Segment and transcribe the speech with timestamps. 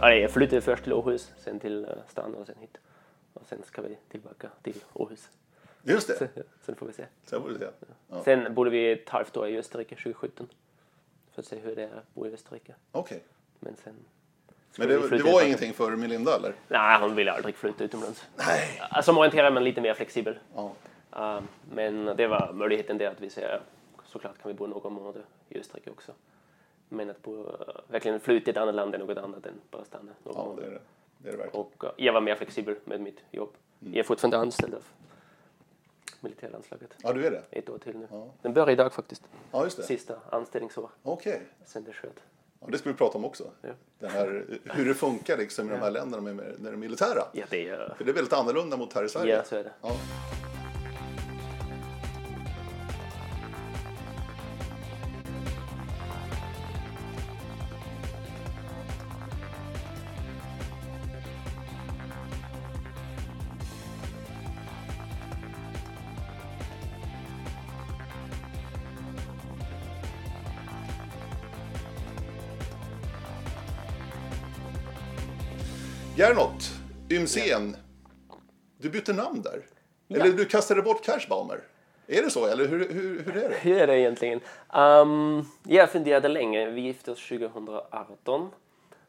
[0.00, 2.78] Ja, jag flyttade först till Åhus, sen till eh, stan och sen hit.
[3.32, 5.28] Och sen ska vi tillbaka till Åhus.
[5.82, 6.28] Just det,
[6.60, 7.04] Sen får vi se.
[7.24, 7.66] sen får vi se.
[8.08, 8.22] Ja.
[8.24, 10.48] Sen bodde vi ett halvt år i Österrike 2017.
[11.32, 12.74] För att se hur det är att bo i Österrike.
[12.92, 13.22] Okej.
[13.60, 13.94] Men sen...
[14.78, 16.52] Men det, det var ingenting för Melinda eller?
[16.68, 18.26] Nej, hon ville aldrig flytta utomlands.
[18.36, 19.02] Nej.
[19.02, 20.38] Som orienterad men lite mer flexibel.
[20.54, 20.72] Ja.
[21.16, 23.60] Uh, men det var möjligheten där att vi säger
[24.04, 26.12] såklart kan vi bo några månader i Österrike också.
[26.88, 27.50] Men att bo, uh,
[27.88, 30.66] verkligen flytta till ett annat land är något annat än bara stanna några ja, det
[30.66, 30.80] är det.
[31.18, 31.66] Det är det verkligen.
[31.66, 33.50] Och uh, jag var mer flexibel med mitt jobb.
[33.78, 34.82] Jag är fortfarande anställd av
[36.20, 36.90] militärlandslaget.
[37.02, 37.42] Ja, du är det?
[37.50, 38.06] Ett år till nu.
[38.10, 38.26] Ja.
[38.42, 39.22] Den börjar idag faktiskt.
[39.52, 39.82] Ja, just det.
[39.82, 40.90] Sista anställningsår.
[41.02, 41.42] Okej.
[41.64, 42.20] Sen det sköt.
[42.60, 43.50] Ja, det ska vi prata om också.
[43.62, 43.68] Ja.
[43.98, 47.22] Den här, hur det funkar liksom i de här länderna med, med, med det militära.
[47.32, 47.94] Ja, det är...
[47.96, 49.36] För det är väldigt annorlunda mot här i Sverige.
[49.36, 49.72] Ja, så är det.
[49.82, 49.96] Ja.
[77.26, 77.76] Ymsen.
[78.78, 79.62] Du bytte namn där.
[80.08, 81.60] Eller du kastade bort Cashbaumer.
[82.06, 83.54] Är det så eller hur, hur, hur är det?
[83.54, 84.40] Hur är det egentligen?
[84.74, 86.70] Um, jag funderade länge.
[86.70, 88.50] Vi gifte oss 2018.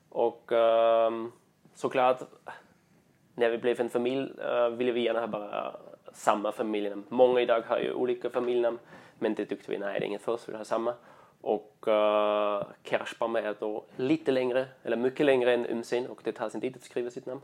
[0.10, 1.32] Och um,
[1.76, 2.20] såklart,
[3.36, 5.76] när vi blev en familj uh, ville vi gärna ha bara
[6.14, 7.04] samma familjenamn.
[7.10, 8.80] Många idag har ju olika familjenamn,
[9.20, 10.94] men det tyckte vi, nej det är inget för oss, vi vill ha samma.
[11.42, 16.50] Och uh, Kershbaum är då lite längre, eller mycket längre än Umsen och det tar
[16.50, 17.42] sin tid att skriva sitt namn.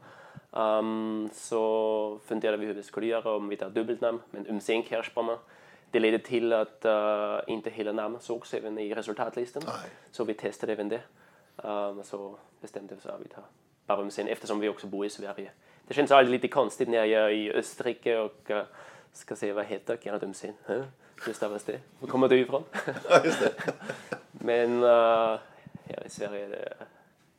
[0.56, 5.38] Um, så funderade vi hur vi skulle göra om vi tar dubbelnamn, men Umsen Kershbaumer.
[5.92, 9.64] Det ledde till att uh, inte hela namn sågs även i resultatlistan.
[9.66, 9.90] Nej.
[10.12, 11.02] Så vi testade även det.
[11.56, 13.44] Um, så bestämde vi oss att vi tar
[13.86, 15.52] bara Umsen eftersom vi också bor i Sverige.
[15.88, 18.62] Det känns alltid lite konstigt när jag är i Österrike och uh,
[19.14, 20.54] ska se vad heter Gernot Umsen.
[20.66, 20.84] Huh?
[21.26, 21.80] Hur stavas det?
[22.00, 22.64] Var kommer du ifrån?
[23.10, 23.22] Ja.
[24.32, 25.40] Men uh,
[25.84, 26.74] här i Sverige är det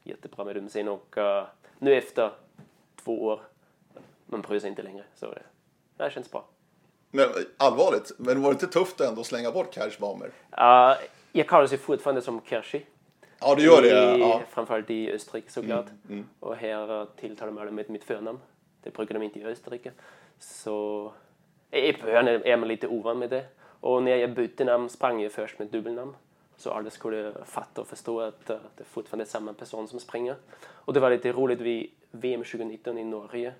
[0.02, 1.44] jättebra med Umsen och uh,
[1.78, 2.30] nu efter
[3.04, 3.40] två år,
[4.26, 5.04] man bryr sig inte längre.
[5.14, 5.42] Så det,
[5.96, 6.44] det känns bra.
[7.10, 10.26] Men allvarligt, men var det inte tufft ändå att slänga bort Cashbaumer?
[10.26, 10.96] Uh,
[11.32, 12.86] jag kallar sig fortfarande som Kershi.
[13.40, 14.16] Ja, du gör det.
[14.16, 14.42] I, Ja.
[14.50, 15.86] Framförallt i Österrike såklart.
[16.40, 18.38] Och här tilltalar man med mitt förnamn.
[18.82, 19.92] Det brukar de inte i Österrike.
[20.38, 21.12] Så
[21.70, 23.44] i början är man lite ovan med det.
[23.80, 26.16] Och när jag bytte namn sprang jag först med dubbelnamn.
[26.56, 30.36] Så alla skulle fatta och förstå att uh, det fortfarande är samma person som springer.
[30.64, 33.54] Och det var lite roligt vid VM 2019 i Norge.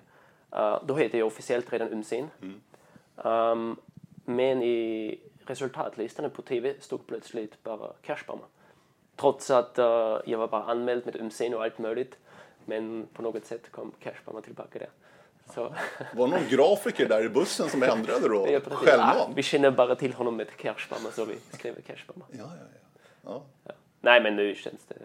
[0.55, 2.29] Uh, då hette jag officiellt redan Umsen.
[3.15, 3.79] Um,
[4.25, 8.45] men i resultatlistan på TV stod plötsligt bara Cashbaumer.
[9.15, 9.85] Trots att uh,
[10.25, 12.17] jag var bara anmäld med Umsen och allt möjligt.
[12.65, 14.89] Men på något sätt kom Cashbaumer tillbaka där.
[15.53, 15.73] Så,
[16.13, 18.47] Var någon grafiker där i bussen som ändrade då?
[18.85, 18.95] ja.
[18.99, 22.25] Ah, vi känner bara till honom med Cashbaumer så vi skrev Cashbaumer.
[22.31, 22.79] Ja, ja, ja.
[23.23, 23.41] ja.
[23.63, 23.71] Ja.
[24.01, 24.95] Nej men nu känns det...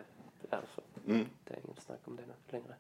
[0.51, 1.27] Alltså, Mm.
[1.45, 2.75] Det är inget snack om det längre.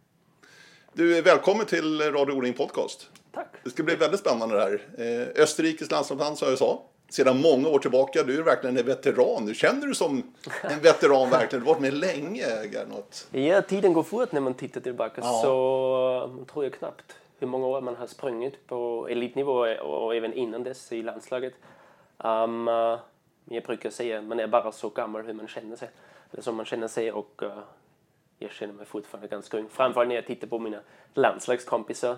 [0.92, 3.10] Du är välkommen till Radio O-ring Podcast.
[3.32, 3.46] Tack!
[3.64, 4.80] Det ska bli väldigt spännande det här.
[4.98, 6.82] Eh, Österrikes landslagsman som jag sa.
[7.08, 8.22] Sedan många år tillbaka.
[8.22, 9.46] Du är verkligen en veteran.
[9.46, 11.64] Du känner du som en veteran verkligen.
[11.64, 13.28] Du har varit med länge, Gernot.
[13.30, 15.20] Ja, tiden går fort när man tittar tillbaka.
[15.24, 15.40] Ja.
[15.42, 20.32] Så man tror jag knappt hur många år man har sprungit på elitnivå och även
[20.32, 21.54] innan dess i landslaget.
[22.18, 22.98] Um, uh,
[23.44, 25.90] jag brukar säga att man är bara så gammal hur man känner sig.
[26.32, 27.58] Eller som man känner sig och uh,
[28.42, 29.68] jag känner mig fortfarande ganska ung.
[29.72, 30.80] Framförallt när jag tittar på mina
[31.14, 32.16] landslagskompisar.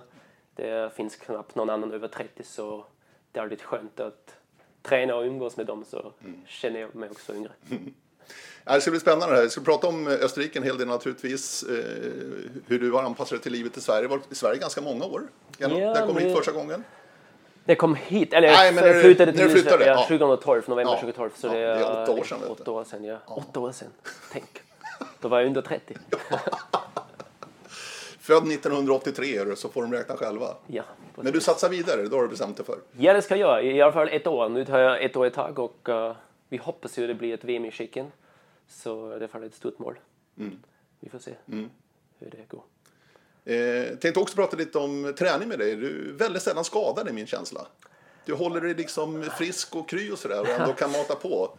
[0.57, 2.85] Det finns knappt någon annan över 30 så
[3.33, 4.35] det är alltid skönt att
[4.83, 6.13] träna och umgås med dem så
[6.47, 7.51] känner jag mig också yngre.
[8.65, 9.43] Det ska bli spännande det här.
[9.43, 11.63] Vi ska prata om Österrike en hel del naturligtvis.
[11.63, 11.75] Eh,
[12.67, 14.09] hur du har anpassat dig till livet i Sverige.
[14.09, 15.23] Varit i Sverige ganska många år.
[15.59, 16.85] Ja, När kom du hit första gången?
[17.65, 20.07] Jag kom hit, eller Nej, men jag du- flyttade till du flyttade, ja, ja.
[20.09, 21.01] 2012, november Ja.
[21.01, 21.31] 2012.
[21.37, 22.47] Så Ja, det, är åtta år sedan, du.
[22.49, 23.19] Åtta år sedan, ja.
[23.27, 23.89] Åtta år sedan.
[24.33, 24.63] Tänk.
[25.21, 25.97] Då var jag under 30.
[28.21, 30.57] Född 1983 är du, så får de räkna själva.
[30.67, 30.83] Ja,
[31.17, 32.79] Men du satsar vidare, då har du bestämt dig för.
[32.99, 33.67] ja, det ska jag.
[33.67, 34.49] I alla fall ett år.
[34.49, 36.17] Nu tar jag ett år i tag och eh,
[36.49, 38.13] vi hoppas ju det blir ett VM i Tjeckien.
[38.69, 39.99] Så det är ett stort mål.
[41.01, 42.63] Vi får se hur det går.
[43.45, 45.77] Eh, tänkte också prata lite om träning med dig.
[45.77, 47.67] Du är väldigt sällan skadad i min känsla.
[48.25, 51.57] Du håller dig liksom frisk och kry och sådär och ändå kan mata på.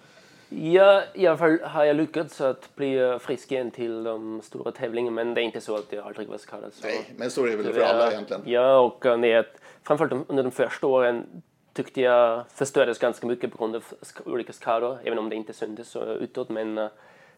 [0.62, 4.72] Ja, i alla fall har jag lyckats att bli eh, frisk igen till de stora
[4.72, 5.16] tävlingarna.
[5.16, 6.74] Men det är inte så att jag aldrig var skadad.
[6.74, 6.88] Så.
[6.88, 8.42] Nej, men så är det väl för alla egentligen.
[8.46, 9.46] Ja, och eh, när jag,
[9.84, 13.84] framförallt under de första åren tyckte jag förstördes ganska mycket på grund av
[14.26, 16.50] olika skador, även om det inte syntes utåt.
[16.50, 16.88] Men eh,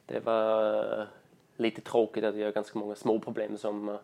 [0.06, 1.07] det var
[1.57, 3.97] lite tråkigt att jag har ganska många små problem som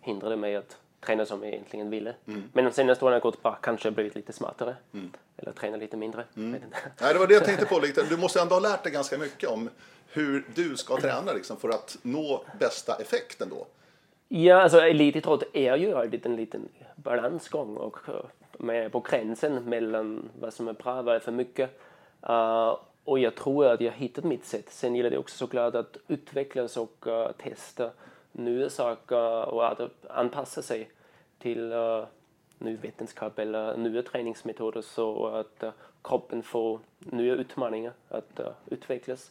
[0.00, 2.14] hindrade mig att träna som jag egentligen ville.
[2.26, 2.42] Mm.
[2.52, 4.76] Men de senaste åren har jag gått bra, kanske blivit lite smartare.
[4.94, 5.12] Mm.
[5.36, 6.24] Eller träna lite mindre.
[6.36, 6.62] Mm.
[7.00, 8.02] Nej, det var det jag tänkte på lite.
[8.02, 9.70] Du måste ändå ha lärt dig ganska mycket om
[10.12, 13.66] hur du ska träna liksom, för att nå bästa effekten då.
[14.28, 17.98] Ja, alltså elitidrott är ju alltid en liten balansgång och
[18.58, 21.80] med på gränsen mellan vad som är bra och vad är för mycket.
[22.28, 24.66] Uh, och jag tror att jag hittat mitt sätt.
[24.68, 27.90] Sen gäller det också såklart att utvecklas och uh, testa
[28.32, 30.90] nya saker och anpassa sig
[31.38, 32.04] till uh,
[32.58, 35.70] ny vetenskap eller nya träningsmetoder så att uh,
[36.02, 39.30] kroppen får nya utmaningar att uh, utvecklas.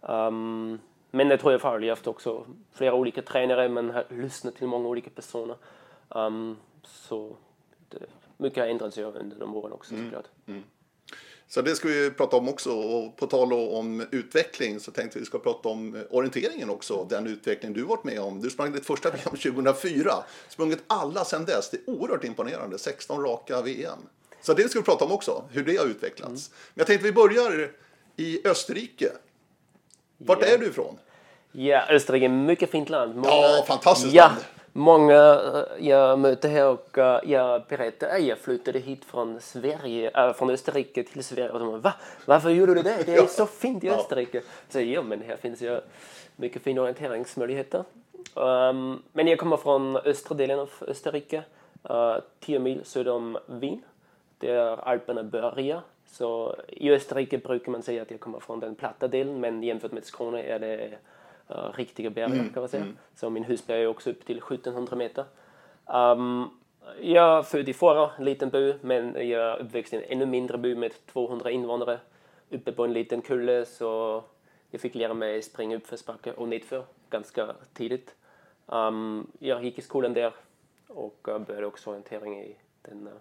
[0.00, 0.80] Um,
[1.10, 5.10] men det tror jag haft också flera olika tränare, man har lyssnat till många olika
[5.10, 5.56] personer.
[6.08, 7.36] Um, så
[7.88, 7.98] det,
[8.36, 10.06] mycket har ändrats under de åren också mm.
[10.06, 10.28] såklart.
[10.46, 10.64] Mm.
[11.48, 12.72] Så det ska vi prata om också.
[12.72, 17.06] Och på tal om utveckling så tänkte vi ska prata om orienteringen också.
[17.10, 18.40] Den utveckling du varit med om.
[18.40, 20.12] Du sprang ditt första VM 2004.
[20.48, 21.70] Sprungit alla sedan dess.
[21.70, 22.78] Det är oerhört imponerande.
[22.78, 23.98] 16 raka VM.
[24.42, 25.44] Så det ska vi prata om också.
[25.50, 26.48] Hur det har utvecklats.
[26.48, 26.58] Mm.
[26.74, 27.70] Men jag tänkte vi börjar
[28.16, 29.12] i Österrike.
[30.18, 30.54] Vart yeah.
[30.54, 30.98] är du ifrån?
[31.52, 33.14] Ja, Österrike är mycket fint land.
[33.14, 33.28] Många...
[33.28, 34.26] Ja, fantastiskt ja.
[34.26, 34.40] land
[34.78, 40.26] många eh, jag möter här och uh, jag berättar att jag flyttade hit från Sverige,
[40.26, 41.94] uh, från Österrike till Sverige och de bara, Va?
[42.26, 43.06] Varför gjorde du det?
[43.06, 44.42] Det är så fint i Österrike.
[44.68, 45.80] Så ja, men här finns ju
[46.36, 47.84] mycket fina orienteringsmöjligheter.
[48.34, 51.42] Um, men jag kommer från östra delen av Österrike,
[51.90, 53.82] uh, 10 mil söder om Wien,
[54.38, 55.80] där Alperna börjar.
[56.06, 59.92] Så i Österrike brukar man säga att jag kommer från den platta delen, men jämfört
[59.92, 60.98] med Skåne är det
[61.50, 62.52] uh, riktiga berg mm.
[62.52, 62.82] kan man säga.
[62.82, 62.96] Mm.
[63.14, 65.24] Så min husberg är också upp till 1700 meter.
[65.86, 66.50] Um,
[67.00, 70.26] jag är född i Fårö, en liten by, men jag är uppväxt i en ännu
[70.26, 71.98] mindre by med 200 invånare
[72.50, 74.22] uppe på en liten kulle så
[74.70, 78.14] jag fick lära mig springa uppförsbacke och nedför ganska tidigt.
[78.66, 80.32] Um, jag gick i skolan där
[80.88, 83.12] och började också orientering i den uh,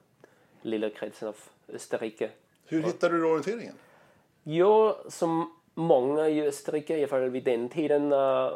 [0.61, 1.35] lilla kretsen av
[1.67, 2.29] Österrike.
[2.65, 3.75] Hur hittade du orienteringen?
[4.43, 8.51] Jo, som många i Österrike, i alla fall vid den tiden, eh,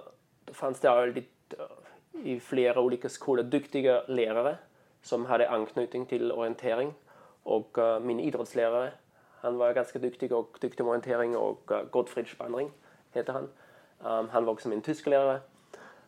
[0.46, 4.58] då fanns det alltid eh, i flera olika skolor duktiga lärare
[5.02, 6.94] som hade anknytning till orientering.
[7.44, 8.92] Och eh, min idrottslärare,
[9.42, 12.72] han var ganska duktig och duktig med orientering och Gottfried Spannring
[13.12, 13.50] heter han.
[14.04, 15.40] Um, han var också min tysklärare.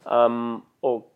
[0.03, 1.15] Um, och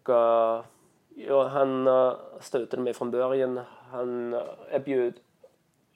[1.15, 3.59] ja, han stötte stöttade mig från början.
[3.91, 4.33] Han
[4.71, 5.13] erbjöd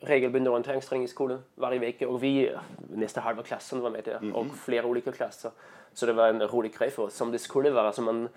[0.02, 2.56] regelbunden orienteringsträning i skolan varje vecka och vi,
[2.90, 4.36] nästan halva klassen var med där mm.
[4.36, 5.52] och flera olika klasser.
[5.94, 7.92] Så det var en rolig grej för oss, som det skulle vara.
[7.92, 8.30] Så man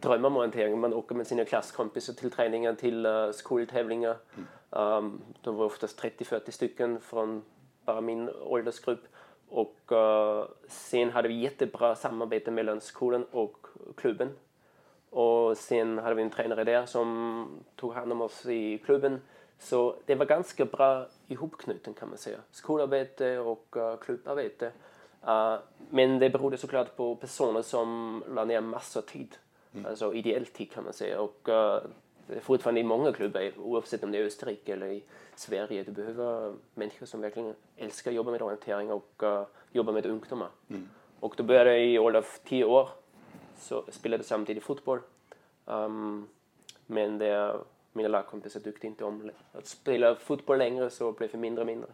[0.00, 4.16] drömmer om orientering, man åker med sina klasskompisar till träningar, till uh, skoltävlingar.
[4.36, 4.94] Mm.
[5.04, 7.42] Um, de var oftast 30-40 stycken från
[7.84, 9.04] bara min åldersgrupp.
[9.48, 13.66] Och uh, sen hade vi jättebra samarbete mellan skolan och
[13.96, 14.28] klubben.
[15.10, 19.20] Och sen hade vi en tränare där som tog hand om oss i klubben
[19.58, 22.38] så det var ganska bra ihopknuten kan man säga.
[22.50, 24.72] Skolarbete och uh, klubbarbete.
[25.26, 25.56] Uh,
[25.90, 29.36] men det berodde såklart på personer som la ner massor tid.
[29.74, 29.86] Mm.
[29.86, 31.20] Alltså ideell tid kan man säga.
[31.20, 31.78] Och uh,
[32.26, 35.82] det är fortfarande i många klubbar, oavsett om det är Österrike eller i Sverige.
[35.82, 40.48] Du behöver människor som verkligen älskar att jobba med orientering och uh, jobba med ungdomar.
[40.68, 40.88] Mm.
[41.20, 42.88] Och då började jag i ålder av tio år.
[43.58, 45.00] Så spelade samtidigt fotboll.
[45.64, 46.28] Um,
[46.86, 47.56] men det
[47.92, 51.90] mina lagkompisar tyckte inte om att spela fotboll längre så blev det mindre och mindre.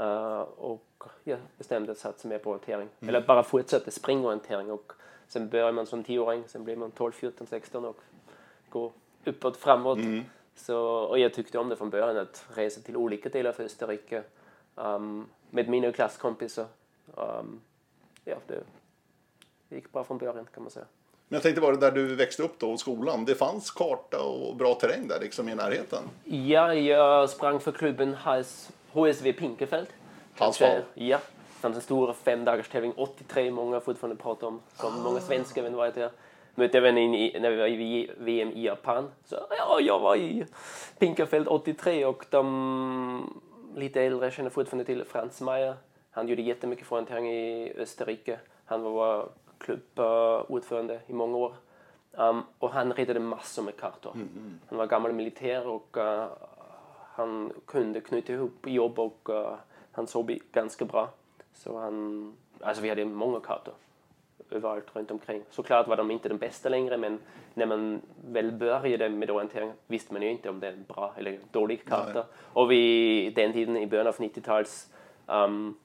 [0.00, 2.88] Uh, och jag bestämde att satsa mer på orientering.
[3.00, 3.08] Mm.
[3.08, 4.92] Eller bara fortsätta springorientering och
[5.28, 7.96] sen börjar man som tioåring, sen blir man 12, 14, 16 och
[8.68, 8.92] går
[9.24, 9.98] uppåt, framåt.
[9.98, 10.24] Mm.
[10.54, 14.22] Så, och jag tyckte om det från början att resa till olika delar av Österrike
[14.74, 16.66] um, med mina klasskompisar.
[17.14, 17.60] Um,
[18.24, 18.64] ja, det
[19.68, 20.86] gick bra från början kan man säga.
[21.32, 23.24] Men jag tänkte bara där du växte upp då, skolan.
[23.24, 26.02] Det fanns karta och bra terräng där liksom i närheten?
[26.24, 29.86] Ja, jag sprang för klubben HS, HSV Pinkefeld.
[30.34, 30.82] Halsvall?
[30.94, 31.16] Ja.
[31.16, 34.60] Det fanns en stor femdagarstävling 83, många fortfarande pratar om.
[34.76, 35.04] Som ah.
[35.04, 36.10] många svenskar vet vad det är.
[36.54, 39.10] Mötte även in när vi var i VM i Japan.
[39.24, 40.46] Så ja, jag var i
[40.98, 43.42] Pinkefeld 83 och de
[43.76, 45.74] lite äldre känner fortfarande till Frans Meyer.
[46.10, 48.38] Han gjorde jättemycket för orientering i Österrike.
[48.64, 49.28] Han var
[49.62, 51.54] klubbordförande i många år.
[52.12, 54.12] Um, och han ritade massor med kartor.
[54.14, 54.58] Mm, mm.
[54.68, 56.26] Han var gammal militär och uh,
[57.14, 59.54] han kunde knyta ihop jobb och uh,
[59.92, 61.10] hans hobby ganska bra.
[61.54, 63.74] Så han, alltså vi hade många kartor
[64.50, 65.42] överallt runt omkring.
[65.50, 67.18] Såklart var de inte de bästa längre men
[67.54, 71.14] när man väl började med orientering visste man ju inte om det är en bra
[71.16, 72.12] eller dålig karta.
[72.12, 72.24] Nej.
[72.52, 74.92] Och vid den tiden i början av 90-tals
[75.26, 75.78] um,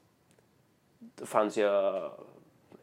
[1.26, 1.70] fanns ju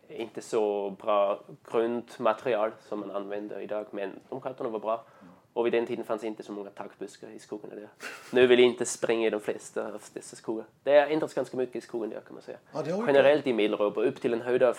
[0.09, 5.05] inte så bra grundmaterial som man använder idag, men de kartorna var bra.
[5.53, 7.89] Och vid den tiden fanns inte så många tackbuskar i skogarna där.
[8.33, 10.65] Nu vill jag inte springa i de flesta av dessa skogar.
[10.83, 12.59] Det har ändrats ganska mycket i skogen där kan man säga.
[12.73, 14.77] Ja, Generellt i Medeleuropa, upp till en höjd av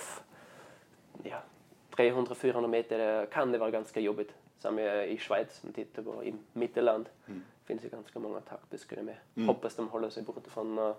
[1.24, 1.38] ja,
[1.96, 4.34] 300-400 meter kan det vara ganska jobbigt.
[4.60, 7.44] Samma i Schweiz, som tittar på i Mittelland, Mm.
[7.66, 9.16] finns det ganska många tackbuskar med.
[9.48, 10.96] Hoppas de håller sig borta från uh,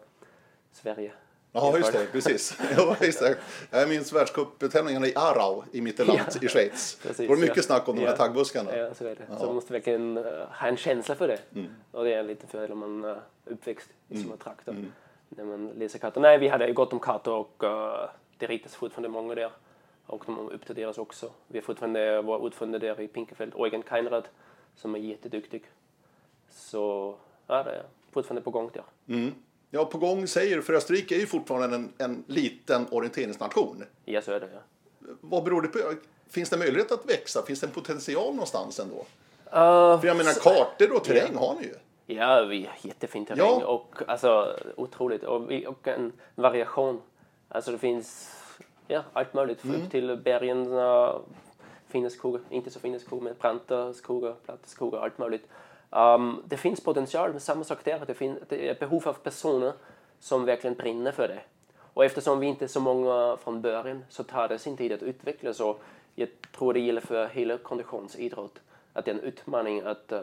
[0.73, 1.13] Sverige.
[1.57, 2.07] Ja, just det.
[2.13, 2.59] Precis.
[2.77, 3.37] Ja, just det.
[3.71, 6.99] Jag minns världscuptävlingarna i Arau i Mittelland Ja, i Schweiz.
[7.03, 7.63] precis, det var mycket ja.
[7.63, 8.17] snack om de här Ja.
[8.17, 8.77] taggbuskarna.
[8.77, 9.39] Ja, så är det.
[9.39, 11.39] Så man måste verkligen uh, ha en känsla för det.
[11.55, 11.71] Mm.
[11.91, 14.85] Och det är en liten fördel om man är uppväxt i sådana trakter.
[15.29, 16.21] När man läser kartor.
[16.21, 18.09] Nej, vi hade gott om kartor och uh,
[18.39, 19.51] det ritas fortfarande många där.
[20.07, 21.31] Och de uppdateras också.
[21.49, 24.29] Vi har fortfarande vår ordförande där i Pinkefeld, Eugen Keinrad,
[24.77, 25.65] som är jätteduktig.
[26.51, 27.15] Så
[27.47, 27.83] ja, det är
[28.13, 28.85] fortfarande på gång där.
[29.17, 29.35] Mm.
[29.77, 33.85] Ja, på gång säger för Österrike är ju fortfarande en, en liten orienteringsnation.
[34.05, 34.61] Ja, så är det ja.
[35.21, 35.79] Vad beror det på?
[36.31, 37.43] Finns det möjlighet att växa?
[37.43, 38.97] Finns det en potential någonstans ändå?
[38.97, 41.75] Uh, För jag menar, kartor och terräng har ni ju.
[42.15, 43.67] Ja, vi har jättefin terräng Ja.
[43.67, 45.25] och alltså otroligt.
[45.25, 47.03] Och, vi, och en variation.
[47.49, 48.31] Alltså det finns
[48.87, 49.65] ja, allt möjligt.
[49.65, 50.69] Upp till bergen,
[51.89, 55.49] fina skogar, inte så fina skogar, men branta skogar, platta skogar, allt möjligt.
[55.91, 58.05] Um, det finns potential, men samma sak där.
[58.07, 59.73] Det, fin- det är behov av personer
[60.21, 61.41] som verkligen brinner för det.
[61.95, 65.03] Och eftersom vi inte är så många från början så tar det sin tid att
[65.03, 65.61] utvecklas.
[65.61, 65.81] Och
[66.15, 68.61] jag tror det gäller för hela konditionsidrott
[68.93, 70.21] att det är en utmaning att uh,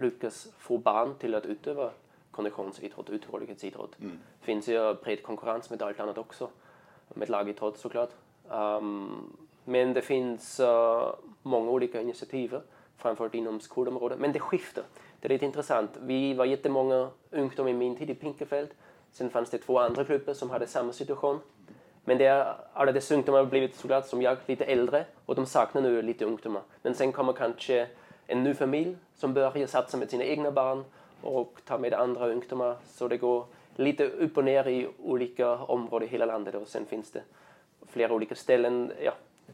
[0.00, 1.90] lyckas få barn till att utöva
[2.30, 3.90] konditionsidrott, uthållighetsidrott.
[4.40, 6.48] Det finns ju bred konkurrens med allt annat också,
[7.08, 8.10] med lagidrott såklart.
[8.48, 11.10] Um, men det finns uh,
[11.42, 12.60] många olika initiativ,
[12.98, 14.18] framförallt inom skolområdet.
[14.18, 14.84] Men det skiftar.
[15.20, 15.90] Det är lite intressant.
[16.00, 18.68] Vi var jättemånga ungdomar i min tid i Pinkefeld.
[19.12, 21.40] Sen fanns det två andra grupper som hade samma situation.
[22.04, 25.46] Men det är, alla dessa ungdomar har blivit såklart som jag lite äldre och de
[25.46, 26.62] saknar nu lite ungdomar.
[26.82, 27.88] Men sen kommer kanske
[28.26, 30.84] en ny familj som börjar satsa med sina egna barn
[31.22, 32.76] och ta med andra ungdomar.
[32.86, 36.86] Så det går lite upp och ner i olika områden i hela landet och sen
[36.86, 37.22] finns det
[37.86, 38.92] flera olika ställen.
[39.02, 39.12] Ja,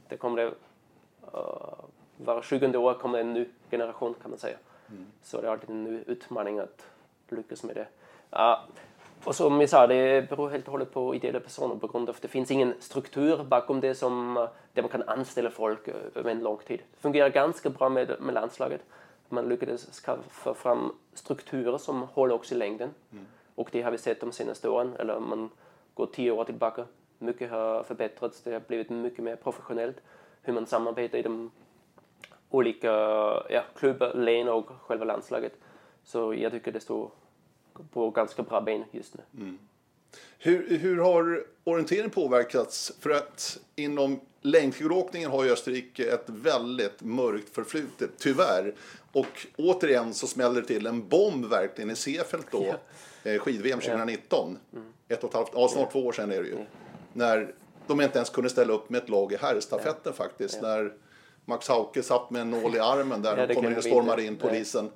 [0.09, 1.75] det kommer det, uh,
[2.17, 4.57] var 20 år kommer en ny generation kan man säga.
[5.23, 6.87] Så det är alltid en ny utmaning att
[7.29, 7.87] lyckas med det.
[8.31, 8.65] Ja,
[9.25, 12.15] och som jag sa, det beror helt och hållet på ideella personer på grund av
[12.15, 16.43] att det finns ingen struktur bakom det som, där man kan anställa folk över en
[16.43, 16.83] lång tid.
[16.95, 18.81] Det fungerar ganska bra med, med landslaget.
[19.29, 22.91] Man lyckades skaffa fram strukturer som håller också i längden.
[23.55, 25.51] Och det har vi sett de senaste åren, eller om man
[25.95, 26.85] går tio år tillbaka.
[27.19, 29.97] Mycket har förbättrats, det har blivit mycket mer professionellt.
[30.43, 31.51] Hur man samarbetar i de
[32.55, 32.89] olika
[33.51, 35.53] ja, klubbar, län och själva landslaget.
[36.05, 37.11] Så jag tycker det står
[37.93, 39.23] på ganska bra ben just nu.
[40.39, 42.93] Hur, hur har orientering påverkats?
[43.01, 48.75] För att inom längdskidåkningen har ju Österrike ett väldigt mörkt förflutet, tyvärr.
[49.13, 52.75] Och återigen så smäller det till en bomb verkligen i Seefeld då,
[53.25, 54.59] eh, skid-VM 2019.
[55.09, 56.57] Ett och ett halvt, ja snart två år sedan är det ju.
[57.13, 57.55] När
[57.87, 60.63] de inte ens kunde ställa upp med ett lag i herrstafetten faktiskt.
[60.63, 60.93] När
[61.45, 64.21] Max Hauke satt med en nål i armen där Ja, och det kom in och
[64.21, 64.23] inte.
[64.23, 64.91] in polisen.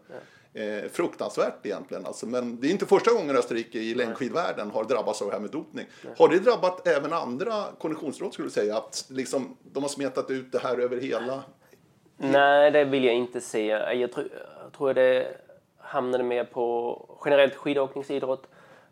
[0.55, 2.07] Eh, fruktansvärt egentligen.
[2.07, 5.41] Alltså, men det är inte första gången Österrike i längdskidvärlden har drabbats av det här
[5.41, 5.87] med dopning.
[6.19, 8.77] Har det drabbat även andra konditionsidrott skulle du säga?
[8.77, 11.43] Att liksom, de har smetat ut det här över hela...
[12.17, 13.95] Nej, det vill jag inte säga.
[13.95, 14.29] Jag, tror-
[14.65, 15.37] jag tror det
[15.79, 18.47] hamnade mer på generellt skidåkningsidrott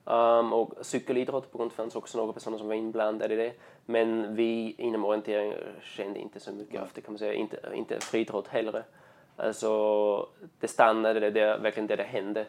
[0.05, 1.53] um, och cykelidrott.
[1.53, 3.53] På grund av att det fanns också några personer som var inblandade i det.
[3.87, 7.33] Men vi inom orientering kände inte så mycket av det kan man säga.
[7.33, 8.85] Inte, inte friidrott heller.
[9.37, 10.29] Alltså,
[10.61, 12.47] det stannade, det, det är verkligen det det hände.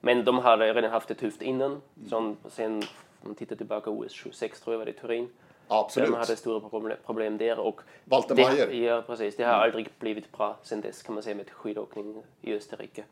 [0.00, 1.82] Men de hade redan haft det tufft innan.
[2.08, 2.76] Som sen,
[3.22, 5.28] om man tittar tillbaka, OS 26 tror jag var det i Turin.
[5.68, 6.10] Absolut.
[6.10, 7.58] De hade stora problem, problem där.
[7.58, 8.70] Och Walter det, Mayer.
[8.70, 9.36] Ja, precis.
[9.36, 13.04] Det har aldrig blivit bra sen dess kan man säga med skidåkning i Österrike.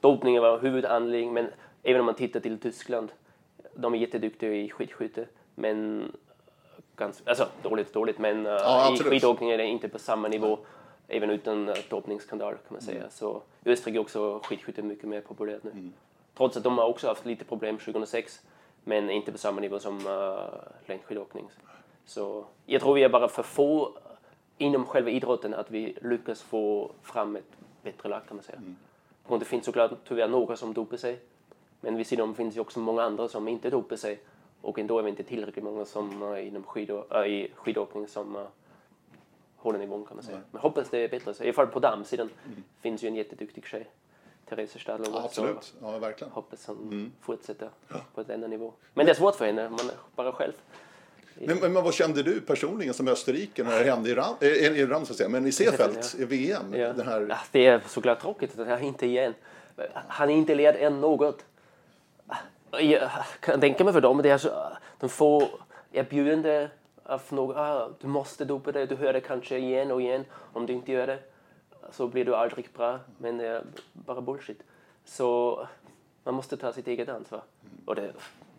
[0.00, 1.50] Dopningen var huvudanledning, men
[1.82, 3.12] även om man tittar till Tyskland,
[3.74, 6.12] de är jätteduktiga i skidskytte, men
[6.98, 9.12] ganska, alltså dåligt dåligt, men uh, i absolut.
[9.12, 10.58] skidåkning är det inte på samma nivå,
[11.08, 13.10] även utan uh, dopningsskandal kan man säga.
[13.10, 15.90] Så i Österrike är också skidskytte mycket mer populärt nu.
[16.36, 18.40] Trots att de har också haft lite problem 2006,
[18.84, 20.38] men inte på samma nivå som uh,
[20.86, 21.48] längdskidåkning.
[22.06, 23.92] Så jag tror vi är bara för få
[24.58, 28.58] inom själva idrotten att vi lyckas få fram ett bättre lag kan man säga.
[29.26, 31.18] Och det finns såklart tyvärr några som dopar sig.
[31.80, 34.20] Men vid sidan om finns det också många andra som inte dopar sig.
[34.62, 38.42] Och ändå är vi inte tillräckligt många som inom skidå, äh, i skidåkning som uh,
[39.56, 40.40] håller nivån kan man säga.
[40.50, 41.34] Men hoppas det är bättre.
[41.40, 42.30] I alla fall på damsidan
[42.80, 43.88] finns ju en jätteduktig tjej.
[44.48, 45.08] Therese Stadler.
[45.12, 45.74] Ja, absolut.
[45.82, 46.32] Ja, verkligen.
[46.32, 47.70] Hoppas hon fortsätter
[48.14, 48.72] på denna nivå.
[48.94, 50.52] Men det är svårt för henne, man är bara själv.
[51.40, 54.86] Men, men, vad kände du personligen som Österrike när det hände i Ram, äh, i
[54.86, 56.22] Ram så att säga, men i Seefeld ja.
[56.22, 56.74] i VM?
[56.74, 56.92] Ja.
[56.92, 57.26] Den här...
[57.28, 59.34] Ja, det är såklart tråkigt att det inte igen.
[60.08, 61.44] Han är inte led än något.
[62.70, 63.10] Jag
[63.40, 65.48] kan tänka mig för dem, det är så, de får
[65.92, 66.68] erbjudande
[67.02, 70.24] av några, du måste dopa dig, du hör det kanske igen och igen.
[70.52, 71.18] Om du inte gör det
[71.90, 74.62] så blir du aldrig bra, men det är bara bullshit.
[75.04, 75.66] Så
[76.24, 77.42] man måste ta sitt eget ansvar.
[77.84, 78.12] Och det,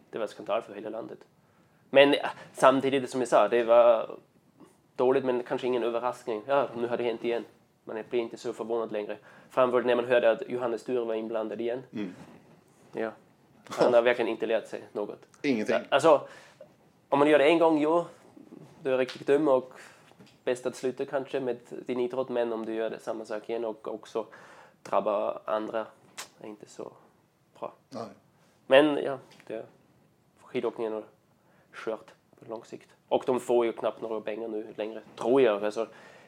[0.09, 1.19] det var skandal för hela landet.
[1.89, 2.15] Men
[2.53, 4.17] samtidigt, som jag sa, det var
[4.95, 6.43] dåligt men kanske ingen överraskning.
[6.47, 7.45] Ja, nu har det hänt igen.
[7.83, 9.17] Man blir inte så förvånad längre.
[9.49, 11.83] Framförallt när man hörde att Johannes Sture var inblandad igen.
[11.93, 12.15] Mm.
[12.91, 13.11] Ja.
[13.69, 15.25] Han har verkligen inte lärt sig något.
[15.41, 15.75] Ingenting?
[15.89, 16.27] Alltså,
[17.09, 18.05] om man gör det en gång, jo,
[18.83, 19.73] du är riktigt dum och
[20.43, 22.29] bäst att sluta kanske med din idrott.
[22.29, 24.25] Men om du gör det samma sak igen och också
[24.83, 25.85] drabbar andra,
[26.41, 26.91] är inte så
[27.59, 27.73] bra.
[27.89, 28.07] Nej.
[28.67, 29.65] Men ja, det,
[30.41, 31.03] skidåkningen är
[31.85, 32.89] kört på lång sikt.
[33.07, 35.63] Och de får ju knappt några pengar nu längre, tror jag.
[35.63, 35.85] Alltså,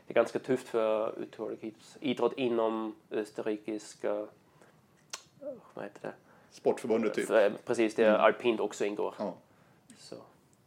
[0.08, 4.28] det är ganska tufft för uthållig idrott inom österrikiska,
[5.74, 6.14] vad heter det?
[6.52, 7.28] Sportförbundet typ?
[7.28, 8.22] För, precis, det är mm.
[8.22, 9.16] alpint också ingår.
[9.18, 9.34] Ja.
[9.98, 10.16] Så.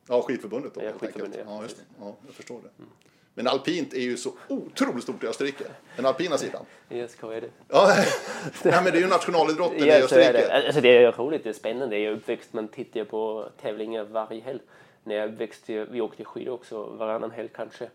[0.09, 0.83] Ja, skidförbundet då.
[0.83, 1.55] Ja, skidförbundet, ja.
[1.55, 1.83] Ja, just det.
[2.01, 2.69] ja, jag förstår det.
[2.79, 2.91] Mm.
[3.35, 5.65] Men alpint är ju så otroligt stort i Österrike.
[5.97, 6.65] Den alpina sidan.
[6.91, 7.49] Yes, är det?
[7.69, 7.95] Ja,
[8.65, 10.33] nej, men det är ju nationalidrotten yes, i Österrike.
[10.33, 10.67] Det.
[10.67, 11.99] Alltså, det är roligt, det är spännande.
[11.99, 14.61] Jag är uppväxt, man tittar på tävlingar varje helg.
[15.05, 17.89] När jag växte, vi åkte skidor också varannan helg kanske.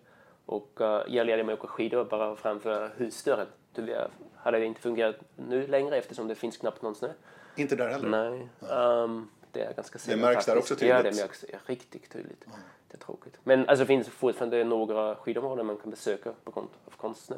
[0.46, 3.48] Och uh, jag lärde mig åka skidor bara framför husdörren.
[3.75, 7.10] Det hade inte fungerat nu längre eftersom det finns knappt någon snö.
[7.59, 8.09] Inte där heller?
[8.09, 8.49] Nej.
[8.71, 10.19] Um, det är ganska sällan.
[10.19, 10.47] Det märks faktiskt.
[10.47, 10.89] där också tydligt?
[10.89, 12.45] Ja, det märks riktigt tydligt.
[12.45, 12.59] Mm.
[12.87, 13.39] Det är tråkigt.
[13.43, 17.35] Men alltså, det finns fortfarande några skidområden man kan besöka på grund av konstsnö.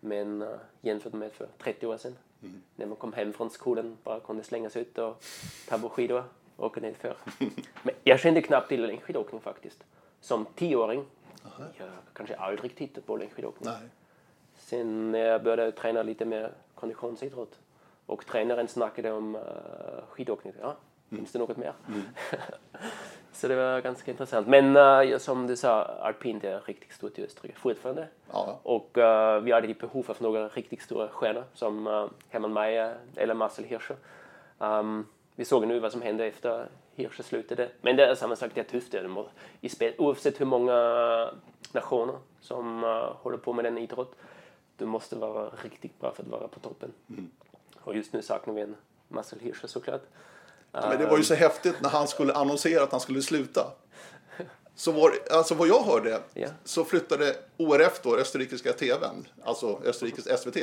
[0.00, 0.48] Men uh,
[0.80, 2.62] jämfört med för 30 år sedan, mm.
[2.76, 5.24] när man kom hem från skolan bara kunde slänga sig ut och
[5.68, 6.24] ta på skidor
[6.56, 7.16] och åka nedför.
[7.82, 9.84] Men jag kände knappt till längdskidåkning faktiskt.
[10.20, 11.04] Som tioåring.
[11.44, 11.64] Aha.
[11.78, 13.70] Jag kanske aldrig tittat på längdskidåkning.
[13.70, 13.88] Nej.
[14.56, 17.58] Sen när jag började träna lite mer konditionsidrott
[18.06, 19.42] och tränaren snackade om uh,
[20.08, 20.52] skidåkning.
[20.60, 20.76] Ja,
[21.08, 21.46] finns mm.
[21.46, 21.72] det något mer?
[21.88, 22.02] Mm.
[23.32, 24.46] så det var ganska intressant.
[24.46, 28.08] Men uh, som du sa, alpint är riktigt stort i Österrike fortfarande.
[28.32, 28.60] Ja.
[28.62, 33.34] Och uh, vi hade behov av några riktigt stora stjärnor som uh, Hermann Mayer eller
[33.34, 33.96] Marcel Hirscher.
[34.58, 37.68] Um, vi såg nu vad som hände efter Hirscher slutade.
[37.80, 38.94] Men det är samma sak, det är tufft.
[39.60, 41.30] I spel, oavsett hur många
[41.72, 42.82] nationer som
[43.22, 44.14] håller på med den idrott.
[44.76, 46.92] Du måste vara riktigt bra för att vara på toppen.
[47.08, 47.30] Mm.
[47.84, 48.76] Och just nu saknar vi en
[49.08, 50.02] Marcel Hirscher såklart.
[50.72, 53.72] Ja, men det var ju så häftigt när han skulle annonsera att han skulle sluta.
[54.76, 56.52] Så var, alltså vad jag hörde yeah.
[56.64, 60.56] så flyttade ORF, då, österrikiska TVn, alltså Österrikes SVT,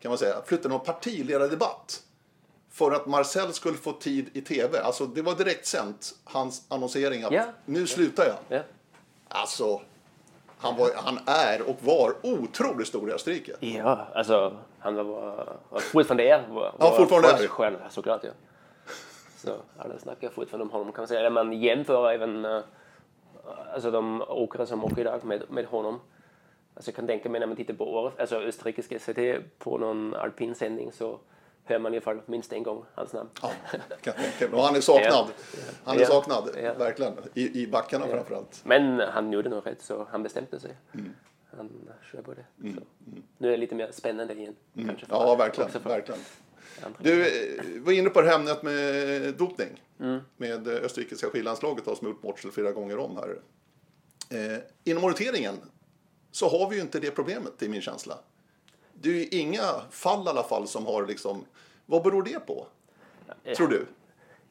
[0.00, 2.02] kan man säga, flyttade någon partiledardebatt
[2.70, 4.80] för att Marcel skulle få tid i TV.
[4.80, 7.48] Alltså det var direkt sänt, hans annonsering att yeah.
[7.64, 8.56] nu slutar jag.
[8.56, 8.64] Yeah.
[9.28, 9.82] Alltså,
[10.62, 13.52] han, var, han är och var otroligt stor i Österrike.
[13.60, 15.04] Ja, alltså han var,
[15.68, 16.46] var fortfarande är.
[16.48, 17.48] Var, ja, fortfarande är.
[17.48, 18.30] Stjärna, såklart ja.
[19.36, 21.30] Så alla snackar fortfarande om honom kan man säga.
[21.30, 22.62] Man jämför även uh,
[23.74, 26.00] alltså de åkare som åker idag med, med honom.
[26.74, 29.18] Alltså jag kan tänka mig när man tittar på året, alltså österrikiska SVT
[29.58, 31.18] på någon alpinsändning så
[31.64, 33.30] hör man i alla fall minst en gång hans namn.
[33.42, 33.52] Ja,
[34.02, 35.26] kan tänka Och han är saknad.
[35.84, 37.14] Han är saknad, verkligen.
[37.34, 38.14] I, i backarna ja.
[38.14, 38.60] framförallt.
[38.64, 40.76] Men han gjorde nog rätt så han bestämde sig.
[40.94, 41.14] Mm.
[41.56, 42.44] Han kör på det.
[42.60, 42.72] Mm.
[42.72, 43.22] Mm.
[43.38, 44.56] Nu är det lite mer spännande igen.
[44.74, 44.88] Mm.
[44.88, 45.70] Kanske ja, verkligen.
[45.82, 46.20] verkligen.
[46.98, 49.82] Du eh, var inne på det här ämnet med dopning.
[50.00, 50.20] Mm.
[50.36, 53.38] Med österrikiska skidlandslaget som gjort bort sig flera gånger om här.
[54.30, 55.54] Eh, inom orienteringen
[56.30, 58.18] så har vi ju inte det problemet i min känsla.
[58.94, 61.44] Det är ju inga fall i alla fall som har liksom...
[61.86, 62.66] Vad beror det på?
[63.56, 63.86] Tror du?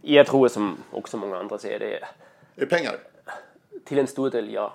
[0.01, 1.95] Jag tror som också många andra säger det.
[1.95, 2.10] Är
[2.56, 2.99] det pengar?
[3.86, 4.73] Till en stor del, ja.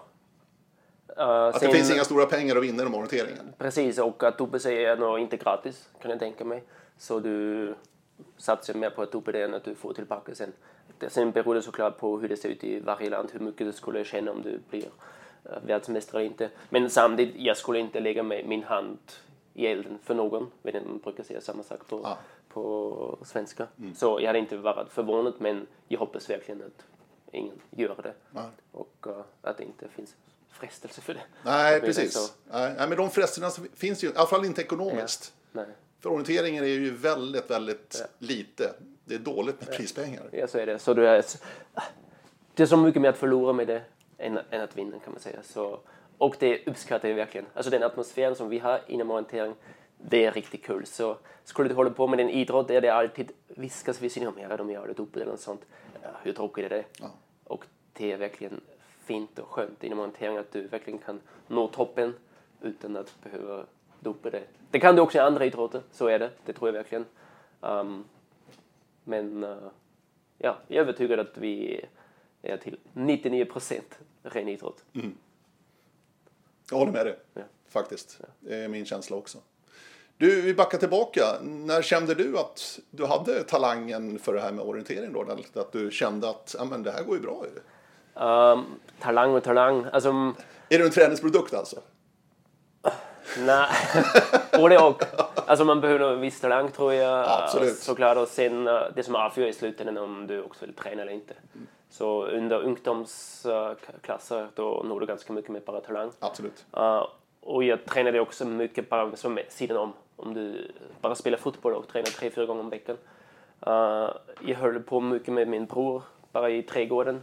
[1.19, 3.53] Uh, att sen, det finns inga stora pengar att vinna inom orienteringen?
[3.59, 6.63] Precis, och att sig är nog inte gratis, kan jag tänka mig.
[6.99, 7.75] Så du
[8.37, 10.53] satsar mer på att dig än att du får tillbaka sen.
[11.09, 13.73] Sen beror det såklart på hur det ser ut i varje land, hur mycket du
[13.73, 16.51] skulle känna om du blir uh, världsmästare eller inte.
[16.71, 18.99] Men samtidigt, jag skulle inte lägga min hand
[19.57, 20.51] i elden för någon.
[20.63, 22.19] Man brukar säga samma sak på, ah.
[22.49, 23.67] på svenska.
[23.79, 23.95] Mm.
[23.95, 26.85] Så jag hade inte varit förvånad men jag hoppas verkligen att
[27.33, 28.39] ingen gör det.
[28.39, 28.45] Ah.
[28.73, 30.15] Och uh, att det inte finns
[30.51, 31.21] frestelse för det.
[31.43, 32.35] Nej, precis.
[32.51, 35.33] Nej, men de frestelserna finns ju, i alla fall inte ekonomiskt.
[35.53, 35.61] Ja.
[35.61, 35.75] Nej.
[36.01, 38.07] För orienteringen är ju väldigt, väldigt ja.
[38.19, 38.75] lite.
[39.05, 39.77] Det är dåligt med ja.
[39.77, 40.29] prispengar.
[40.33, 40.79] Ja, så är det.
[40.79, 41.25] Så du är,
[42.55, 43.83] det är så mycket mer att förlora med det
[44.19, 45.43] än, än att vinna kan man säga.
[45.43, 45.81] Så,
[46.19, 47.47] och det uppskattar jag verkligen.
[47.55, 49.55] Alltså den atmosfären som vi har inom orientering,
[49.99, 50.87] det är riktigt kul.
[50.87, 54.41] Så skulle du hålla på med en idrott där det alltid viskas vid sidan om,
[54.41, 55.67] ja de gör det dopet eller något sånt.
[56.03, 56.85] Ja, hur tråkigt är det?
[57.01, 57.11] Ja.
[57.45, 58.61] Och det är verkligen
[59.05, 62.15] fint och skönt inom orientering att du verkligen kan nå toppen
[62.63, 63.65] utan att behöva
[64.01, 64.43] dopa det.
[64.71, 66.31] Det kan du också i andra idrotter, så är det.
[66.45, 67.05] Det tror jag verkligen.
[67.61, 68.05] Um,
[69.05, 69.69] men uh,
[70.39, 71.85] ja, jag är övertygad att vi
[72.43, 74.85] är till 99 procent ren idrott.
[74.95, 75.15] Mm.
[76.71, 77.43] Jag håller med dig, ja.
[77.69, 78.21] faktiskt.
[78.41, 79.39] Det är min känsla också.
[80.19, 81.23] Du, vi backar tillbaka.
[81.43, 85.13] När kände du att du hade talangen för det här med orientering?
[85.13, 85.61] Då?
[85.61, 87.45] Att du kände att ja, men det här går ju bra?
[88.53, 88.65] Um,
[89.01, 89.87] talang och talang.
[89.93, 90.09] Alltså,
[90.69, 91.81] är du en träningsprodukt alltså?
[93.39, 93.69] Nej,
[94.53, 95.03] både och.
[95.47, 97.27] Alltså man behöver en viss talang tror jag.
[97.29, 97.77] Absolut.
[97.77, 98.17] Såklart.
[98.17, 101.35] Och sen eh, det som avgör i slutändan om du också vill träna eller inte.
[101.89, 106.11] Så under ungdomsklasser då når du ganska mycket med bara talang.
[106.19, 106.65] Absolut.
[106.77, 107.07] Uh,
[107.41, 109.93] och jag tränade också mycket bara som sidan om.
[110.17, 112.97] Om du bara spelar fotboll och tränar tre, fyra gånger om veckan.
[113.67, 117.23] Uh, jag höll på mycket med min bror, bara i trädgården.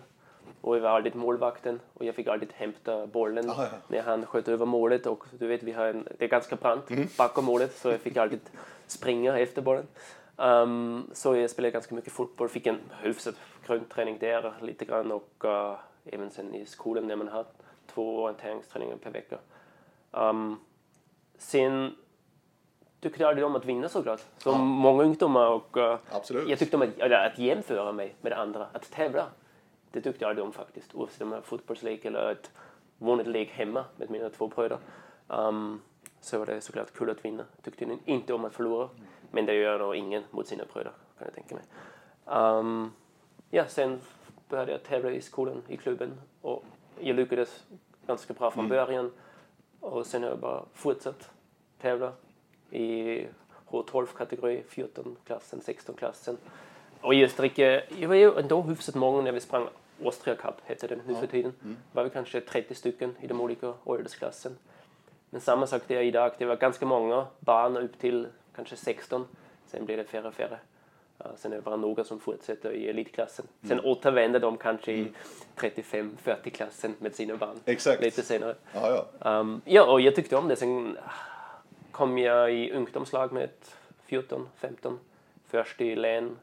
[0.62, 3.78] Och jag var alltid målvakten och jag fick alltid hämta bollen Aha, ja.
[3.88, 5.06] när han sköt över målet.
[5.06, 7.08] Och du vet, vi har en, det är ganska brant mm.
[7.18, 8.40] bakom målet så jag fick alltid
[8.88, 9.88] springa efter bollen.
[10.36, 13.36] Um, så jag spelade ganska mycket fotboll, fick en hyfsad
[13.68, 17.46] grundträning där lite grann och uh, även sen i skolan när man har
[17.88, 19.38] två orienteringsträningar per vecka.
[20.12, 20.60] Um,
[21.38, 21.96] sen
[23.00, 24.58] tyckte jag aldrig om att vinna såklart, som ja.
[24.58, 25.48] många ungdomar.
[25.48, 25.98] Och, uh,
[26.48, 29.28] jag tyckte om att, eller, att jämföra mig med andra, att tävla.
[29.92, 32.52] Det tyckte jag aldrig om faktiskt, oavsett om det var fotbollslek eller ett
[32.98, 34.78] vanligt lek hemma med mina två bröder.
[35.28, 35.82] Um,
[36.22, 37.44] så var det såklart kul att vinna.
[37.62, 38.90] Tyckte inte om att förlora.
[39.32, 41.64] Men det gör nog ingen mot sina bröder, kan jag tänka mig.
[42.26, 42.92] Um,
[43.54, 44.02] ja, sen
[44.50, 46.22] började jag tävla i skolan, i klubben.
[46.42, 46.64] Och
[47.00, 47.64] jag lyckades
[48.08, 48.78] ganska bra från mm.
[48.78, 49.12] början.
[49.80, 51.30] Och sen har jag bara fortsatt
[51.82, 52.12] tävla
[52.72, 53.28] i
[53.70, 56.38] H12-kategori, 14-klassen, 16-klassen.
[57.02, 59.68] Och i Österrike, jag var ju ändå hyfsat många när vi sprang
[60.04, 61.54] Austria Cup, hette den nu för tiden.
[61.64, 61.78] Mm.
[61.92, 64.58] var vi kanske 30 stycken i de olika åldersklassen.
[65.30, 69.28] Men samma sak där idag, det var ganska många barn upp till kanske 16.
[69.66, 70.60] Sen blir det färre och färre.
[71.36, 73.46] Sen är det bara några som fortsätter i elitklassen.
[73.62, 73.86] Sen mm.
[73.86, 75.12] återvänder de kanske i
[75.56, 78.02] 35-40-klassen med sina barn Exakt.
[78.02, 78.56] lite senare.
[78.74, 79.40] Ja, ja.
[79.40, 80.56] Um, ja, och jag tyckte om det.
[80.56, 80.98] Sen
[81.92, 83.50] kom jag i ungdomslag med
[84.08, 84.98] 14-15.
[85.48, 86.38] Först i län,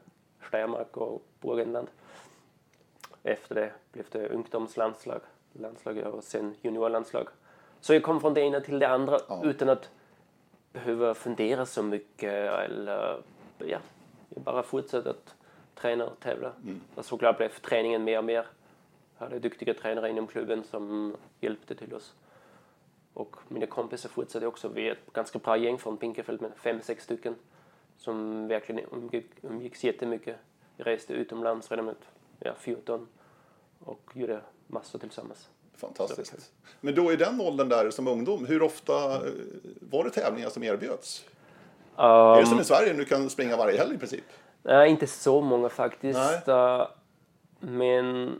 [0.47, 1.87] Steiermark och Burgenland.
[3.23, 5.21] Efter det blev det ungdomslandslag
[5.53, 7.27] landslag och sen juniorlandslag.
[7.81, 9.41] Så jag kom från det ena till det andra ja.
[9.43, 9.89] utan att
[10.73, 13.21] behöva fundera så mycket eller
[13.57, 13.77] ja,
[14.35, 15.35] bara fortsatte att
[15.75, 16.53] träna och tävla.
[16.63, 16.81] Mm.
[16.95, 18.45] Och såklart blev träningen mer och mer.
[19.17, 22.13] Jag hade duktiga tränare inom klubben som hjälpte till oss.
[23.13, 24.67] Och mina kompisar fortsatte också.
[24.67, 27.35] Vi är ett ganska bra gäng från Pinkefeld med fem, sex stycken
[27.97, 30.37] som verkligen umgick, umgicks jättemycket.
[30.77, 31.95] Vi reste utomlands redan med
[32.39, 33.07] ja, 14
[33.79, 35.49] och gjorde massor tillsammans.
[35.73, 36.51] Fantastiskt.
[36.81, 39.21] Men då i den åldern där som ungdom, hur ofta
[39.79, 41.25] var det tävlingar som erbjöds?
[42.01, 44.23] Um, är det som i Sverige, du kan springa varje helg i princip?
[44.63, 46.47] Nej, inte så många faktiskt.
[46.47, 46.87] Uh,
[47.59, 48.39] men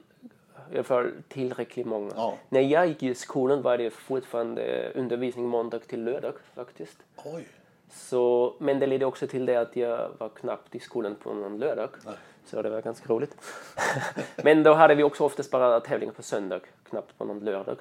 [0.71, 2.11] i alla fall tillräckligt många.
[2.15, 2.37] Ja.
[2.49, 6.97] När jag gick i skolan var det fortfarande undervisning måndag till lördag faktiskt.
[7.15, 7.47] Oj.
[7.93, 11.57] Så, men det ledde också till det att jag var knappt i skolan på någon
[11.57, 11.89] lördag.
[12.05, 12.15] Nej.
[12.45, 13.35] Så det var ganska roligt.
[14.43, 17.77] men då hade vi också oftast bara tävlingar på söndag, knappt på någon lördag.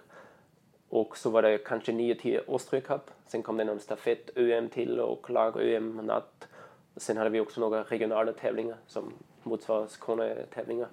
[0.91, 3.11] Och så var det kanske 9-10 Austria Cup.
[3.27, 6.49] Sen kom det någon stafett-UM till och lag-UM natt.
[6.97, 10.89] Sen hade vi också några regionala tävlingar som motsvarar Skåne-tävlingar.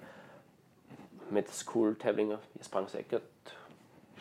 [1.28, 2.38] Med skoltävlingar.
[2.52, 3.52] Jag sprang säkert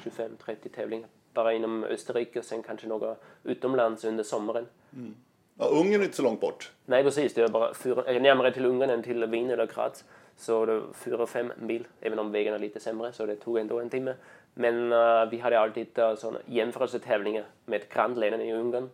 [0.04, 4.66] 25-30 tävlingar bara inom Österrike och sen kanske några utomlands under sommaren.
[4.94, 5.16] Mm.
[5.58, 6.72] Ja, Ungern är inte så långt bort.
[6.86, 7.34] Nej, precis.
[7.34, 10.04] Det är bara fyra, närmare till Ungern än till Wien eller Graz.
[10.38, 13.58] Så det är fyra, fem mil, även om vägen är lite sämre, så det tog
[13.58, 14.14] ändå en timme.
[14.60, 16.16] Men uh, vi hade alltid uh,
[16.46, 18.90] jämförelsetävlingar med grannlänen i Ungern.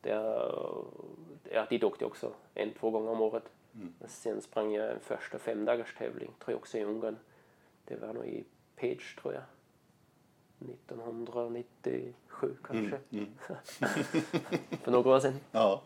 [0.00, 3.44] Där, dit åkte jag också en, två gånger om året.
[3.74, 3.94] Mm.
[4.06, 7.16] Sen sprang jag en första femdagars tävling, tror jag också i Ungern.
[7.84, 8.44] Det var nog i
[8.76, 9.42] Page, tror jag.
[10.70, 12.98] 1997 kanske.
[13.10, 13.28] Mm, mm.
[14.82, 15.40] För några år sedan.
[15.52, 15.82] Ja.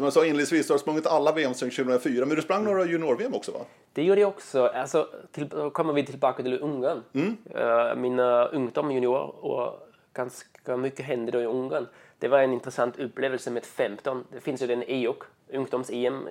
[0.00, 2.84] Som jag sa inledningsvis, du har sprungit alla VM sedan 2004, men du sprang några
[2.84, 3.58] junior-VM också va?
[3.92, 4.66] Det gjorde jag också.
[4.66, 7.02] Alltså, till, då kommer vi tillbaka till Ungern.
[7.12, 7.36] Mm.
[7.56, 11.86] Uh, mina ungdom, junior och ganska mycket hände då i Ungern.
[12.18, 14.24] Det var en intressant upplevelse med 15.
[14.32, 16.28] Det finns ju den EOK, ungdoms-EM.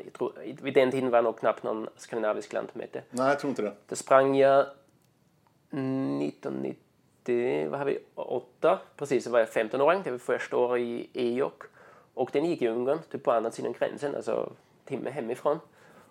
[0.61, 3.01] Vid den tiden var nog knappt någon skandinavisk land med det.
[3.09, 3.73] Nej, jag tror inte det.
[3.89, 4.65] Då sprang jag
[5.69, 10.01] 1990, vad har vi, 8, precis, så var jag 15-åring.
[10.03, 11.63] Det var första året i EOK.
[12.19, 14.49] Och den gick i Ungern, typ på andra sidan gränsen, alltså
[14.85, 15.59] timme hemifrån.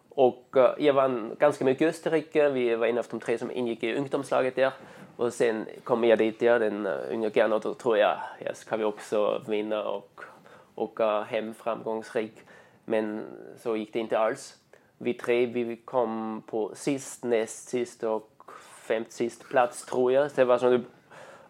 [0.08, 2.48] Och eh, jag vann ganska mycket i Österrike.
[2.48, 4.72] Vi var en av de tre som ingick i ungdomslaget där.
[5.16, 8.56] Och sen kom jag dit, ja, den eh, yngre unga och då tror jag, jag
[8.56, 10.20] ska vi också vinna och
[10.74, 12.34] åka hem framgångsrik.
[12.84, 13.24] Men
[13.58, 14.56] så gick det inte alls.
[14.98, 20.30] Vi tre, vi kom på sist, näst sist och femte sist plats tror jag.
[20.30, 20.84] Så det var som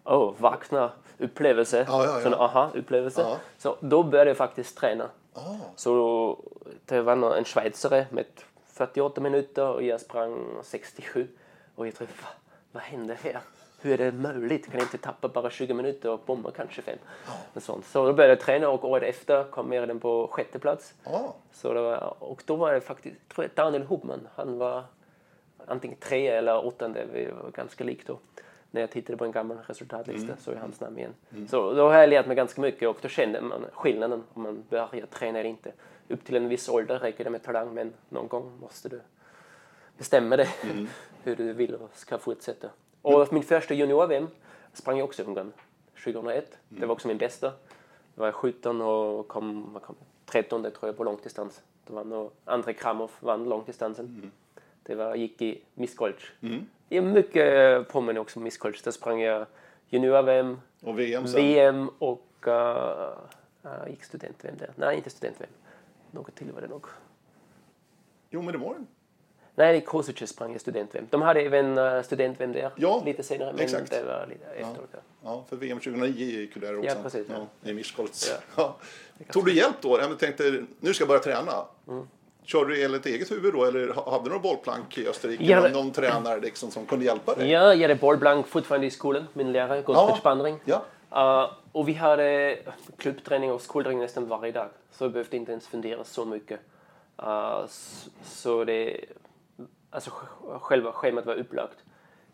[0.03, 1.85] oh, vakna upplevelse.
[1.87, 2.21] Ja, ja, ja.
[2.23, 3.21] Sån aha-upplevelse.
[3.21, 3.37] Ja.
[3.57, 5.09] Så då började jag faktiskt träna.
[5.33, 5.39] Ah,
[5.75, 6.37] Så
[6.85, 8.25] det var nå- en schweizare med
[8.73, 11.27] 48 minuter och jag sprang 67.
[11.75, 12.27] Och jag tänkte, Va,
[12.71, 13.39] vad hände här?
[13.81, 14.65] Hur är det möjligt?
[14.65, 16.97] Kan jag inte tappa bara 20 minuter och bomma kanske fem?
[17.53, 17.85] Och sånt.
[17.85, 20.93] Så då började jag träna och året efter kom jag den på sjätte plats.
[21.03, 21.19] ah.
[21.53, 24.83] Så var, och då var det faktiskt, tror jag Daniel Hubman, han var
[25.65, 28.17] antingen tre eller åttonde, vi var ganska lik då.
[28.71, 31.13] När jag tittade på en gammal resultatlista så är hans namn igen.
[31.47, 34.63] Så då har jag lärt mig ganska mycket och då kände man skillnaden om man
[34.69, 35.71] börjar träna eller inte.
[36.07, 39.01] Upp till en viss ålder räcker det med talang men någon gång måste du
[39.97, 40.47] bestämma dig
[41.23, 42.69] hur du vill och ska fortsätta.
[43.01, 44.27] Och min första junior-VM
[44.73, 45.51] sprang jag också Ungern
[46.03, 46.57] 2001.
[46.69, 47.47] Det var också min bästa.
[48.15, 51.61] Då var jag 17 och kom, kom 13 tror jag på långdistans.
[51.87, 54.31] Det var nog Andrei Kramov vann långdistansen.
[54.83, 56.31] Det var, gick i Miskolc.
[56.89, 58.81] Jag är mycket påminner också om Miskolc.
[58.81, 59.45] Där sprang jag
[59.89, 61.41] junior-VM, Och VM sen?
[61.41, 64.71] VM och uh, gick student-VM där.
[64.75, 65.49] Nej, inte student-VM.
[66.11, 66.85] Något till var det nog.
[68.29, 68.87] Jo, men det var den.
[69.55, 71.07] Nej, i Kosice sprang jag student-VM.
[71.09, 73.91] De hade även uh, student-VM där Ja, lite senare, men exakt.
[73.91, 74.89] det var lite efteråt.
[74.91, 74.99] Ja.
[75.23, 76.89] Ja, för VM 2009 gick ju där också.
[76.89, 77.69] Ja, precis, ja.
[77.69, 78.31] I Miskolc.
[78.55, 78.75] Ja.
[79.17, 79.25] Ja.
[79.33, 79.99] Tog du hjälp då?
[79.99, 81.65] Jag tänkte, nu ska jag börja träna.
[81.87, 82.07] Mm.
[82.43, 85.43] Körde du enligt eget huvud då eller ha- hade du någon bollplank i Österrike?
[85.43, 87.51] Ja, någon, någon tränare liksom som kunde hjälpa dig?
[87.51, 89.27] Ja, jag hade bollblank fortfarande i skolan.
[89.33, 90.59] Min lärare, Gottfried Spandring.
[90.65, 90.81] Ja.
[91.15, 92.57] Uh, och vi hade
[92.97, 94.67] klubbträning och skolträning nästan varje dag.
[94.91, 96.59] Så jag behövde inte ens fundera så mycket.
[97.23, 97.65] Uh,
[98.23, 99.05] så det...
[99.91, 101.77] Alltså sj- själva schemat var upplagt.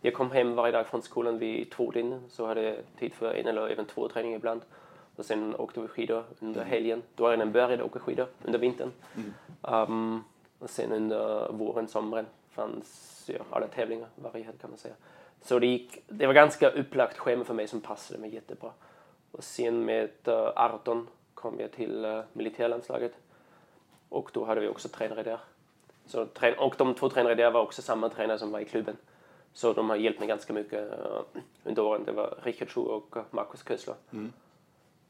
[0.02, 2.22] Jag kom hem varje dag från skolan vid tvåtiden.
[2.30, 4.62] Så hade jag tid för en eller även två träningar ibland.
[5.16, 7.04] Och sen åkte vi skidor under helgen.
[7.16, 8.92] Då hade jag redan börjat åka skidor under vintern.
[9.62, 10.24] Um,
[10.60, 14.96] och sen under våren, sommaren fanns ja, alla tävlingar varje helg kan man säga.
[15.42, 18.72] Så det, gick, det var ganska upplagt schema för mig som passade mig jättebra.
[19.32, 23.14] Och sen med uh, 18 kom jag till uh, militärlandslaget.
[24.10, 25.40] Och då hade vi också tränare där.
[26.06, 28.98] Så, och de två tränare där var också samma tränare som var i klubben.
[29.54, 31.22] Så de har hjälpt mig ganska mycket uh,
[31.64, 32.04] under åren.
[32.06, 33.96] Det var Richard Schuh och Markus Kössler.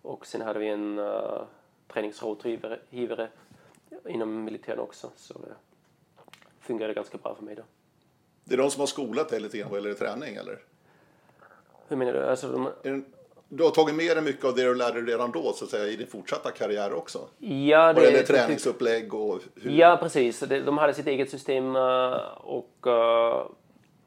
[0.06, 1.42] Och sen hade vi en uh,
[1.94, 3.28] träningsrådgivare givare
[4.10, 5.12] inom militären också.
[5.16, 5.54] Så det
[6.60, 7.64] fungerade ganska bra för mig då.
[8.44, 10.60] Det är de som har skolat dig lite grann vad gäller träning eller?
[11.88, 12.26] Hur menar du?
[12.26, 13.02] Alltså, de, det,
[13.50, 15.72] du har tagit med dig mycket av det du lärde dig redan då så att
[15.72, 17.28] säga i din fortsatta karriär också?
[17.38, 19.72] ja, Vad gäller det, träningsupplägg och hur?
[19.72, 20.40] Ja, precis.
[20.40, 23.48] Det- De hade sitt eget system eh, och eh,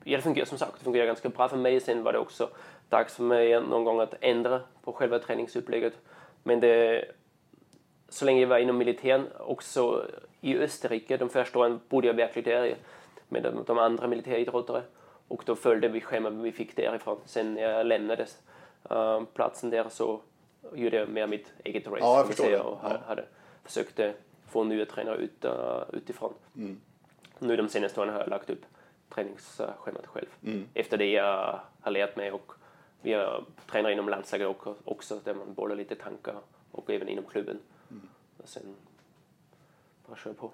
[0.04, 1.80] ja, det fungerar som sagt det fungerar ganska bra för mig.
[1.80, 2.50] Sen var det också
[2.88, 5.92] dags för mig någon gång att ändra på själva träningsupplägget.
[6.42, 7.04] Men det,
[8.08, 10.06] så länge jag var inom militären, också
[10.40, 12.76] i Österrike, de första åren bodde jag verkligen där
[13.28, 14.82] med de, de andra militäridrottare.
[15.28, 17.18] Och då följde vi schemat vi fick därifrån.
[17.24, 18.26] Sen när jag lämnade
[18.90, 20.20] eh, platsen där så
[20.74, 21.98] gjorde jag mer mitt eget race.
[22.00, 22.60] Ja, jag förstår det.
[22.60, 22.88] Och Ja.
[22.88, 23.24] hade, hade
[23.64, 24.14] försökte
[24.50, 26.34] få nya tränare ut, uh, utifrån.
[26.56, 26.80] Mm.
[27.38, 28.62] Nu de senaste åren har jag lagt upp
[29.14, 30.26] träningsschemat själv.
[30.44, 30.68] Mm.
[30.74, 32.52] Efter det jag har lärt mig och
[33.02, 36.34] vi har tränare inom landslaget också- också där man bollar lite tankar
[36.72, 37.58] och även inom klubben.
[37.90, 38.08] Mm.
[38.42, 38.62] Och sen
[40.08, 40.50] bara köra på.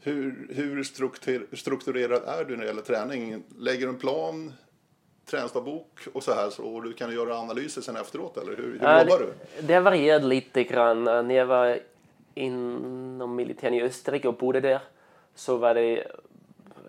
[0.00, 3.42] Hur, hur struktur, strukturerad är du när det gäller träning?
[3.58, 4.52] Lägger du en plan,
[5.24, 9.02] träningsdagbok och så här så du kan göra analyser sen efteråt eller hur, hur Ja,
[9.02, 9.32] jobbar du?
[9.66, 11.04] Det har varierat lite grann.
[11.04, 11.78] När jag var
[12.34, 14.80] inom militären i Österrike och bodde där
[15.34, 16.06] så var det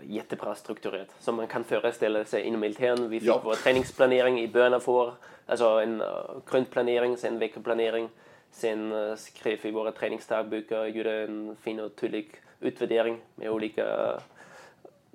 [0.09, 1.07] jättebra strukturerat.
[1.19, 3.09] Som man kan föreställa sig inom militären.
[3.09, 3.41] Vi fick Ja.
[3.43, 5.13] vår träningsplanering i början av år.
[5.45, 6.07] Alltså en uh,
[6.51, 8.09] grundplanering, sen veckoplanering.
[8.51, 14.19] Sen uh, skrev vi våra träningsdagböcker, gjorde en fin och tydlig utvärdering med olika uh,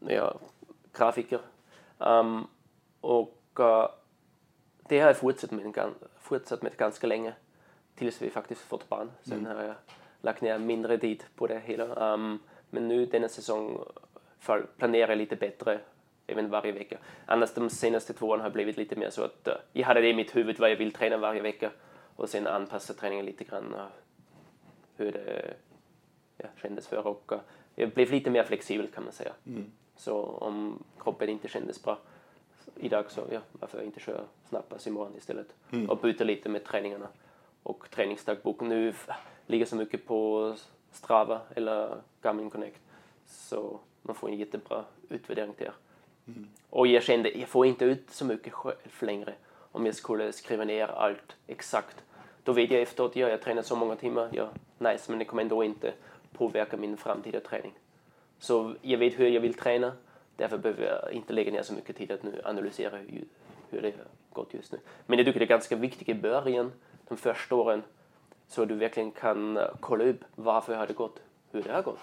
[0.08, 0.34] ja,
[0.92, 1.40] grafiker.
[1.98, 2.46] Um,
[3.00, 3.86] och uh,
[4.88, 7.32] det har jag fortsatt med, fortsatt med ganska länge.
[7.96, 9.10] Tills vi faktiskt fått barn.
[9.22, 9.74] Sen har jag
[10.20, 12.14] lagt ner mindre tid på det hela.
[12.14, 12.38] Um,
[12.70, 13.84] men nu denna säsong
[14.44, 15.80] för, planerar lite bättre
[16.26, 16.98] även varje vecka.
[17.26, 20.08] Annars de senaste två åren har blivit lite mer så att uh, jag hade det
[20.08, 21.70] i mitt huvud vad jag vill träna varje vecka.
[22.16, 23.86] Och sen anpassa träningen lite grann uh,
[24.96, 25.54] hur det
[26.36, 27.06] ja, kändes för.
[27.06, 27.38] Och uh,
[27.74, 29.32] jag blev lite mer flexibel kan man säga.
[29.96, 31.98] Så om kroppen inte kändes bra
[32.76, 35.54] idag så ja, varför inte köra snabbpass imorgon istället.
[35.88, 37.08] Och byta lite med träningarna.
[37.62, 38.94] Och träningsdagbok nu
[39.46, 40.54] ligger så mycket på
[40.92, 42.80] Strava eller Garmin Connect.
[43.26, 45.72] Så man får en jättebra utvärdering där.
[46.26, 46.48] Mm.
[46.70, 49.34] Och jag kände, jag får inte ut så mycket själv längre
[49.72, 51.96] om jag skulle skriva ner allt exakt.
[52.42, 55.42] Då vet jag efteråt, ja, jag tränar så många timmar, ja, nice, men det kommer
[55.42, 55.92] ändå inte
[56.32, 57.72] påverka min framtida träning.
[58.38, 59.92] Så jag vet hur jag vill träna,
[60.36, 63.24] därför behöver jag inte lägga ner så mycket tid att nu analysera hur,
[63.70, 64.78] hur det har gått just nu.
[65.06, 66.72] Men jag tycker det är ganska viktigt i början,
[67.08, 67.82] de första åren,
[68.48, 72.00] så du verkligen kan kolla upp varför har det gått, hur det har gått.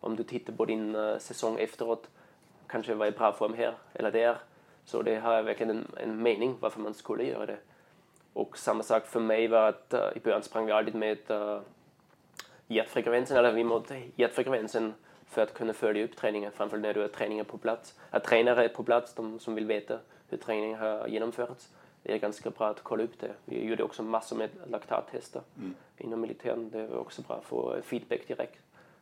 [0.00, 2.08] Om du tittar på din uh, säsong efteråt,
[2.66, 4.36] kanske var i bra form här eller där,
[4.84, 7.58] så det har verkligen en, en mening varför man skulle göra det.
[8.32, 11.60] Och samma sak för mig var att uh, i början sprang vi alltid med uh,
[12.66, 14.94] hjärtfrekvensen, eller vi måtte hjärtfrekvensen
[15.26, 17.94] för att kunna följa upp träningen, framförallt när du har träningen på plats.
[18.10, 21.68] Att tränare är på plats, de som vill veta hur träningen har genomförts,
[22.02, 23.32] det är ganska bra att kolla upp det.
[23.44, 25.74] Vi gjorde också massor med laktattester mm.
[25.96, 26.70] inom militären.
[26.70, 28.60] Det var också bra att få feedback direkt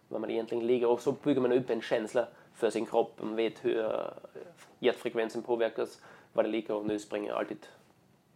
[0.09, 3.19] var man egentligen ligger och så bygger man upp en känsla för sin kropp.
[3.23, 3.91] Man vet hur uh,
[4.79, 6.01] hjärtfrekvensen påverkas,
[6.33, 7.67] var det ligger och nu springer jag alltid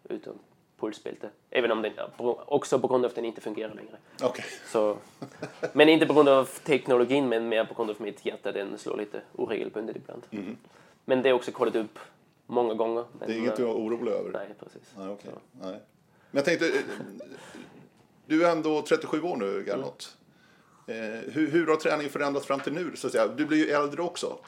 [0.05, 0.39] utom
[0.81, 1.31] pulsbälte.
[1.51, 1.93] Även om den
[2.47, 3.97] också på grund av att den inte fungerar längre.
[4.23, 4.45] Okay.
[4.67, 4.97] Så,
[5.73, 8.53] men inte på grund av teknologin men mer på grund av mitt hjärta.
[8.53, 10.23] Den slår lite oregelbundet ibland.
[10.31, 10.57] Mm.
[11.05, 11.99] Men det är också kollat upp
[12.47, 13.05] många gånger.
[13.19, 14.31] Men, det är inget du är orolig över?
[14.33, 14.93] Nej, precis.
[14.97, 15.31] Nej, okay.
[15.53, 15.81] nej.
[16.31, 16.73] Men jag tänkte, eh,
[18.27, 19.77] du är ändå 37 år nu Gernot.
[19.77, 20.20] Mm.
[20.87, 22.97] Hur, hur har träningen förändrats fram till nu?
[22.97, 23.27] Så att säga?
[23.27, 24.39] Du blir ju äldre också.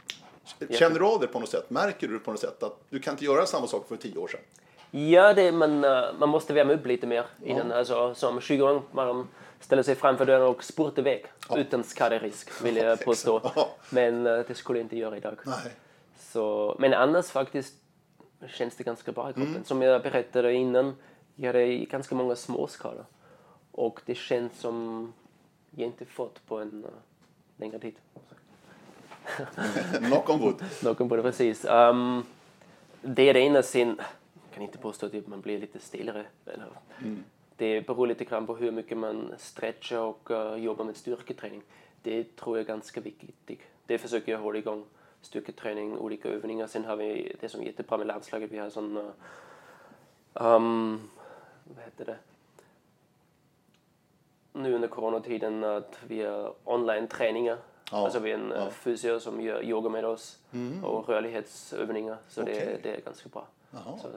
[0.70, 1.70] Känner du av det på något sätt?
[1.70, 4.28] Märker du på något sätt att du kan inte göra samma sak för tio år
[4.28, 4.40] sedan?
[4.90, 7.70] Ja, det, man, eh, man måste värma upp lite mer innan.
[7.70, 7.76] Ja.
[7.76, 9.28] Alltså, som 20 år man
[9.60, 11.58] ställer sig framför dörren och spurtar iväg ja.
[11.58, 13.40] utan skaderisk, vill jag påstå.
[13.56, 13.68] Ja.
[13.90, 15.38] Men eh, det skulle jag inte göra idag.
[15.46, 15.72] Nej.
[16.18, 17.74] Så, men annars faktiskt
[18.48, 19.52] känns det ganska bra i kroppen.
[19.52, 19.64] Mm.
[19.64, 20.96] Som jag berättade innan,
[21.34, 23.04] jag hade ganska många småskador.
[23.70, 25.12] Och det känns som
[25.76, 26.90] jag inte fått på en uh,
[27.56, 27.94] längre tid.
[29.98, 30.64] Knock on wood.
[30.80, 31.64] Knock on wood, precis.
[31.64, 32.24] Um,
[33.02, 33.62] det är det ena.
[33.62, 34.00] Sen
[34.54, 36.26] kan inte påstå att man blir lite stelare.
[36.46, 37.24] Eller, mm.
[37.56, 41.62] Det beror lite grann på hur mycket man stretchar och uh, jobbar med styrketräning.
[42.02, 43.60] Det tror jag är ganska viktigt.
[43.86, 44.84] Det försöker jag hålla igång.
[45.20, 46.66] Styrketräning, olika övningar.
[46.66, 48.52] Sen har vi det som är jättebra med landslaget.
[48.52, 48.96] Vi har sån...
[48.96, 49.10] Uh,
[50.34, 51.00] um,
[51.64, 52.16] vad heter det?
[54.52, 57.58] Nu under coronatiden att vi har online-träningar
[57.92, 58.70] Ja, alltså vi är en ja.
[58.70, 60.84] fysio som gör yoga med oss mm.
[60.84, 62.16] och rörlighetsövningar.
[62.28, 62.54] Så okay.
[62.54, 63.46] det, det är ganska bra.
[63.72, 64.08] Så,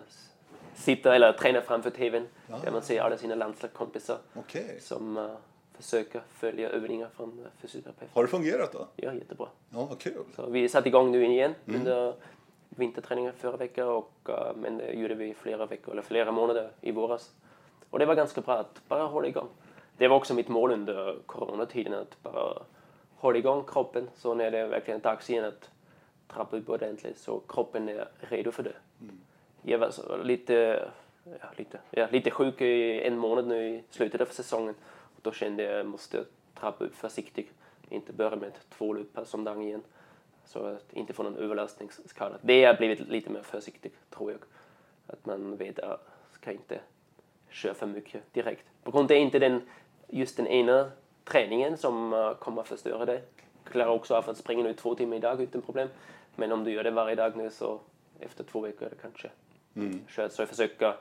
[0.75, 2.57] sitta eller träna framför tvn ja.
[2.63, 4.79] där man ser alla sina landslagskompisar okay.
[4.79, 5.31] som uh,
[5.73, 8.11] försöker följa övningar från uh, fysioterapeut.
[8.13, 8.87] Har det fungerat då?
[8.95, 9.47] Ja, jättebra.
[9.69, 10.23] Ja, vad kul.
[10.35, 11.79] Så vi satte igång nu igen mm.
[11.79, 12.13] under
[12.69, 16.91] vinterträningen förra veckan och, uh, men det gjorde vi flera veckor eller flera månader i
[16.91, 17.31] våras.
[17.89, 19.47] Och det var ganska bra att bara hålla igång.
[19.97, 22.61] Det var också mitt mål under coronatiden att bara
[23.15, 25.69] hålla igång kroppen så när det är verkligen dags igen att
[26.27, 28.75] trappa upp ordentligt så kroppen är redo för det.
[29.01, 29.19] Mm.
[29.61, 30.89] Jag var lite,
[31.23, 34.75] ja, lite, ja, lite sjuk i en månad nu i slutet av säsongen.
[35.15, 36.25] Och då kände jag att jag måste
[36.59, 37.51] trappa upp försiktigt.
[37.89, 39.83] Inte börja med två loopar om dagen igen.
[40.45, 42.37] Så att inte få någon överlastningsskada.
[42.41, 44.39] Det har blivit lite mer försiktigt tror jag.
[45.07, 46.79] Att man vet att ska inte
[47.49, 48.65] köra för mycket direkt.
[48.83, 49.61] På grund av inte den,
[50.07, 50.91] just den ena
[51.23, 53.21] träningen som uh, kommer att förstöra det.
[53.63, 55.87] Klarar också av att springa nu två timmar idag utan problem.
[56.35, 57.79] Men om du gör det varje dag nu så
[58.19, 59.31] efter två veckor är det kanske
[59.75, 59.99] mm.
[60.07, 60.31] kört.
[60.31, 60.95] Så jag försöker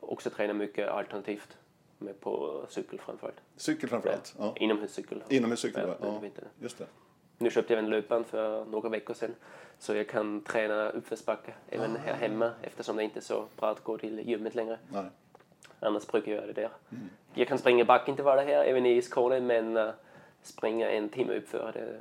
[0.00, 1.56] också träna mycket alternativt
[1.98, 3.40] med på cykel framförallt.
[3.56, 4.34] Cykel framförallt?
[4.38, 4.44] Ja.
[4.44, 4.54] ja.
[4.56, 5.22] Inomhuscykel.
[5.28, 5.96] Inomhuscykel, ja.
[6.00, 6.20] ja.
[6.22, 6.42] ja.
[6.60, 6.86] Just det.
[7.38, 9.34] Nu köpte jag en löpband för några veckor sedan
[9.78, 11.98] så jag kan träna uppförsbacke även ah.
[11.98, 14.78] här hemma eftersom det inte är så bra att gå till gymmet längre.
[14.92, 15.04] Nej.
[15.80, 16.70] Annars brukar jag göra det där.
[16.90, 17.08] Mm.
[17.34, 19.90] Jag kan springa backintervaller här även i Skåne men uh,
[20.42, 22.00] springa en timme uppför det är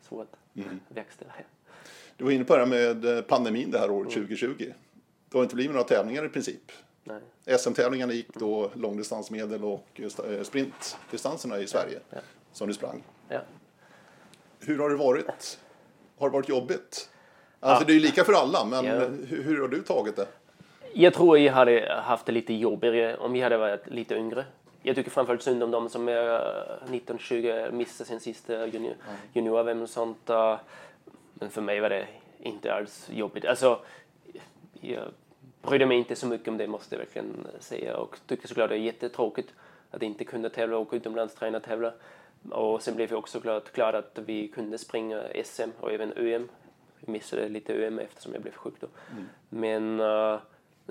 [0.00, 0.80] svårt att mm.
[1.28, 1.46] här.
[2.16, 4.28] Du var inne på det här med eh, pandemin det här året mm.
[4.28, 4.72] 2020.
[5.28, 6.72] Det har inte blivit några tävlingar i princip.
[7.58, 12.18] SM-tävlingarna gick då långdistansmedel och eh, sprintdistanserna i Sverige ja.
[12.52, 13.02] som du sprang.
[13.28, 13.40] Ja.
[14.60, 15.58] Hur har det varit?
[16.18, 17.10] Har det varit jobbigt?
[17.60, 17.86] Alltså ja.
[17.86, 18.84] det är ju lika för alla, men
[19.26, 20.26] hur, hur har du tagit det?
[21.00, 24.44] Jag tror jag hade haft det lite jobbigare om jag hade varit lite yngre.
[24.82, 26.40] Jag tycker framförallt synd om de som är
[26.88, 28.94] 19-20 missar sin sista junior,
[29.32, 30.28] junior-VM och sånt.
[31.34, 32.06] Men för mig var det
[32.38, 33.44] inte alls jobbigt.
[33.44, 33.80] Alltså,
[34.72, 35.02] jag
[35.62, 38.76] brydde mig inte så mycket om det måste jag verkligen säga och tyckte såklart det
[38.76, 39.54] är jättetråkigt
[39.90, 41.92] att inte kunna tävla och utomlands träna tävla.
[42.50, 46.48] Och sen blev vi också klart, klart att vi kunde springa SM och även ÖM.
[47.00, 48.86] Vi missade lite ÖM eftersom jag blev sjuk då.
[49.12, 49.28] Mm.
[49.48, 50.38] Men uh,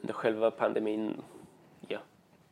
[0.01, 1.21] under själva pandemin,
[1.87, 1.99] ja,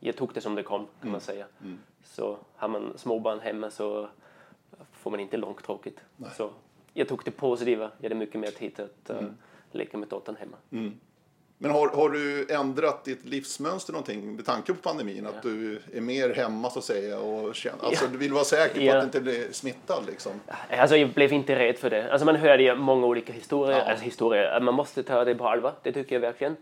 [0.00, 1.12] jag tog det som det kom kan mm.
[1.12, 1.46] man säga.
[1.62, 1.78] Mm.
[2.04, 4.08] Så har man småbarn hemma så
[4.92, 6.00] får man inte långtråkigt.
[6.36, 6.50] Så
[6.92, 7.90] jag tog det positiva.
[7.98, 9.28] Jag hade mycket mer tid att uh,
[9.72, 10.56] leka med dottern hemma.
[10.70, 11.00] Mm.
[11.58, 15.26] Men har, har du ändrat ditt livsmönster någonting med tanke på pandemin?
[15.26, 18.10] Att du är mer hemma så att säga och känner, alltså, Ja.
[18.12, 18.94] du vill vara säker på Ja.
[18.94, 20.32] att du inte blir smittad liksom?
[20.70, 22.12] Alltså jag blev inte rädd för det.
[22.12, 23.78] Alltså man hörde många olika historier.
[23.78, 23.84] Ja.
[23.84, 24.60] Alltså historier.
[24.60, 25.72] Man måste ta det på allvar.
[25.82, 26.56] Det tycker jag verkligen.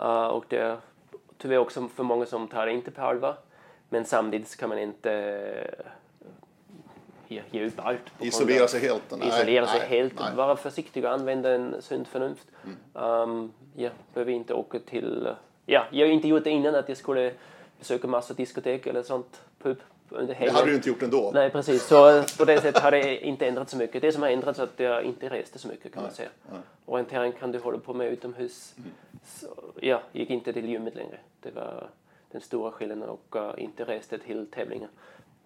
[0.00, 0.76] Uh, och det är
[1.38, 3.36] tyvärr också för många som tar inte på allvar.
[3.88, 5.10] Men samtidigt kan man inte
[5.80, 5.86] uh,
[7.28, 8.00] ge, ge upp allt.
[8.20, 9.02] Isolera sig helt?
[9.10, 10.18] Nej, Isolera sig nej, helt.
[10.18, 10.36] nej.
[10.36, 12.46] Vara försiktig och använda en sunt förnuft.
[12.64, 13.04] Mm.
[13.06, 15.28] Um, jag behöver inte åka till...
[15.66, 17.32] Ja, jag har inte gjort det innan att jag skulle
[17.78, 19.40] besöka massa diskotek eller sånt.
[19.62, 19.78] Pub
[20.08, 21.30] Det hade du inte gjort ändå?
[21.34, 21.86] Nej, precis.
[21.86, 24.02] Så på det sättet har det inte ändrat så mycket.
[24.02, 26.28] Det som har ändrats är att jag inte reste så mycket kan man säga.
[26.50, 26.60] nej.
[26.86, 28.74] Orientering kan du hålla på med utomhus.
[29.24, 29.46] Så,
[29.80, 31.18] ja, gick inte till gymmet längre.
[31.40, 31.88] Det var
[32.30, 34.88] den stora skillnaden och uh, inte reste till tävlingar.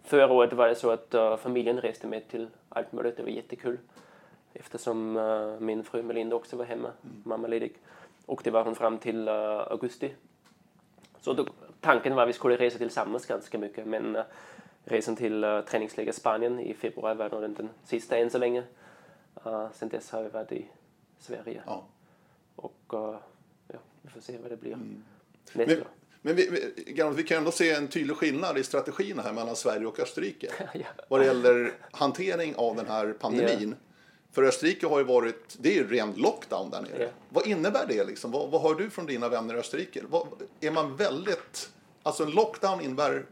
[0.02, 3.16] Förra året var det så att uh, familjen reste med till allt möjligt.
[3.16, 3.78] Det var jättekul.
[4.54, 6.90] Eftersom uh, min fru Melinda också var hemma,
[7.24, 7.72] mammaledig.
[8.26, 10.14] Och det var hon fram till augusti.
[11.20, 11.46] Så då,
[11.80, 13.86] tanken var att vi skulle resa tillsammans ganska mycket.
[13.86, 14.22] Men uh,
[14.84, 18.62] resan till uh, träningsläger Spanien i februari var nog den, sista än så länge.
[19.46, 20.66] Uh, sen dess har vi varit i
[21.18, 21.62] Sverige.
[21.66, 21.86] Ja.
[22.56, 23.16] Och uh,
[23.68, 25.04] ja, vi får se vad det blir Mm.
[25.52, 25.84] nästa Men,
[26.22, 29.86] men vi, vi, vi kan ändå se en tydlig skillnad i strategierna här mellan Sverige
[29.86, 30.48] och Österrike.
[30.74, 30.86] Ja.
[31.08, 33.74] Vad det gäller hantering av den här pandemin.
[34.32, 37.02] För Österrike har ju varit, det är ju ren lockdown där nere.
[37.02, 37.08] Ja.
[37.28, 38.30] Vad innebär det liksom?
[38.30, 40.02] Vad, vad hör du från dina vänner i Österrike?
[40.08, 40.26] Vad,
[40.60, 41.70] är man väldigt,
[42.02, 43.26] alltså en lockdown innebär,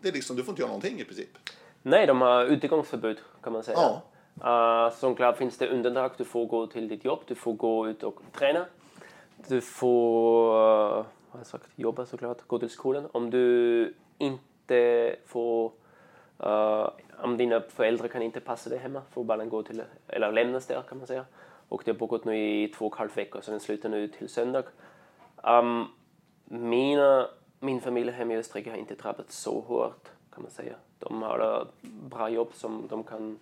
[0.00, 1.28] det är liksom, du får inte göra någonting i princip.
[1.82, 3.78] Nej, de har utegångsförbud kan man säga.
[3.78, 4.02] Ja.
[4.44, 6.10] Uh, som klart finns det undantag.
[6.16, 8.66] Du får gå till ditt jobb, du får gå ut och träna.
[9.48, 11.04] Du får uh,
[11.42, 13.08] sagt, jobba såklart, gå till skolan.
[13.12, 15.72] Om du inte får...
[16.46, 16.88] Uh,
[17.22, 20.98] om dina föräldrar kan inte passa dig hemma fotbollen går till, eller lämnas där kan
[20.98, 21.24] man säga.
[21.68, 24.08] Och det har pågått nu i två och en halv veckor så den slutar nu
[24.08, 24.64] till söndag.
[25.42, 25.88] Um,
[26.44, 27.28] mina,
[27.58, 30.74] min familj hemma i Österrike har inte drabbats så hårt kan man säga.
[30.98, 33.38] De har ett bra jobb som de kan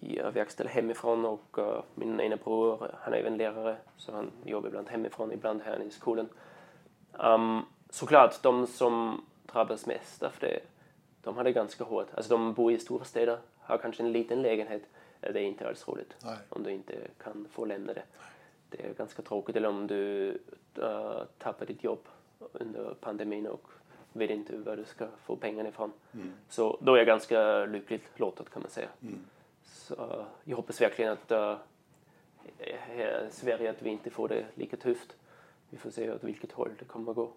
[0.00, 4.68] ja, verkställa hemifrån och uh, min ena bror han är även lärare så han jobbar
[4.68, 6.28] ibland hemifrån, ibland här i skolan.
[7.12, 10.60] Um, såklart, de som drabbas mest av det,
[11.24, 12.08] de har det ganska hårt.
[12.14, 14.82] Alltså de bor i stora städer, har kanske en liten lägenhet.
[15.20, 16.36] Det är inte alls roligt Nej.
[16.48, 18.02] om du inte kan få lämna det.
[18.70, 19.56] Det är ganska tråkigt.
[19.56, 20.30] Eller om du
[20.78, 22.08] uh, tappar ditt jobb
[22.52, 23.68] under pandemin och
[24.12, 25.92] vet inte var du ska få pengarna ifrån.
[26.48, 28.88] Så då är jag ganska lyckligt lottad kan man säga.
[29.64, 31.58] Så uh, jag hoppas verkligen att
[32.78, 35.16] här i Sverige att vi inte får det lika tufft.
[35.70, 37.32] Vi får se åt vilket håll det kommer att gå.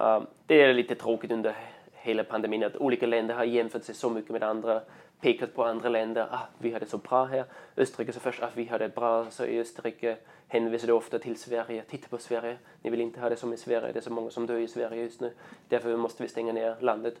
[0.00, 1.56] Uh, det är lite tråkigt under
[2.02, 4.80] hela pandemin att olika länder har jämfört sig så mycket med andra,
[5.20, 6.28] pekat på andra länder.
[6.30, 7.44] Ah, vi har det så bra här.
[7.76, 9.30] Österrike så först, ah, vi har det bra.
[9.30, 10.16] Så i Österrike
[10.48, 11.82] hänvisade ofta till Sverige.
[11.82, 12.56] Titta på Sverige.
[12.82, 13.92] Ni vill inte ha det som i Sverige.
[13.92, 15.32] Det är så många som dör i Sverige just nu.
[15.68, 17.14] Därför måste vi stänga ner landet.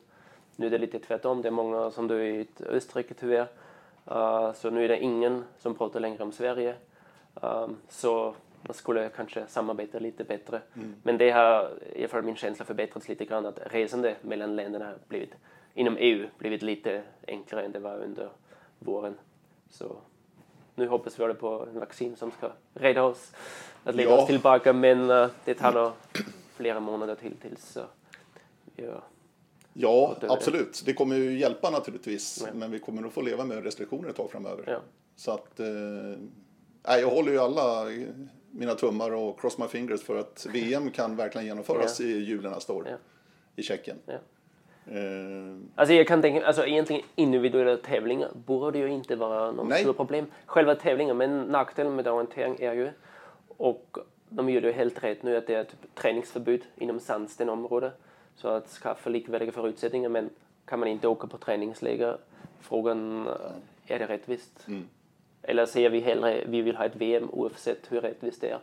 [0.56, 1.42] Nu är det lite tvärtom.
[1.42, 3.46] Det är många som dör i Österrike tyvärr.
[4.10, 6.74] Uh, så nu är det ingen som pratar längre om Sverige.
[7.34, 10.60] Um, så man skulle kanske samarbeta lite bättre.
[11.02, 14.84] Men det har i alla fall min känsla förbättrats lite grann att resande mellan länderna
[14.84, 15.30] har blivit,
[15.74, 18.30] inom EU blivit lite enklare än det var under
[18.78, 19.14] våren.
[19.70, 19.96] Så
[20.74, 23.32] nu hoppas vi på en vaccin som ska rädda oss
[23.84, 24.22] att leda Ja.
[24.22, 25.92] oss tillbaka men uh, det tar nog
[26.54, 27.82] flera månader till tills uh,
[28.76, 29.02] ja,
[29.72, 30.82] Ja, absolut.
[30.84, 32.46] Det kommer ju hjälpa naturligtvis.
[32.54, 34.64] Men vi kommer nog få leva med restriktioner ett tag framöver.
[34.66, 34.80] Ja.
[35.16, 37.84] Så att, eh, jag håller ju alla
[38.50, 42.06] mina tummar och cross my fingers för att VM kan verkligen genomföras Ja.
[42.06, 42.96] i julen nästa år Ja.
[43.56, 43.96] i Tjeckien.
[44.06, 44.12] Ja.
[44.86, 49.96] Eh, Alltså jag kan tänka, alltså egentligen individuella tävlingar borde ju inte vara något stort
[49.96, 50.26] problem.
[50.46, 52.90] Själva tävlingen, men nackdelen med orientering är ju,
[53.48, 53.98] och
[54.28, 57.92] de gör det helt rätt nu, att det är typ träningsförbud inom sandstenområdet.
[58.36, 60.30] Så att skaffa likvärdiga förutsättningar, men
[60.64, 62.18] kan man inte åka på träningsläger?
[62.60, 63.26] Frågan,
[63.86, 64.66] är det rättvist?
[65.42, 68.60] Eller säger vi hellre, vi vill ha ett VM oavsett hur rättvist det är.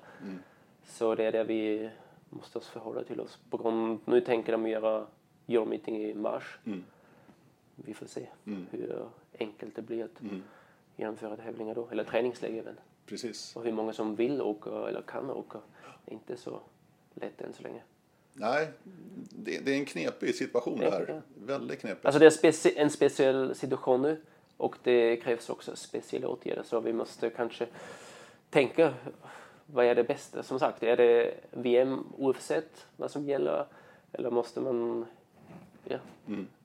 [0.86, 1.90] Så det är det vi
[2.30, 3.40] måste oss förhålla till oss.
[3.50, 5.06] På grund, nu tänker de göra
[5.48, 6.60] Euromeeting i mars.
[7.76, 8.28] Vi får se
[8.72, 9.06] hur
[9.40, 10.22] enkelt det blir att
[10.96, 12.76] genomföra tävlingar då, eller träningsläger även.
[13.06, 13.56] precis.
[13.56, 15.60] Och hur många som vill åka eller kan åka.
[16.06, 16.60] Det är inte så
[17.14, 17.82] lätt än så länge.
[18.34, 18.68] Nej,
[19.30, 21.06] det, det är en knepig situation det här.
[21.08, 21.22] ja.
[21.46, 22.06] Väldigt knepigt.
[22.06, 24.22] Alltså det är speci- en speciell situation nu
[24.58, 27.68] och det krävs också speciella åtgärder så vi måste kanske
[28.50, 28.94] tänka
[29.66, 30.44] vad är det bästa?
[30.44, 33.66] Som sagt, är det VM oavsett vad som gäller
[34.12, 35.06] eller måste man
[35.84, 35.98] ja,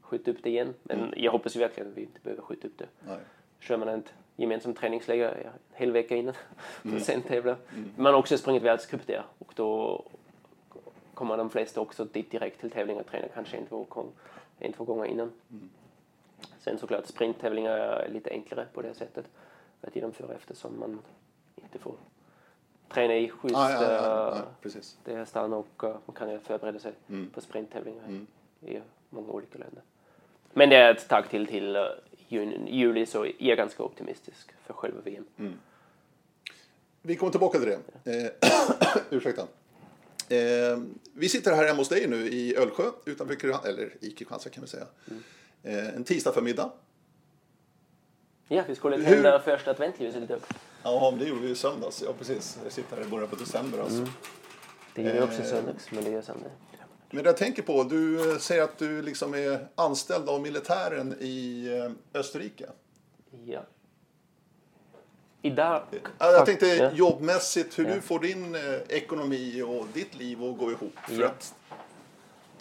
[0.00, 0.74] skjuta upp det igen?
[0.82, 2.88] Men jag hoppas verkligen att vi inte behöver skjuta upp det.
[3.06, 3.18] Nej.
[3.60, 6.34] Kör man ett gemensamt träningsläger en hel vecka innan
[6.84, 7.00] mm.
[7.00, 7.56] sen tävla.
[7.74, 7.90] Mm.
[7.96, 10.04] Man har också sprungit världscup där och då
[11.14, 13.86] kommer de flesta också dit direkt till tävling och tränar kanske en, två,
[14.58, 15.32] en, två gånger innan.
[15.50, 15.70] Mm.
[16.60, 19.24] Sen såklart sprinttävlingar är lite enklare på det sättet
[19.80, 21.00] att genomföra eftersom man
[21.56, 21.94] inte får
[22.88, 26.38] träna i schysst ah, ja, ja, ja, det här stan och uh, man kan ju
[26.38, 27.30] förbereda sig mm.
[27.30, 28.26] på sprinttävlingar mm.
[28.60, 28.80] i
[29.10, 29.82] många olika länder.
[30.52, 31.76] Men det är ett tag till till
[32.28, 35.24] juni, juli så är jag ganska optimistisk för själva VM.
[35.38, 35.58] Mm.
[37.02, 37.68] Vi kommer tillbaka till
[38.04, 38.32] det.
[38.40, 38.48] Eh,
[39.10, 39.42] ursäkta.
[40.28, 40.78] Eh,
[41.12, 44.62] vi sitter här hemma hos dig nu i Ölsjö utanför Kristianstad, eller i Kristianstad kan
[44.62, 44.86] vi säga.
[45.10, 45.22] Mm.
[45.62, 46.70] Eh, en tisdag förmiddag.
[48.48, 50.40] Ja, vi skulle tända första adventljuset idag.
[50.82, 52.02] Ja, men det gjorde vi i söndags.
[52.02, 52.58] Ja, precis.
[52.64, 53.98] Jag sitter här i början på december alltså.
[53.98, 54.10] Mm.
[54.94, 56.50] Det gör vi också i söndags, men det gör söndag.
[57.10, 62.20] Men jag tänker på, du säger att du liksom är anställd av militären i eh,
[62.20, 62.66] Österrike.
[63.44, 63.60] Ja.
[65.42, 65.82] Idag...
[66.18, 67.94] Jag tänkte jobbmässigt, hur ja.
[67.94, 70.94] du får din eh, ekonomi och ditt liv att gå ihop.
[71.08, 71.26] För ja.
[71.26, 71.54] att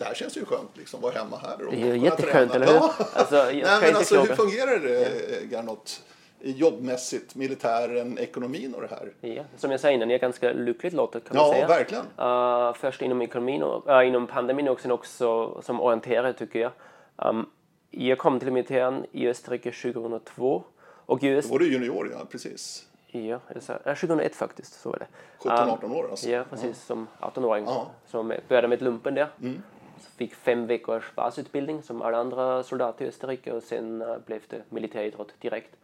[0.02, 2.68] det här känns ju skönt, liksom, vara hemma här och Det är ju jätteskönt, eller
[2.68, 2.76] hur?
[3.14, 5.58] Alltså, Nej, men alltså, hur fungerar det, ja.
[5.58, 6.02] Gernot?
[6.44, 9.14] jobbmässigt, militären, ekonomin och det här.
[9.36, 11.62] Ja, som jag sa innan, jag är ganska lyckligt lottad kan man ja, säga.
[11.62, 12.06] Ja, verkligen.
[12.20, 16.72] Uh, först inom ekonomin och uh, inom pandemin och sen också som orienterare tycker jag.
[17.16, 17.50] Um,
[17.90, 20.64] jag kom till militären i Österrike 2002.
[21.06, 21.48] Och just...
[21.48, 22.88] Då var du junior, ja, precis.
[23.08, 25.08] Ja, så, 2001 faktiskt, så var det.
[25.50, 26.30] 17-18 um, år alltså?
[26.30, 27.68] Ja, precis, som 18-åring.
[28.08, 29.28] Som började med lumpen där.
[29.42, 29.64] Mm.
[30.08, 34.62] Fick fem veckors basutbildning som alla andra soldater i Österrike och sen uh, blev det
[34.70, 35.76] militäridrott direkt.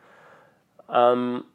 [0.88, 1.46] Um,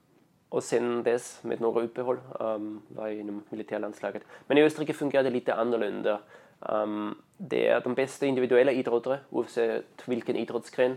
[0.49, 4.23] och sen dess, med några uppehåll, um, var jag inom militärlandslaget.
[4.47, 6.21] Men i Österrike fungerar det lite annorlunda.
[6.61, 10.97] Um, det är de bästa individuella idrottare, oavsett vilken idrottsgren,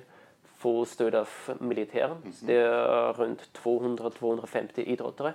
[0.57, 2.11] får stöd av militären.
[2.11, 2.45] Mm -hmm.
[2.45, 5.33] Det är runt 200-250 idrottare.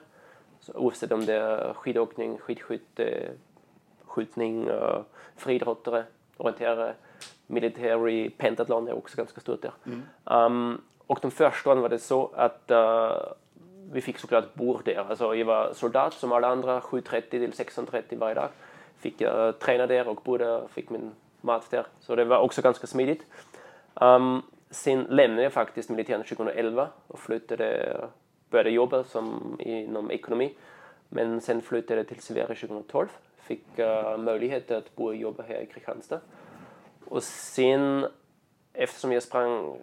[0.60, 3.30] Så oavsett om det är skidåkning, skidskytte,
[4.04, 5.02] skjutning, uh,
[5.36, 6.04] friidrottare,
[6.40, 6.94] orienterare,
[7.46, 9.72] military, pentathlon är också ganska stort där.
[9.86, 10.02] Mm.
[10.24, 13.32] Um, och de första åren var det så att uh,
[13.92, 15.06] vi fick såklart bord där.
[15.10, 18.48] Alltså jag var soldat som alla andra, 7.30 till 16.30 varje dag.
[18.98, 21.10] Fick uh, träna där och bo där, fick min
[21.40, 21.86] mat där.
[22.00, 23.22] Så det var också ganska smidigt.
[23.94, 27.96] Um, sen lämnade jag faktiskt militären 2011 och flyttade,
[28.50, 30.54] började jobba som inom ekonomi.
[31.08, 33.08] Men sen flyttade jag till Sverige 2012.
[33.50, 36.20] Fick uh, möjlighet att bo och jobba här i Kristianstad.
[37.04, 38.06] Och sen
[38.72, 39.76] eftersom jag sprang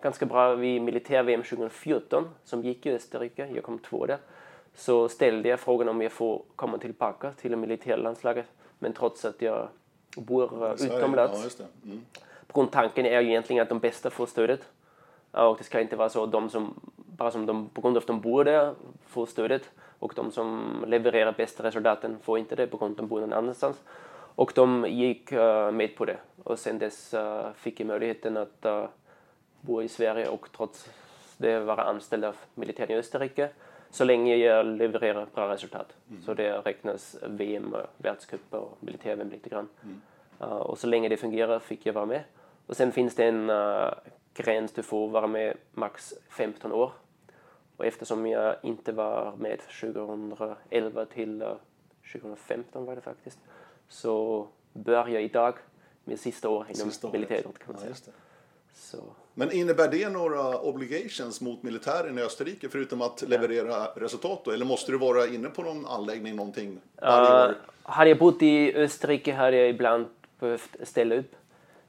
[0.00, 4.18] ganska bra vid militär-VM 2014 som gick i Österrike, jag kom två där,
[4.74, 8.46] så ställde jag frågan om jag får komma tillbaka till militärlandslaget.
[8.78, 9.68] Men trots att jag
[10.16, 11.56] bor utomlands.
[11.58, 12.04] Ja, mm.
[12.54, 14.60] Grundtanken är ju egentligen att de bästa får stödet.
[15.30, 18.00] Och det ska inte vara så att de som, bara som de, på grund av
[18.00, 18.74] att de bor där,
[19.06, 19.70] får stödet.
[19.98, 23.82] Och de som levererar bästa resultaten får inte det på de bor någon annanstans.
[24.34, 26.16] Och de gick uh, med på det.
[26.44, 28.84] Och sen dess uh, fick jag möjligheten att uh,
[29.60, 30.88] bo i Sverige och trots
[31.36, 33.48] det vara anställd av militären i Österrike
[33.90, 35.96] så länge jag levererar bra resultat.
[36.10, 36.22] Mm.
[36.22, 39.68] Så det räknas VM, världscup och militär-VM lite grann.
[39.82, 40.00] Mm.
[40.40, 42.22] Uh, och så länge det fungerar fick jag vara med.
[42.66, 43.90] Och sen finns det en uh,
[44.34, 46.92] gräns, du får vara med max 15 år.
[47.78, 51.48] Och eftersom jag inte var med 2011 till uh,
[52.12, 53.38] 2015 var det faktiskt,
[53.88, 55.54] så börjar jag idag
[56.04, 57.94] min sista år inom militäridrott kan man säga.
[58.06, 58.12] Ja,
[58.74, 59.02] så.
[59.34, 63.92] Men innebär det några obligations mot militären i Österrike förutom att leverera ja.
[63.96, 64.50] resultat då?
[64.50, 67.56] Eller måste du vara inne på någon anläggning någonting varje uh?
[67.82, 70.06] Hade jag bott i Österrike hade jag ibland
[70.38, 71.36] behövt ställa upp.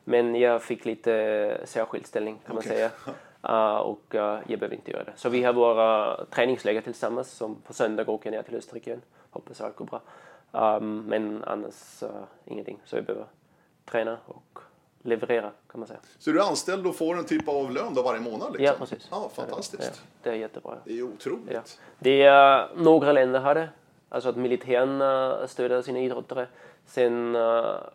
[0.04, 2.70] Men jag fick lite särskild ställning kan okay.
[2.70, 2.92] man säga.
[3.48, 5.14] Uh, och uh, jag behöver inte göra det.
[5.16, 7.32] Så vi har våra träningsläger tillsammans.
[7.32, 9.02] Som på söndag åker jag ner till Österrike igen.
[9.30, 10.02] Hoppas allt går bra.
[10.78, 12.10] Um, men annars uh,
[12.46, 12.80] ingenting.
[12.86, 13.26] Så jag behöver
[13.86, 14.60] träna och
[15.02, 16.00] leverera kan man säga.
[16.18, 18.52] Så du är anställd och får en typ av lön då varje månad?
[18.52, 18.66] Liksom?
[18.66, 19.08] Ja, precis.
[19.12, 20.02] Ja, fantastiskt.
[20.04, 20.78] Ja, det är jättebra.
[20.86, 21.52] Det är otroligt.
[21.52, 21.62] Ja.
[22.00, 23.70] Det är några länder har det.
[24.10, 26.48] Alltså att militären stöder sina idrottare.
[26.86, 27.38] Sen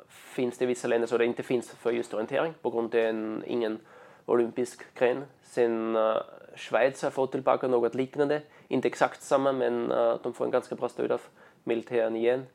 [0.09, 3.43] finns det vissa länder så det inte finns för just orientering på grund av en,
[3.47, 3.81] ingen
[4.27, 5.25] olympisk gren.
[5.43, 6.17] Sen uh,
[6.57, 8.43] Schweiz har fått tillbaka något liknande.
[8.69, 11.21] Inte exakt samma men uh, de får en ganska bra stöd av
[11.65, 12.47] militären igen.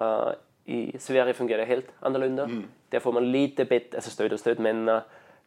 [0.00, 0.32] Uh,
[0.64, 2.44] i Sverige fungerar det helt annorlunda.
[2.44, 2.64] Mm.
[2.88, 5.00] Där får man lite bättre, alltså stöd och stöd, men uh,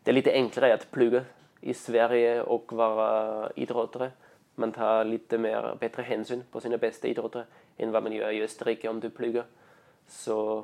[0.03, 1.21] det är lite enklare att plugga
[1.61, 4.11] i Sverige och vara idrottare.
[4.55, 7.45] Man tar lite mer bättre hänsyn på sina bästa idrottare
[7.77, 9.45] än vad man gör i Österrike om du pluggar.
[10.07, 10.63] Så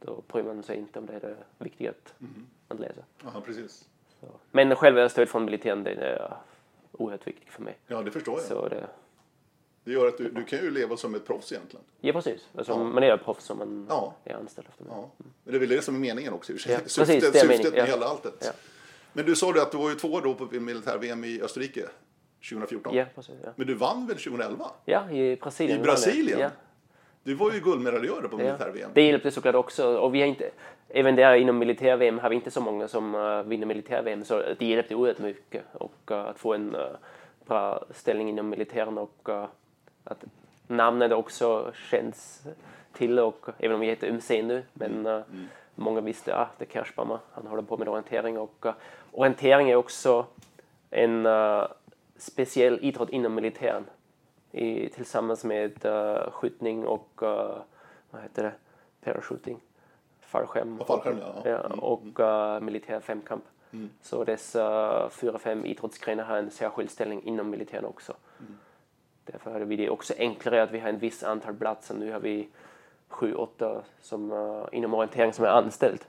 [0.00, 2.46] då bryr man sig inte om det är det viktiga att, mm.
[2.68, 3.00] att läsa.
[3.24, 3.88] Aha, precis.
[4.26, 4.32] Så.
[4.50, 6.36] Men själva stöd från militären det är
[6.92, 7.78] oerhört viktigt för mig.
[7.86, 8.44] Ja, det förstår jag.
[8.48, 8.86] Så det,
[9.84, 11.84] Det gör att du, du kan ju leva som ett proffs egentligen.
[12.00, 12.48] ja, precis.
[12.58, 12.78] Alltså, Ja.
[12.84, 14.14] Man är proffs om man Ja.
[14.24, 14.84] är anställd efter.
[14.88, 15.10] Ja.
[15.18, 16.72] Men det är väl det som är meningen också i och för sig.
[16.72, 17.84] Ja, Syftet, precis, det är syftet med ja.
[17.84, 18.34] hela alltet.
[18.44, 18.50] Ja.
[19.12, 21.86] Men du sa det att du var ju två år då på militär-VM i Österrike
[22.50, 22.94] 2014.
[22.96, 23.34] Ja, precis.
[23.44, 24.70] Ja, Men du vann väl 2011?
[24.84, 25.80] ja i Brasilien.
[25.80, 25.82] I.
[25.82, 26.50] Brasilien?
[27.26, 28.44] Du var ju guldmedaljör på Ja.
[28.44, 28.90] militär-VM.
[28.94, 29.98] Det hjälpte såklart också.
[29.98, 30.50] Och vi har inte,
[30.88, 34.24] även där inom militär-VM har vi inte så många som uh, vinner militär-VM.
[34.24, 35.64] Så det hjälpte oerhört mycket.
[35.72, 36.82] Och uh, att få en uh,
[37.46, 39.28] bra ställning inom militären och
[40.04, 40.24] att
[40.66, 42.46] namnet också känns
[42.92, 43.18] till.
[43.18, 44.62] Och, även om vi heter UMC nu.
[44.72, 45.22] Men uh,
[45.74, 47.18] många visste att ah, det är Kershbammer.
[47.32, 48.38] Han håller på med orientering.
[48.38, 48.66] Och
[49.12, 50.26] orientering är också
[50.90, 51.28] en
[52.16, 53.84] speciell idrott inom militären.
[54.56, 57.58] I, tillsammans med uh, skjutning och uh,
[58.10, 58.52] vad heter det?
[59.00, 59.60] parachuting,
[60.20, 61.42] fallskärm, Ja, fallskärm, ja.
[61.44, 63.44] ja, och uh, militär femkamp.
[64.02, 68.12] Så dessa fyra, fem idrottsgrenar har en särskild ställning inom militären också.
[69.24, 71.94] Därför hade vi det också enklare att vi har en viss antal platser.
[71.94, 72.48] Nu har vi
[73.08, 76.04] sju, åtta som, uh, inom orientering som är anställd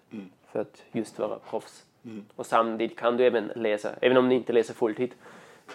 [0.51, 1.85] för att just vara proffs.
[2.35, 5.13] Och samtidigt kan du även läsa, även om du inte läser fulltid.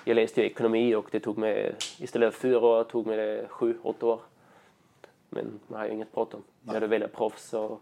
[0.05, 3.47] Jag läste ju ekonomi och det tog mig, istället för fyra år, tog mig det
[3.49, 4.21] sju, åtta år.
[5.31, 6.43] Men man har ju inget bråttom.
[6.63, 7.81] När du väl är proffs och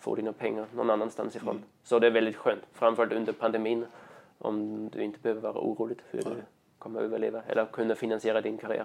[0.00, 1.62] får dina pengar någon annanstans ifrån.
[1.84, 3.86] Så det är väldigt skönt, framförallt under pandemin.
[4.38, 6.30] Om du inte behöver vara orolig hur du
[6.78, 8.84] kommer överleva eller kunna finansiera din karriär.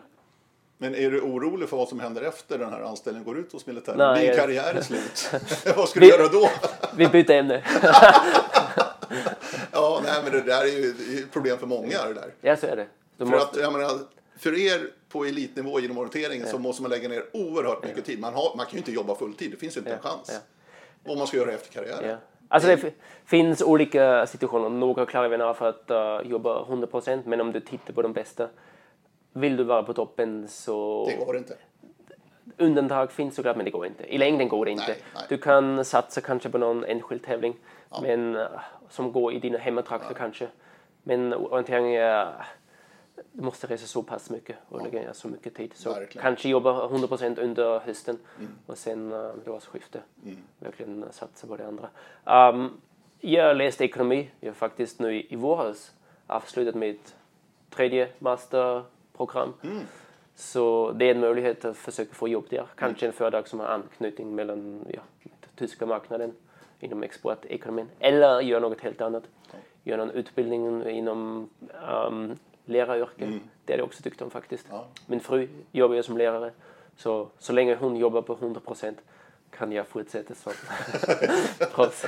[0.78, 3.66] Men är du orolig för vad som händer efter den här anställningen går ut hos
[3.68, 3.98] militären?
[3.98, 5.32] Nej, Din karriär är slut.
[5.78, 6.50] vad ska du göra då?
[6.96, 7.64] Vi byter ämne.
[9.72, 12.06] ja, nej, men det där är ju det problem för många.
[12.08, 12.34] Det där.
[12.42, 12.88] ja, så är det.
[13.18, 14.00] Du För, måste, att, jag menar,
[14.38, 18.20] för er på elitnivå inom orienteringen så måste man lägga ner oerhört mycket tid.
[18.20, 20.42] Man, har, man kan ju inte jobba fulltid, det finns ju inte en Ja, chans.
[21.04, 22.10] Vad man ska göra efter karriären.
[22.10, 22.18] Ja.
[22.48, 22.94] Alltså det
[23.26, 24.70] finns olika situationer.
[24.70, 28.48] Några klarar även av att uh, jobba 100% men om du tittar på de bästa.
[29.34, 31.06] Vill du vara på toppen så...
[31.06, 31.58] Det går inte.
[32.62, 34.14] Undantag finns såklart men det går inte.
[34.14, 34.88] I längden går det inte.
[34.88, 35.24] Nej, nej.
[35.30, 37.56] Du kan satsa kanske på någon enskild tävling
[38.02, 38.48] men, uh,
[38.90, 40.48] som går i dina hemmatrakter kanske.
[41.04, 42.34] Men orientering är...
[43.34, 45.72] Du måste resa så pass mycket och lägga ner så mycket tid.
[45.76, 46.22] Så Verkligen.
[46.22, 48.52] kanske jobba 100% under hösten Mm.
[48.68, 50.00] och sen uh, vid årsskifte
[50.60, 51.90] verkligen uh, satsa på det andra.
[52.50, 52.82] Um,
[53.20, 54.30] jag läste ekonomi.
[54.40, 55.92] Jag har faktiskt nu i, i våras
[56.28, 57.16] avslutat mitt
[57.70, 59.54] tredje masterprogram.
[59.64, 59.80] Mm.
[60.42, 62.66] Så det är en möjlighet att försöka få jobb där.
[62.76, 65.02] Kanske en företag som har anknytning mellan ja,
[65.56, 66.36] tyska marknaden
[66.80, 67.90] inom exportekonomin.
[68.00, 69.24] Eller göra något helt annat.
[69.84, 71.50] Göra någon utbildning inom
[72.08, 73.40] um, läraryrke.
[73.66, 74.66] Det är jag också tyckt om faktiskt.
[74.70, 74.88] Ja.
[75.06, 76.52] Min fru jobbar ju som lärare.
[76.98, 78.98] Så, så länge hon jobbar på 100 procent
[79.50, 80.54] kan jag fortsätta som
[81.76, 82.06] proffs.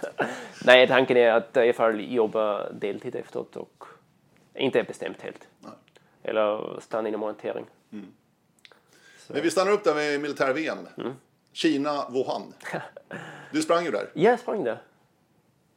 [0.64, 3.84] Nej, tanken är att i alla fall jobba deltid efteråt och
[4.54, 5.48] inte bestämt helt.
[5.60, 5.72] Nej.
[6.26, 7.66] Eller stanna inom orientering.
[9.28, 10.78] Men vi stannar upp där med militär-VM.
[10.98, 11.12] Mm.
[11.52, 12.54] Kina, Wuhan.
[13.52, 14.10] Du sprang ju där.
[14.14, 14.82] Jag sprang där.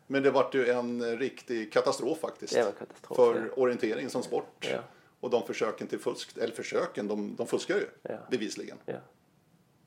[0.07, 2.55] Men det vart ju en riktig katastrof faktiskt.
[2.55, 3.15] Katastrof.
[3.17, 4.67] För orientering som sport.
[4.71, 4.79] Ja.
[5.19, 8.15] Och de försöken till fusk, eller försöken, de, de fuskar ju Ja.
[8.31, 8.77] bevisligen.
[8.85, 8.95] Ja.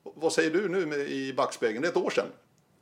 [0.03, 1.81] Vad säger du nu med, i backspegeln?
[1.81, 2.25] Det är ett år sedan.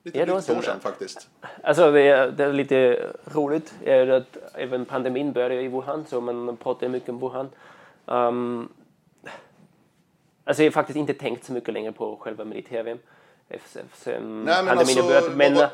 [0.04, 0.74] Lite Ja, det drygt ett år sedan.
[0.74, 1.30] sedan faktiskt.
[1.64, 6.22] Alltså det är, det är lite roligt är att även pandemin började i Wuhan så
[6.22, 7.50] man pratar mycket om Wuhan.
[8.06, 8.70] Um,
[10.44, 12.46] alltså jag har faktiskt inte tänkt så mycket längre på själva
[13.50, 15.36] efter- sen Nej, men alltså, börjat.
[15.36, 15.70] Men vad-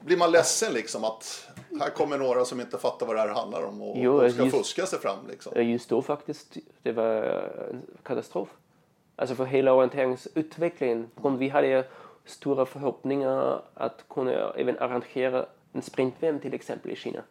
[0.00, 1.48] Blir man ledsen liksom att
[1.80, 4.44] här kommer några som inte fattar vad det här handlar om och, Jo, och ska
[4.44, 5.62] just- fuska sig fram liksom?
[5.62, 7.22] just då faktiskt, det var
[7.70, 8.48] en katastrof.
[9.16, 11.10] Alltså för hela orienteringsutvecklingen.
[11.38, 11.84] Vi hade
[12.24, 17.22] stora förhoppningar att kunna även arrangera en sprint-VM till exempel i Kina.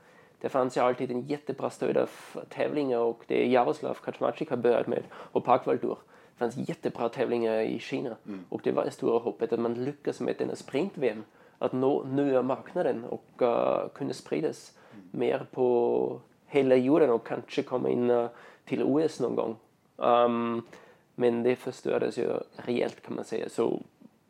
[0.42, 2.10] Det fanns ju alltid en jättebra stöd av
[2.50, 5.98] tävlingar och det Jaroslav Kaczmarczyk har börjat med och Parkvaldur.
[6.34, 8.16] Det fanns jättebra tävlingar i Kina
[8.50, 11.24] och det var det stora hoppet att man lyckas med denna sprint-VM
[11.58, 14.78] att nå nya marknaden och uh, kunna spridas
[15.12, 18.30] mer på hela jorden och kanske komma in uh,
[18.66, 19.56] till OS någon gång.
[19.96, 20.68] Um,
[21.16, 23.50] men det förstördes ju rejält kan man säga.
[23.50, 23.82] Så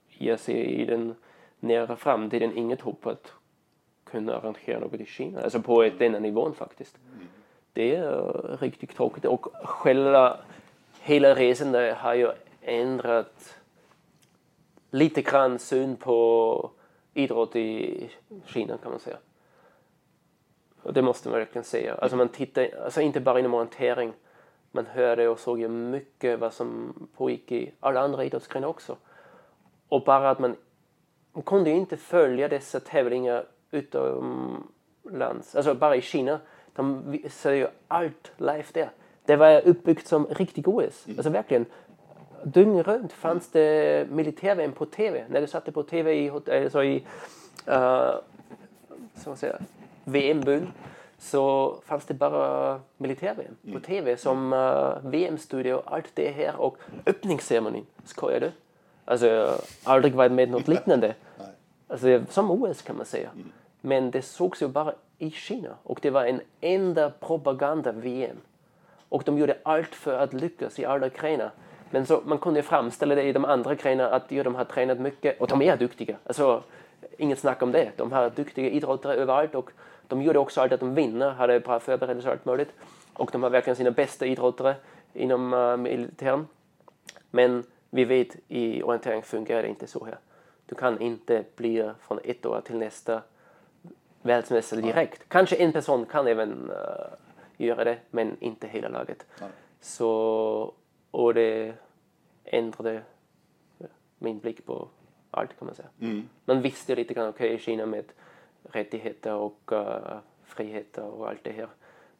[0.10, 1.16] jag ser i den
[1.60, 3.32] nära framtiden inget hopp att
[4.12, 5.41] kunna arrangera något i Kina.
[5.41, 6.97] Alltså på ett, denna nivån faktiskt.
[7.74, 9.26] Det är eh, riktigt tråkigt.
[9.26, 10.38] Och själva,
[11.01, 12.32] hela resan där har ju
[12.62, 13.58] ändrat
[14.91, 16.72] lite grann syn på
[17.14, 18.10] idrott i
[18.45, 19.18] Kina kan man säga.
[20.84, 21.95] Och det måste man verkligen säga.
[21.95, 24.14] Alltså man tittar, alltså inte bara inom orientering.
[24.72, 28.97] Man hörde och såg ju mycket vad som pågick i alla andra idrottsgrenar också.
[29.89, 30.55] Och bara att man,
[31.34, 35.55] man kunde ju inte följa dessa tävlingar utomlands.
[35.55, 36.39] Alltså bara i Kina.
[36.76, 38.89] De visade ju allt live där.
[39.26, 41.05] Det var uppbyggt som riktig OS.
[41.05, 41.18] Mm.
[41.20, 41.65] Alltså verkligen.
[42.43, 45.26] Dygnet fanns det militär-VM på TV.
[45.30, 46.95] När du satte på TV i, alltså i
[47.68, 48.11] uh,
[49.15, 49.59] som man säger,
[50.03, 50.68] VM-byn
[51.20, 53.80] så fanns det bara militär-VM Mm.
[53.82, 57.86] på TV som uh, VM-studio och allt det här och öppningsceremonin.
[58.05, 58.51] Skojar du?
[59.05, 59.47] Alltså jag
[59.84, 61.15] har aldrig varit med något liknande.
[61.88, 63.30] Alltså som OS kan man säga.
[63.82, 68.38] Men det sågs ju bara i Kina och det var en enda propaganda-VM.
[69.10, 71.52] Och de gjorde allt för att lyckas i alla grenar.
[71.90, 75.00] Men så, man kunde framställa det i de andra grenarna att ja, de har tränat
[75.00, 76.16] mycket och de är duktiga.
[76.24, 76.64] Alltså,
[77.18, 77.92] inget snack om det.
[77.96, 79.72] De har duktiga idrottare överallt och
[80.08, 82.70] de gjorde också allt att de vinner, hade bra förberedelser och allt möjligt.
[83.14, 84.76] Och de har verkligen sina bästa idrottare
[85.14, 86.48] inom uh, militären.
[87.32, 90.18] Men vi vet i orientering fungerar det inte så här.
[90.68, 93.22] Du kan inte bli från ett år till nästa
[94.22, 95.30] världsmästare direkt.
[95.30, 96.78] Kanske en person kan även uh,
[97.57, 99.26] göra det, men inte hela laget.
[99.41, 99.49] Nej.
[99.80, 100.74] Så,
[101.11, 101.74] och det
[102.43, 103.01] ändrade
[103.78, 103.88] ja,
[104.18, 104.88] min blick på
[105.32, 105.89] allt kan man säga.
[106.01, 106.30] Mm.
[106.45, 108.05] Man visste lite grann, okej, okay, Kina med
[108.63, 111.68] rättigheter och uh, friheter och allt det här.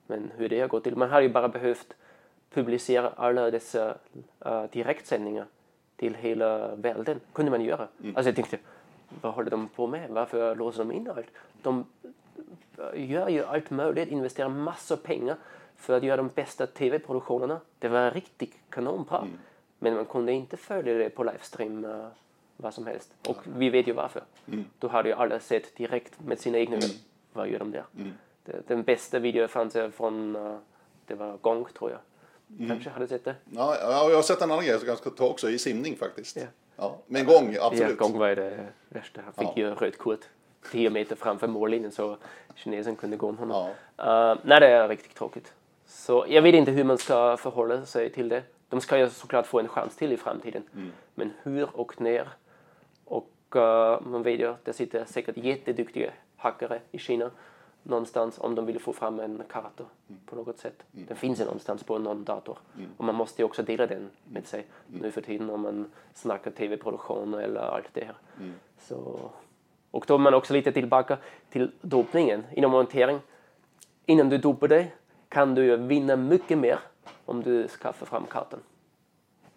[0.06, 1.96] Men hur det har gått till, man hade ju bara behövt
[2.50, 3.98] publicera alla dessa
[4.46, 5.46] uh, direktsändningar
[5.98, 7.20] till hela världen.
[7.34, 7.88] kunde man göra.
[8.04, 8.58] Alltså jag tänkte,
[9.22, 10.10] vad håller de på med?
[10.10, 11.28] Varför låser de in allt?
[11.62, 11.86] De
[12.78, 15.36] eh, gör ju allt möjligt, investerar massor pengar
[15.76, 17.60] för att göra de bästa tv-produktionerna.
[17.80, 19.28] Det var riktigt kanonbra.
[19.80, 22.08] Men man kunde inte följa det på livestream uh,
[22.58, 23.14] vad som helst.
[23.28, 24.22] Och vi vet ju varför.
[24.80, 26.90] Då hade ju alla sett direkt med sina egna ögon.
[27.34, 27.84] Vad gör de där?
[28.46, 30.58] Det, den bästa videon fanns från, uh,
[31.06, 32.00] det var Gong tror jag.
[32.68, 33.36] Kanske hade sett det.
[33.50, 35.96] Ja, ja, jag har sett en annan grej som jag ska ta också i simning
[35.96, 36.38] faktiskt.
[36.38, 36.44] Ja.
[36.78, 37.98] Ja, med en gång, Ja, absolut.
[37.98, 39.22] Gong var ju det värsta.
[39.26, 40.20] Han fick ju rött kort
[40.72, 42.18] 10 meter framför mållinjen så
[42.56, 43.68] kinesen kunde gå om honom.
[43.68, 45.54] Uh, nej, det är riktigt tråkigt.
[45.86, 48.44] Så jag vet inte hur man ska förhålla sig till det.
[48.70, 50.64] De ska ju såklart få en chans till i framtiden.
[51.16, 52.30] Men hur och när?
[53.06, 57.32] Och uh, man vet ju, det sitter säkert jätteduktiga hackare i Kina
[57.90, 59.84] någonstans om de vill få fram en karta
[60.26, 60.84] på något sätt.
[60.92, 62.58] Den finns ju någonstans på någon dator.
[62.98, 66.52] Och man måste ju också dela den med sig nu för tiden om man snackar
[66.52, 68.16] tv-produktion eller allt det här.
[68.80, 69.20] Så,
[69.92, 71.18] och då är man också lite tillbaka
[71.50, 73.20] till dopningen inom orientering.
[74.06, 74.96] Innan du dopar dig
[75.30, 76.80] kan du vinna mycket mer
[77.26, 78.60] om du skaffar fram kartan.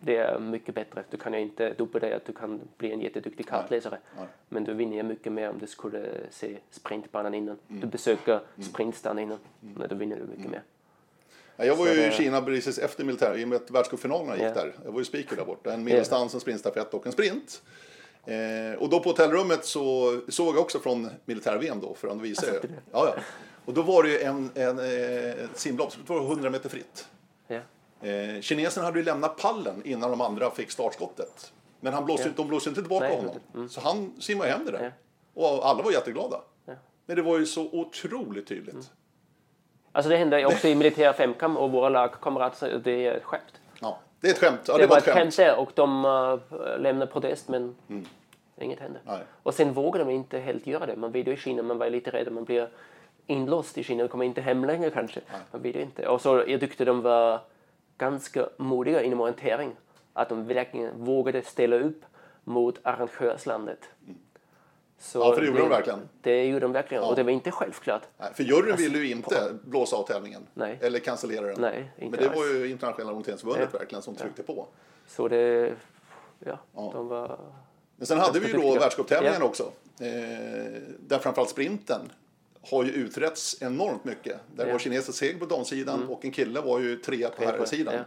[0.02, 1.04] Det är mycket bättre.
[1.10, 3.98] Du kan ju inte dig att du kan bli en jätteduktig kartläsare.
[4.16, 4.26] Nej.
[4.48, 7.58] Men du vinner mycket mer om du skulle se sprintbanan innan.
[7.68, 8.40] Du besöker
[8.70, 9.38] sprintstan innan.
[9.60, 10.62] Nej, då vinner du mycket mer.
[11.56, 14.34] Ja, jag var ju i det- Kina precis efter militär, i och med att världscupfinalerna
[14.36, 14.54] gick Ja.
[14.54, 14.74] där.
[14.84, 15.72] Jag var ju speaker där borta.
[15.72, 17.62] En medeldistans, en sprintstafett och en sprint.
[18.26, 22.46] Eh, och då på hotellrummet så såg jag också från militär-VM då, för att visa
[22.52, 23.22] Alltså, Ja, ja.
[23.64, 27.08] Och då var det ju en, en, eh, ett simlopp, det var 100 meter fritt.
[27.46, 27.60] Ja.
[28.02, 31.52] Eh, kinesen hade ju lämnat pallen innan de andra fick startskottet.
[31.80, 32.32] Men han blåste, Ja.
[32.36, 33.34] de blåste inte tillbaka Nej, honom.
[33.54, 33.68] Mm.
[33.68, 34.92] Så han simmade hem det där.
[35.34, 35.42] Ja.
[35.42, 36.40] Och alla var jätteglada.
[36.64, 36.72] Ja.
[37.06, 38.74] Men det var ju så otroligt tydligt.
[38.74, 38.84] Mm.
[39.92, 43.60] Alltså det hände också i militär femkamp och våra lagkamrater, det är ett skämt.
[43.80, 44.60] Ja, det är ett skämt.
[44.66, 46.40] Ja, det, var ett skämt där och de uh,
[46.78, 47.76] lämnade protest men
[48.60, 49.00] inget hände.
[49.04, 49.20] Nej.
[49.42, 50.96] Och sen vågade de inte helt göra det.
[50.96, 52.68] Man vet ju i Kina, man var lite rädd, man blir
[53.26, 55.20] inlåst i Kina och kommer inte hem längre kanske.
[55.52, 56.08] Man vet inte.
[56.08, 57.40] Och så jag tyckte de var
[58.00, 59.76] ganska modiga inom orientering.
[60.12, 62.02] Att de verkligen vågade ställa upp
[62.44, 63.78] mot arrangörslandet.
[64.98, 66.08] Så Ja, för det gjorde de verkligen.
[66.20, 67.02] Det gjorde de verkligen.
[67.04, 68.02] Och det var inte självklart.
[68.18, 70.46] Nej, för juryn ville ju inte blåsa av tävlingen.
[70.54, 70.78] Nej.
[70.80, 71.60] Eller cancellera den.
[71.60, 72.38] Nej, inte Men det alls.
[72.38, 73.78] var ju internationella orienteringsförbundet Ja.
[73.78, 74.66] verkligen som tryckte på.
[75.06, 75.72] Så det,
[76.38, 77.38] ja, de var...
[77.96, 79.46] Men sen hade vi ju då världscuptävlingen Ja.
[79.46, 79.62] också.
[80.00, 80.06] Eh,
[81.06, 82.00] där framförallt sprinten
[82.62, 84.36] har ju utretts enormt mycket.
[84.56, 84.72] Där Ja.
[84.72, 87.94] var kinesisk seger på damsidan och en kille var ju trea på herrsidan.
[87.94, 88.00] ja.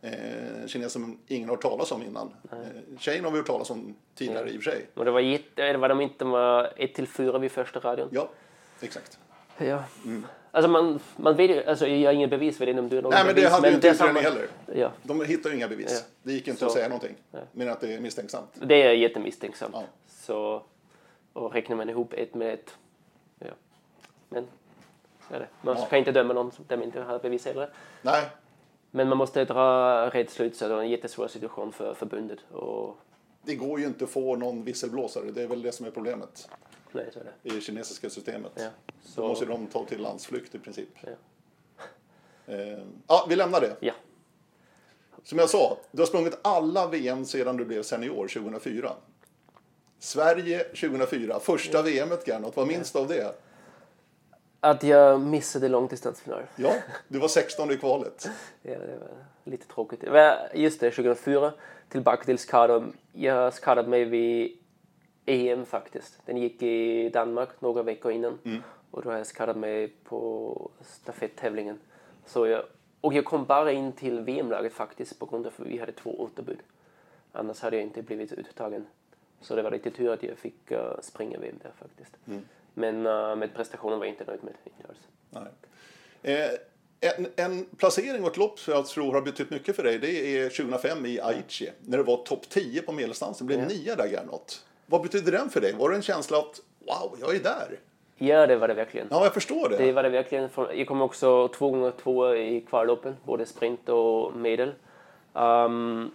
[0.00, 2.34] Eh, kines som ingen har hört talas om innan.
[2.52, 2.58] Eh,
[2.98, 4.86] tjejen har vi hört talas om tidigare i och för sig.
[4.94, 5.20] Och det var,
[5.54, 8.08] det var de inte, var 1 till 4 vid första radion.
[8.12, 8.28] Ja,
[8.80, 9.18] exakt.
[9.58, 9.84] Ja.
[10.50, 13.02] Alltså man, man vet ju, alltså jag har ingen bevis för det om du har
[13.02, 14.46] Nej, men det bevis, hade ju inte samma- heller.
[14.74, 15.92] Ja, De hittar ju inga bevis.
[16.06, 16.12] Ja.
[16.22, 17.14] Det gick inte Så- att säga någonting.
[17.52, 18.48] Men att det är misstänksamt.
[18.54, 19.74] det är jättemisstänksamt.
[19.74, 19.84] Ja.
[20.08, 20.62] Så,
[21.32, 22.74] och räknar man ihop ett med ett,
[23.38, 23.46] ja.
[24.36, 24.48] Men,
[25.28, 25.48] så är det.
[25.62, 25.86] Man Ja.
[25.86, 27.70] kan inte döma någon som inte har bevis heller.
[28.02, 28.26] Nej,
[28.90, 32.38] Men man måste dra rätt slutsats och en jättesvår situation för förbundet.
[32.52, 32.96] Och,
[33.42, 35.24] det går ju inte att få någon visselblåsare.
[35.30, 36.48] Det är väl det som är problemet
[36.92, 37.32] nej, så är det.
[37.50, 38.52] i det kinesiska systemet.
[38.54, 38.62] Ja.
[38.86, 40.88] Då Så, måste de ta till landsflykt i princip.
[41.00, 41.08] ja.
[42.54, 43.76] Eh, ja, vi lämnar det.
[43.80, 43.92] ja.
[45.24, 48.92] Som jag sa, du har sprungit alla VM sedan du blev senior 2004.
[49.98, 53.34] Sverige 2004, första VMet Gernot, vad minns du av det?
[54.66, 56.42] Att jag missade långdistansfinal.
[56.56, 56.74] Ja,
[57.08, 58.30] du var 16 i kvalet.
[58.62, 59.08] ja, det var
[59.44, 60.04] lite tråkigt.
[60.54, 61.52] Just det, 2004
[61.88, 62.92] tillbaka till skador.
[63.12, 64.58] Jag skadade mig vid
[65.26, 66.20] EM faktiskt.
[66.26, 68.38] Den gick i Danmark några veckor innan.
[68.44, 68.62] Mm.
[68.90, 71.78] Och då har jag skadat mig på stafetttävlingen.
[72.24, 72.64] Så jag,
[73.00, 76.20] och jag kom bara in till VM-laget faktiskt på grund av att vi hade två
[76.20, 76.58] återbud.
[77.32, 78.86] Annars hade jag inte blivit uttagen.
[79.40, 82.16] Så det var lite tur att jag fick uh, springa VM där faktiskt.
[82.26, 82.42] Mm.
[82.78, 84.54] Men uh, med prestationen var jag inte nöjd med.
[84.64, 84.98] Inte alls.
[85.30, 85.52] Nej.
[86.22, 86.50] Eh,
[87.00, 90.38] en, en, placering och ett lopp som jag tror har betytt mycket för dig det
[90.38, 91.70] är 2005 i Aichi.
[91.80, 93.46] När det var topp 10 på medeldistansen.
[93.46, 93.66] blev ja.
[93.66, 94.64] nia där Gernot.
[94.86, 95.72] Vad betydde den för dig?
[95.72, 97.78] Var det en känsla att wow, jag är där?
[98.16, 99.06] Ja, det var det verkligen.
[99.10, 99.76] Ja, jag förstår det.
[99.76, 100.48] Det var det verkligen.
[100.56, 104.74] Jag kom också två gånger två i kvalloppen, både sprint och medel.
[105.32, 106.10] Um,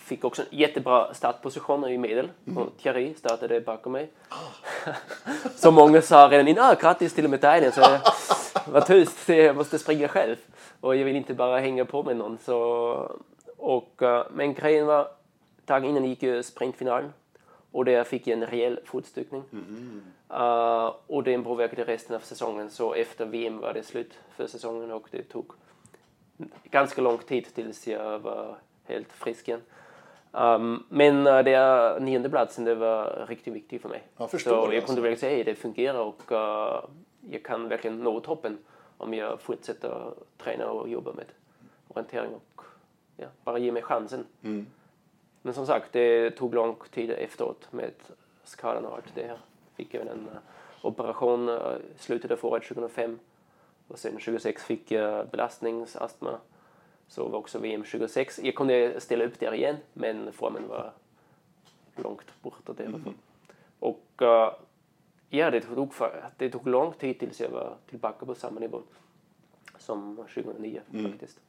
[0.00, 2.30] fick också jättebra startpositioner i medel.
[2.46, 2.58] Mm.
[2.58, 4.10] Och Thierry startade bakom mig.
[4.30, 5.46] Oh.
[5.56, 7.72] så många sa redan innan, ah, grattis till medaljen.
[7.72, 8.00] Så jag
[8.72, 10.36] var tyst, jag måste springa själv.
[10.80, 12.38] Och jag vill inte bara hänga på med någon.
[12.38, 12.56] Så,
[13.56, 15.08] och, uh, men grejen var,
[15.64, 17.12] dagen innan gick ju sprintfinalen.
[17.72, 19.42] Och där fick jag en rejäl fotstyckning.
[19.52, 20.02] Mm.
[20.30, 22.70] Uh, och den påverkade resten av säsongen.
[22.70, 25.52] Så efter VM var det slut för säsongen och det tog
[26.70, 29.60] ganska lång tid tills jag var helt frisk igen.
[30.32, 34.02] Um, men uh, det nionde platsen det var riktigt viktigt för mig.
[34.16, 34.86] Jag förstår så jag alltså.
[34.86, 36.90] kunde verkligen säga att det fungerar och uh,
[37.30, 38.58] jag kan verkligen nå toppen
[38.96, 41.24] om jag fortsätter träna och jobba med
[41.88, 42.62] orientering och
[43.16, 44.26] ja, bara ge mig chansen.
[44.42, 44.66] Mm.
[45.42, 47.92] Men som sagt, det tog lång tid efteråt med
[48.44, 49.38] skadan och allt det här.
[49.76, 50.38] Fick jag en uh,
[50.82, 53.18] operation uh, slutet av året 2005
[53.88, 56.38] och sen 2006 fick jag belastningsastma
[57.10, 58.40] så var också VM 26.
[58.42, 60.92] Jag kunde ställa upp där igen, men formen var
[61.96, 63.00] långt borta därifrån.
[63.00, 63.14] Mm.
[63.78, 64.52] Och uh,
[65.28, 65.92] ja, det tog,
[66.36, 68.82] det tog lång tid tills jag var tillbaka på samma nivå
[69.78, 71.10] som 2009 mm.
[71.10, 71.40] faktiskt.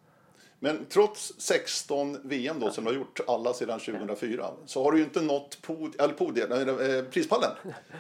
[0.64, 4.98] Men trots 16 VM då, som du har gjort alla sedan 2004 så har du
[4.98, 7.50] ju inte nått pod, eller podiet, äh, prispallen.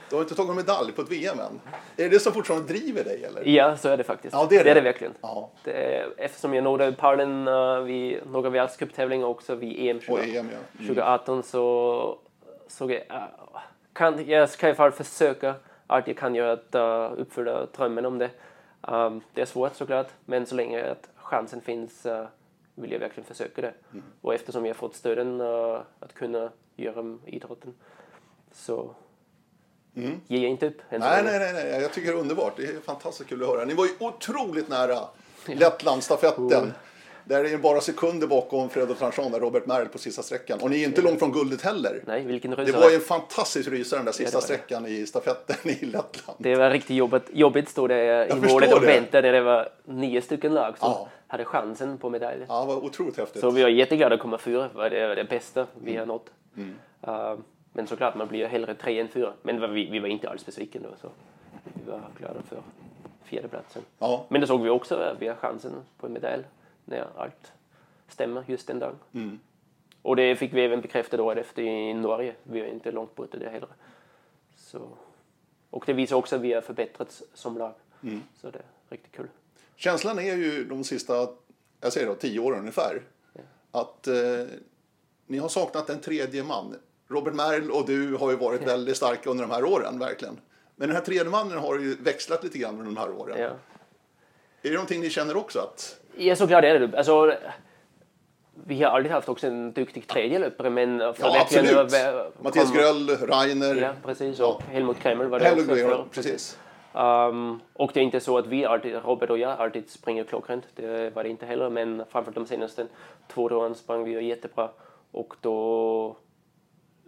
[0.10, 1.60] Du har inte tagit medalj på ett VM än.
[1.98, 3.24] Är det det som fortfarande driver dig?
[3.24, 3.48] Eller?
[3.48, 4.34] Ja, så är det faktiskt.
[4.34, 4.64] Ja, det, är det.
[4.64, 5.14] det är det verkligen.
[5.22, 5.52] Ja.
[5.64, 10.26] Det är, eftersom jag nådde pallen uh, vid några världscuptävlingar också vid EM, 20, EM
[10.34, 10.40] ja.
[10.40, 10.88] mm.
[10.88, 12.20] 2018 så
[12.68, 13.60] såg jag, uh,
[13.94, 15.56] kan, jag ska i alla fall försöka
[15.88, 18.30] att jag kan göra att uh, uppfylla drömmen om det.
[18.82, 22.26] Um, det är svårt såklart, men så länge att chansen finns uh,
[22.76, 23.74] vill jag verkligen försöka det.
[23.92, 24.04] Mm.
[24.22, 27.74] Och eftersom jag fått stöden uh, att kunna göra idrotten
[28.52, 28.96] så
[29.96, 30.22] mm.
[30.28, 30.82] ger jag inte upp.
[30.90, 32.54] Nej, nej, nej, nej, jag tycker det är underbart.
[32.58, 33.66] Det är fantastiskt kul att höra.
[33.66, 35.00] Ni var ju otroligt nära
[35.46, 36.64] Lettlandstafetten.
[36.64, 36.68] Oh.
[37.26, 40.60] Där är bara sekunder bakom Fredo Tranchon och Robert Merl på sista sträckan.
[40.62, 42.04] Och ni är inte långt från guldet heller.
[42.08, 42.76] Nej, vilken rysare.
[42.76, 46.38] Det var ju en fantastisk rysare den där sista ja, sträckan i stafetten i Lettland.
[46.38, 49.32] Det var riktigt jobbigt, jobbigt stod det i målet och väntade.
[49.32, 51.10] Det var nio stycken lag som ja.
[51.32, 52.46] Hade chansen på medalj.
[52.48, 53.42] Ja, det var otroligt häftigt.
[53.42, 54.68] Så vi var jätteglada att komma fyra.
[54.68, 56.32] Det var det, bästa vi har nått.
[56.58, 56.76] Mm.
[57.08, 57.40] Uh,
[57.74, 59.34] men såklart, man blir hellre tre än fyra.
[59.42, 60.96] Men vi, vi var inte alls besvikna då.
[61.02, 61.10] Så
[61.64, 62.62] vi var glada för
[63.24, 63.82] fjärdeplatsen.
[64.00, 64.26] Ja.
[64.30, 66.44] Men det såg vi också, vi har chansen på en medalj
[66.86, 67.54] när allt
[68.08, 68.96] stämmer just den dagen.
[69.14, 69.40] Mm.
[70.02, 72.36] Och det fick vi även bekräftat året efter i Norge.
[72.44, 73.70] Vi är inte långt borta det heller.
[74.56, 74.82] Så.
[75.70, 77.74] Och det visar också att vi har förbättrats som lag.
[78.04, 78.22] Mm.
[78.36, 79.28] Så det är riktigt kul.
[79.82, 81.28] Känslan är ju de sista,
[81.82, 83.02] jag säger då, tio åren ungefär,
[83.72, 84.14] att eh,
[85.28, 86.76] ni har saknat en tredje man.
[87.10, 90.40] Robert Merl och du har ju varit väldigt starka under de här åren, verkligen.
[90.76, 93.40] Men den här tredje mannen har ju växlat lite grann under de här åren.
[93.40, 93.48] Ja.
[94.62, 95.60] Är det någonting ni känner också?
[95.60, 97.34] att Ja, såklart är det alltså,
[98.54, 101.92] vi har aldrig haft också en duktig tredje löpare, men ja, absolut.
[101.92, 103.76] Nu, Mattias Gröll, Rainer.
[103.76, 104.40] Ja, precis.
[104.40, 104.62] Och ja.
[104.72, 105.88] Helmut Kreml var det Helmut också.
[105.88, 106.06] För.
[106.12, 106.58] Precis.
[106.94, 110.68] Um, och det är inte så att vi alltid, Robert och jag alltid springer klockrent.
[110.76, 112.88] Det var det inte heller, men framförallt de senaste
[113.28, 114.70] två åren sprang vi jättebra.
[115.12, 116.16] Och då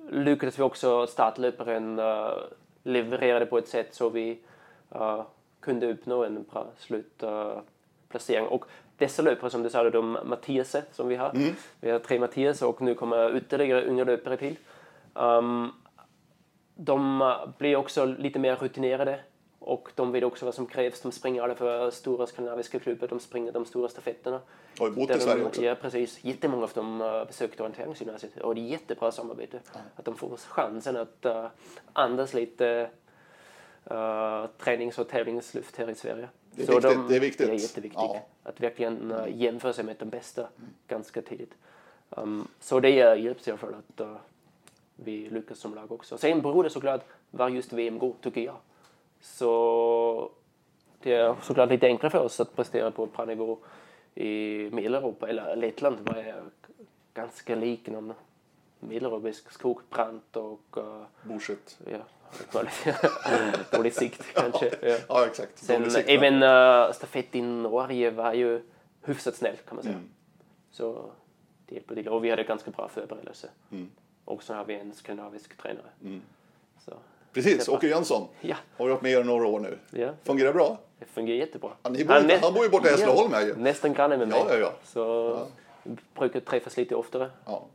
[0.10, 2.34] lyckades vi också startlöparen uh,
[2.84, 4.40] levererade på ett sätt så vi
[4.96, 5.22] uh,
[5.60, 8.46] kunde uppnå en bra slutplacering.
[8.46, 8.66] Uh, och
[8.98, 11.30] dessa löpare som du sa, de Mattias som vi har.
[11.30, 11.56] Mm.
[11.80, 14.56] Vi har tre Mattias och nu kommer ytterligare unga löpare till.
[15.14, 15.74] Um,
[16.76, 19.20] de blir också lite mer rutinerade
[19.64, 21.02] och de vet också vad som krävs.
[21.02, 24.42] De springer alla för stora skandinaviska klubbar, de springer de stora stafetterna.
[24.80, 25.64] Har bott i Sverige också?
[25.64, 26.24] Ja, precis.
[26.24, 29.60] Jättemånga av dem uh, besökte orienteringsgymnasiet och det är jättebra samarbete.
[29.74, 29.86] Mm.
[29.96, 31.46] Att de får chansen att uh,
[31.94, 32.90] andas lite
[33.92, 36.30] uh, tränings och tävlingsluft här i Sverige.
[36.52, 37.48] Det är, så viktigt, de, det är viktigt.
[37.48, 38.02] Det är jätteviktigt.
[38.02, 38.26] Ja.
[38.44, 40.70] Att verkligen uh, jämföra sig med de bästa mm.
[40.88, 41.54] ganska tidigt.
[42.10, 44.16] Um, så det hjälps i alla fall att uh,
[44.96, 46.18] vi lyckas som lag också.
[46.18, 47.02] Sen beror det såklart
[47.32, 48.56] var just VM går, tycker jag.
[49.24, 50.32] Så
[51.02, 53.58] det är såklart lite enklare för oss att prestera på bra nivå
[54.16, 55.30] i Medeleuropa.
[55.30, 56.44] Eller Lettland var jag
[57.14, 58.14] ganska lik någon
[58.80, 60.78] medeleuropeisk skog, brant och...
[60.78, 61.80] Uh, Bullshit.
[61.86, 62.00] Ja,
[63.72, 64.72] dålig sikt kanske.
[64.82, 65.58] Ja, ja exakt.
[65.58, 68.62] Sen sikt, även uh, stafett i Norge var ju
[69.02, 69.96] hyfsat snällt kan man säga.
[69.96, 70.10] Mm.
[70.72, 71.12] Så
[71.66, 72.08] det hjälper till.
[72.08, 73.50] Och vi hade ganska bra förberedelse.
[73.72, 73.92] Mm.
[74.26, 75.90] Och så har vi en skandinavisk tränare.
[76.02, 76.22] Mm.
[76.86, 76.94] Så.
[77.34, 78.56] Precis, Åke Jönsson ja.
[78.78, 79.78] har varit med er några år nu.
[79.92, 80.14] Ja.
[80.24, 80.78] Fungerar bra?
[81.00, 81.72] Det fungerar jättebra.
[81.84, 83.56] Ja, bor, han, han bor ju borta i Hässleholm ja.
[83.58, 84.44] Nästan granne med mig.
[84.48, 84.74] Ja, ja, ja.
[84.84, 85.00] Så
[85.84, 85.92] ja.
[86.14, 87.30] brukar träffas lite oftare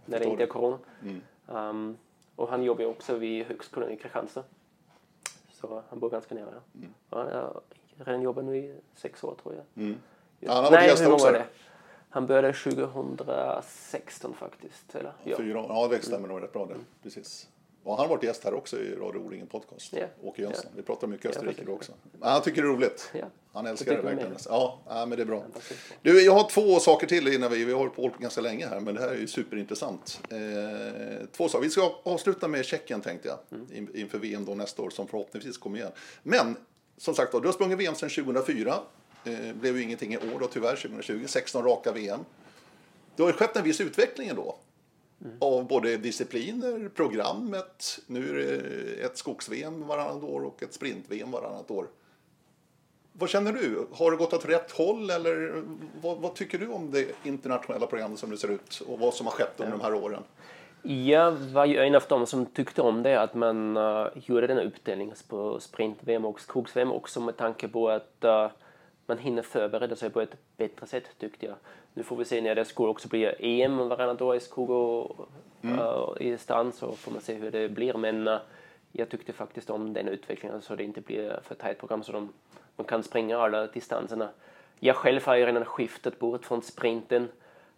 [0.04, 0.78] när det inte är corona.
[1.02, 1.20] Mm.
[1.46, 1.96] Um,
[2.36, 4.44] och han jobbar också vid Högskolan i Kristianstad.
[5.50, 6.46] Så han bor ganska nära.
[6.74, 6.94] Mm.
[7.10, 7.60] Ja, jag
[8.06, 9.84] redan jobbat nu i sex år tror jag.
[9.84, 9.98] Mm.
[10.40, 11.46] Ja, han har Nej, hur många är det?
[12.10, 14.94] Han började 2016 faktiskt.
[14.94, 15.12] Eller?
[15.24, 15.36] Ja.
[15.36, 15.66] Fyra år.
[15.68, 16.72] Ja, det stämmer nog rätt bra det.
[16.72, 16.86] Mm.
[17.02, 17.48] Precis.
[17.88, 19.94] Och han har varit gäst här också i Radio O-ringen podcast.
[19.94, 20.08] Yeah.
[20.22, 20.64] Åke Jönsson.
[20.64, 20.76] Yeah.
[20.76, 21.92] Vi pratar mycket Österrike yeah, också.
[22.12, 23.10] Men han tycker det är roligt.
[23.14, 23.28] Yeah.
[23.52, 24.36] Han älskar det verkligen.
[24.48, 25.44] Ja, ja, men det är bra.
[26.02, 28.80] Du, jag har två saker till innan vi, vi har hållit på ganska länge här,
[28.80, 30.20] men det här är ju superintressant.
[30.30, 31.64] Eh, två saker.
[31.64, 33.88] Vi ska avsluta med Tjeckien tänkte jag, mm.
[33.94, 35.92] inför VM då nästa år som förhoppningsvis kommer igen.
[36.22, 36.56] Men
[36.96, 38.74] som sagt då, du har sprungit VM sedan 2004.
[39.24, 41.24] Eh, blev ju ingenting i år då tyvärr, 2020.
[41.26, 42.20] 16 raka VM.
[43.16, 44.58] Det har ju skett en viss utveckling då.
[45.24, 45.36] Mm.
[45.40, 51.70] Av både discipliner, programmet, nu är det ett skogs-VM varannat år och ett sprint-VM varannat
[51.70, 51.86] år.
[53.12, 53.86] Vad känner du?
[53.92, 55.62] Har det gått åt rätt håll eller
[56.02, 59.26] vad, vad, tycker du om det internationella programmet som det ser ut och vad som
[59.26, 60.22] har skett under de här åren?
[60.82, 64.58] Jag var ju en av dem som tyckte om det, att man uh, gjorde den
[64.58, 68.46] uppdelningen på sprint-VM och skogs-VM också med tanke på att uh,
[69.08, 71.54] man hinner förbereda sig på ett bättre sätt tyckte jag.
[71.94, 75.28] Nu får vi se när det skulle också bli EM varannat år i skog och
[75.62, 75.78] mm.
[75.78, 77.94] uh, i stan så får man se hur det blir.
[77.94, 78.38] Men uh,
[78.92, 82.32] jag tyckte faktiskt om den utvecklingen så det inte blir för tajt program så de,
[82.76, 84.30] man kan springa alla distanserna.
[84.80, 87.28] Jag själv har ju redan skiftat bort från sprinten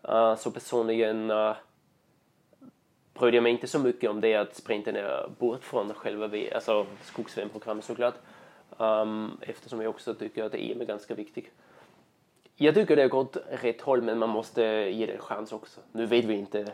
[0.08, 1.56] uh, så personligen uh,
[3.14, 6.86] brydde jag mig inte så mycket om det att sprinten är bort från själva alltså
[7.02, 8.14] skogs programmet såklart.
[8.80, 11.50] Um, eftersom jag också tycker att EM är ganska viktigt.
[12.56, 15.80] Jag tycker det har gått rätt håll men man måste ge det en chans också.
[15.92, 16.72] Nu vet vi inte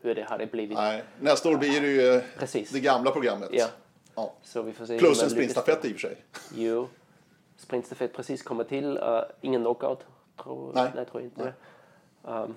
[0.00, 0.78] hur det hade blivit.
[0.78, 2.70] Nej, nästa år blir det ju Precis.
[2.70, 3.48] det gamla programmet.
[3.52, 3.66] Ja.
[4.14, 4.32] ja.
[4.42, 6.16] Så vi får se Plus en sprintstafett i och för sig.
[6.54, 6.88] Jo,
[7.56, 8.98] sprintstafett precis kommer till.
[8.98, 10.06] Uh, ingen knockout.
[10.42, 10.90] Tror, nej.
[10.94, 11.52] nej, tror jag inte.
[12.22, 12.54] Um,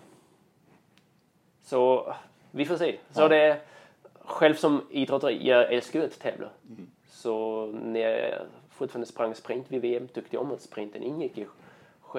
[1.63, 2.13] så
[2.51, 2.97] vi får se.
[3.11, 3.27] Så ja.
[3.27, 3.61] det
[4.25, 6.49] själv som idrottare, jag älskar ju att tävla.
[6.69, 6.91] Mm.
[7.21, 11.47] Så när jag fortfarande sprang sprint vid VM tyckte jag om att sprinten ingick i,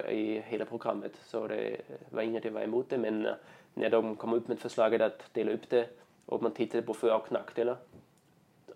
[0.09, 1.13] i hela programmet.
[1.25, 1.77] Så det
[2.11, 2.99] var inget jag var emot det.
[2.99, 3.33] Men eh,
[3.75, 5.89] när de kom upp med förslaget att dela upp det
[6.27, 7.77] och man tittade på för och nackdelar.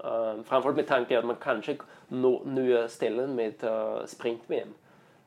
[0.01, 1.77] Eh, uh, framförallt med tanke att man kanske
[2.09, 4.75] når nya ställen med uh, eh, sprint-VM.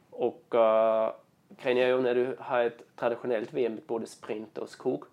[0.10, 1.12] Och uh,
[1.64, 5.04] grejen är ju när du har ett traditionellt VM med både sprint och skog.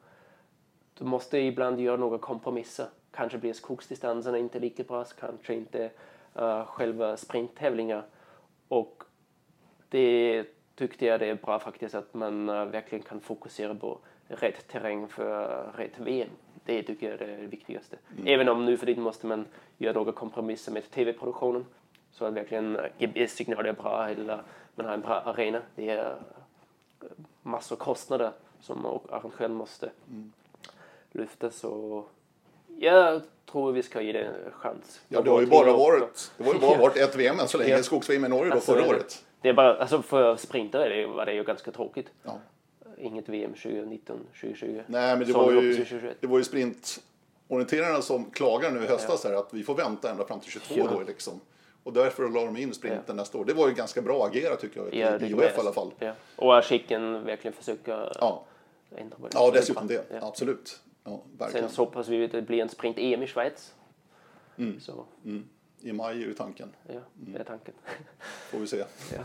[0.99, 5.91] Du måste ibland göra några kompromisser kanske blir skogsdistanserna inte lika bra, kanske inte
[6.39, 8.03] uh, själva sprinttävlingar.
[8.69, 9.03] Och
[9.89, 10.45] det
[10.75, 13.99] tyckte jag det är bra faktiskt att man uh, verkligen kan fokusera på
[14.29, 16.31] rätt terräng för rätt VM.
[16.65, 17.97] Det tycker jag är det viktigaste.
[18.17, 18.27] Mm.
[18.27, 19.47] Även om nu för tiden måste man
[19.79, 21.65] göra några kompromisser med tv-produktionen
[22.11, 24.43] så att verkligen GPS-signaler är bra eller
[24.75, 25.63] man har en bra arena.
[25.75, 26.17] Det är
[27.43, 30.33] massor kostnader som arrangören måste mm.
[31.13, 31.51] lyfta.
[31.51, 32.05] Så
[32.79, 35.01] jag tror vi ska ge det en chans.
[35.09, 37.59] Ja, det har ju bara varit, det var ju bara varit ett VM än så
[37.59, 39.25] länge, skogs-VM i Norge då alltså, förra året.
[39.41, 42.07] Det är bara, alltså för sprinter det, var det ju ganska tråkigt.
[42.23, 42.39] Ja.
[42.99, 44.81] Inget VM 2019, 2020.
[44.87, 45.85] Nej, men det var, ju,
[46.21, 49.31] det var ju sprintorienterarna som klagade nu i höstas ja.
[49.31, 50.89] här att vi får vänta ända fram till 22 ja.
[50.93, 51.41] då liksom.
[51.83, 53.15] Och därför la de in sprinten ja.
[53.15, 53.45] nästa år.
[53.45, 55.91] Det var ju ganska bra agerat tycker jag, ja, i IOF i alla fall.
[55.99, 56.13] Ja.
[56.37, 58.45] Och Aschicken verkligen försöka ja.
[58.97, 59.33] ändra på det.
[59.35, 60.23] Ja, dessutom det.
[60.23, 60.81] Absolut.
[61.07, 63.75] Ja, Sen så hoppas vi att det blir en sprint-EM i Schweiz.
[64.57, 64.81] Mm.
[65.25, 65.49] Mm.
[65.81, 66.73] I maj är ju tanken.
[66.87, 67.47] Ja, det är mm.
[67.47, 67.75] tanken.
[68.51, 68.85] Får vi se.
[69.17, 69.25] Ja.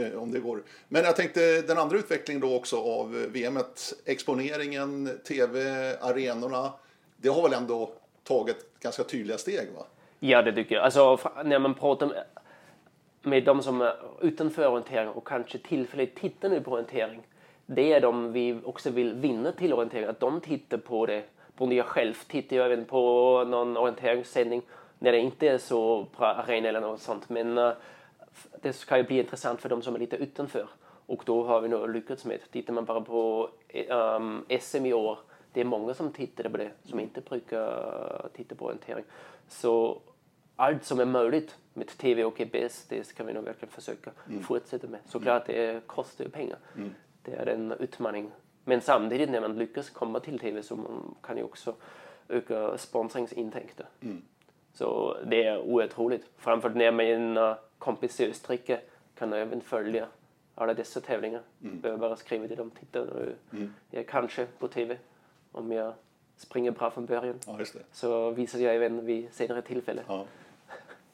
[0.00, 0.62] Eh, om det går.
[0.88, 3.58] Men jag tänkte den andra utvecklingen då också av VM,
[4.04, 5.60] exponeringen, tv,
[6.00, 6.72] arenorna.
[7.16, 7.92] Det har väl ändå
[8.24, 9.68] tagit ganska tydliga steg?
[9.76, 9.86] va?
[10.18, 10.84] Ja, det tycker jag.
[10.84, 12.24] Alltså, när man pratar med,
[13.22, 17.22] med de som är utanför orientering och kanske tillfälligt tittar nu på orientering
[17.66, 21.22] det är de vi också vill vinna till orientering, att de tittar på det.
[21.56, 22.98] Både jag själv tittar ju även på
[23.44, 24.62] någon orienteringssändning
[24.98, 27.28] när det inte är så bra arena eller något sånt.
[27.28, 27.72] Men uh,
[28.62, 30.68] det ska ju bli intressant för de som är lite utanför.
[31.06, 32.38] Och då har vi nog lyckats med.
[32.52, 33.48] Tittar man bara på
[33.90, 35.18] um, SM i år,
[35.52, 39.04] det är många som tittar på det som inte brukar titta på orientering.
[39.48, 40.00] Så
[40.56, 44.42] allt som är möjligt med TV och EBS, det ska vi nog verkligen försöka Mm.
[44.42, 45.00] fortsätta med.
[45.06, 46.58] Såklart, det kostar ju pengar.
[47.22, 48.30] Det är en utmaning.
[48.64, 51.74] Men samtidigt när man lyckas komma till TV så man kan ju också
[52.28, 53.86] öka sponsringsintäkter.
[54.00, 54.22] Mm.
[54.74, 56.24] Så det är oerhört roligt.
[56.36, 58.80] Framförallt när min uh, kompis i Österrike
[59.14, 60.06] kan även följa
[60.54, 61.42] alla dessa tävlingar.
[61.62, 61.80] Mm.
[61.80, 63.34] Behöver bara skriva till dem, titta nu,
[63.90, 64.96] jag är kanske på TV
[65.52, 65.94] om jag
[66.36, 67.38] springer bra från början.
[67.46, 67.58] Ja.
[67.92, 70.02] Så visar jag även vid senare tillfälle.
[70.08, 70.26] Ja.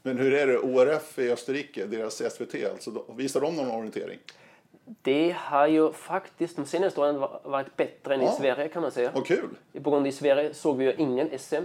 [0.03, 4.19] Men hur är det, ORF i Österrike, deras SVT, alltså, visar de någon orientering?
[5.03, 8.31] Det har ju faktiskt de senaste åren va- varit bättre än i Ja.
[8.33, 9.11] Sverige kan man säga.
[9.15, 9.49] Vad kul!
[9.83, 11.65] På grund av i Sverige såg vi ju ingen SM,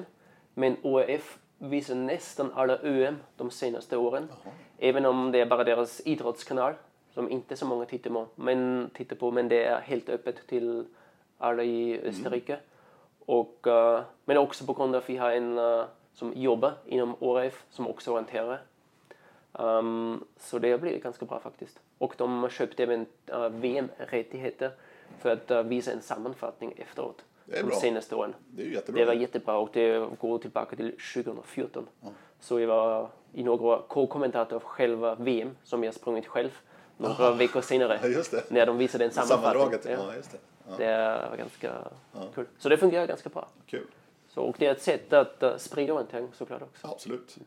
[0.53, 4.27] men ORF visar nästan alla ÖM de senaste åren.
[4.77, 6.73] Även om det är bara deras idrottskanal,
[7.13, 10.85] som inte så många tittar på, men, tittar på, men det är helt öppet till
[11.37, 12.57] alla i Österrike.
[13.25, 17.15] Och, eh, men också på grund av att vi har en eh, som jobbar inom
[17.19, 18.61] ORF som också orienterar.
[19.53, 21.79] Um, så det blir ganska bra faktiskt.
[21.97, 24.71] Och de köpte även uh, VM-rättigheter
[25.19, 27.25] för att uh, visa en sammanfattning efteråt.
[27.45, 27.79] Det är de bra.
[27.79, 28.33] senaste åren.
[28.47, 28.99] Det är jättebra.
[28.99, 31.87] Det var jättebra och det går tillbaka till 2014.
[32.39, 36.59] Så jag var i några år co-kommentator av själva VM som jag sprungit själv
[36.97, 37.99] några veckor senare.
[38.31, 38.39] Ja.
[38.49, 39.51] När de visade en sammanfattning.
[39.51, 40.37] Sammandraget, ja, just det.
[40.69, 41.73] Ja, Det var ganska
[42.35, 42.45] kul.
[42.57, 43.47] Så det fungerar ganska bra.
[43.67, 43.87] kul.
[44.27, 46.87] Så, och det är ett sätt att uh, sprida orientering såklart också.
[46.87, 47.37] Ja, absolut.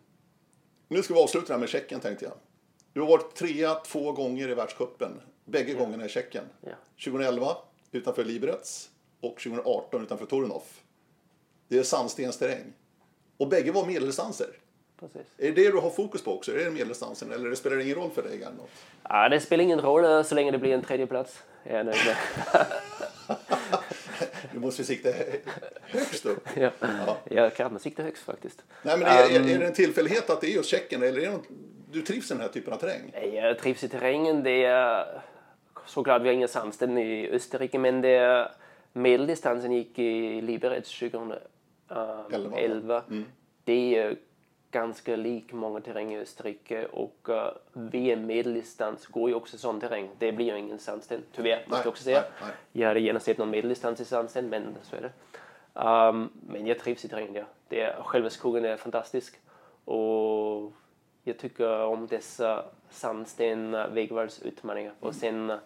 [0.88, 2.34] Nu ska vi avsluta det här med Tjeckien tänkte jag.
[2.96, 5.20] Du har varit trea två gånger i världscupen.
[5.44, 6.44] Bägge gångerna i Tjeckien.
[6.60, 6.70] Ja.
[7.04, 7.56] 2011
[7.92, 8.88] utanför Liberec
[9.20, 10.62] och 2018 utanför Torunov.
[11.68, 12.72] Det är sandstensterräng.
[13.36, 14.46] Och bägge var medeldistanser.
[15.00, 15.26] Precis.
[15.38, 16.52] Är det det du har fokus på också?
[16.52, 18.38] Är det medeldistansen eller det spelar det ingen roll för dig?
[18.38, 18.70] Gernot?
[19.02, 21.42] Ja, det spelar ingen roll uh, så länge det blir en tredje plats.
[21.62, 22.66] Jag är nöjd med.
[24.52, 25.10] Du måste sikta
[25.80, 26.48] högst upp.
[26.56, 27.16] ja.
[27.24, 28.62] Jag kan sikta högst faktiskt.
[28.82, 31.20] Nej, men är, är, Um, är det en tillfällighet att det är just Tjeckien eller
[31.20, 31.48] är det något,
[31.96, 33.12] du trivs i den här typen av terräng?
[33.34, 34.42] Jag trivs i terrängen.
[34.42, 35.22] Det är
[35.86, 38.50] såklart, vi har inga sandställen i Österrike, men det är
[38.92, 43.02] medeldistansen gick i Liberec 2011.
[43.64, 44.16] Det är
[44.70, 50.08] ganska lik många terräng i Österrike och uh, VM medeldistans går ju också sån terräng.
[50.18, 52.20] Det blir ju ingen sandsten, tyvärr, måste jag också säga.
[52.20, 52.50] nej, nej.
[52.72, 55.12] Jag hade gärna sett någon medeldistans i sandsten, men så är det.
[55.80, 57.44] Um, men jag trivs i terrängen, ja.
[57.68, 59.38] Det är, själva skogen är fantastisk.
[59.84, 60.72] Och
[61.26, 64.92] jag tycker om dessa sandsten vägvalsutmaningar.
[65.00, 65.56] Och sen eh,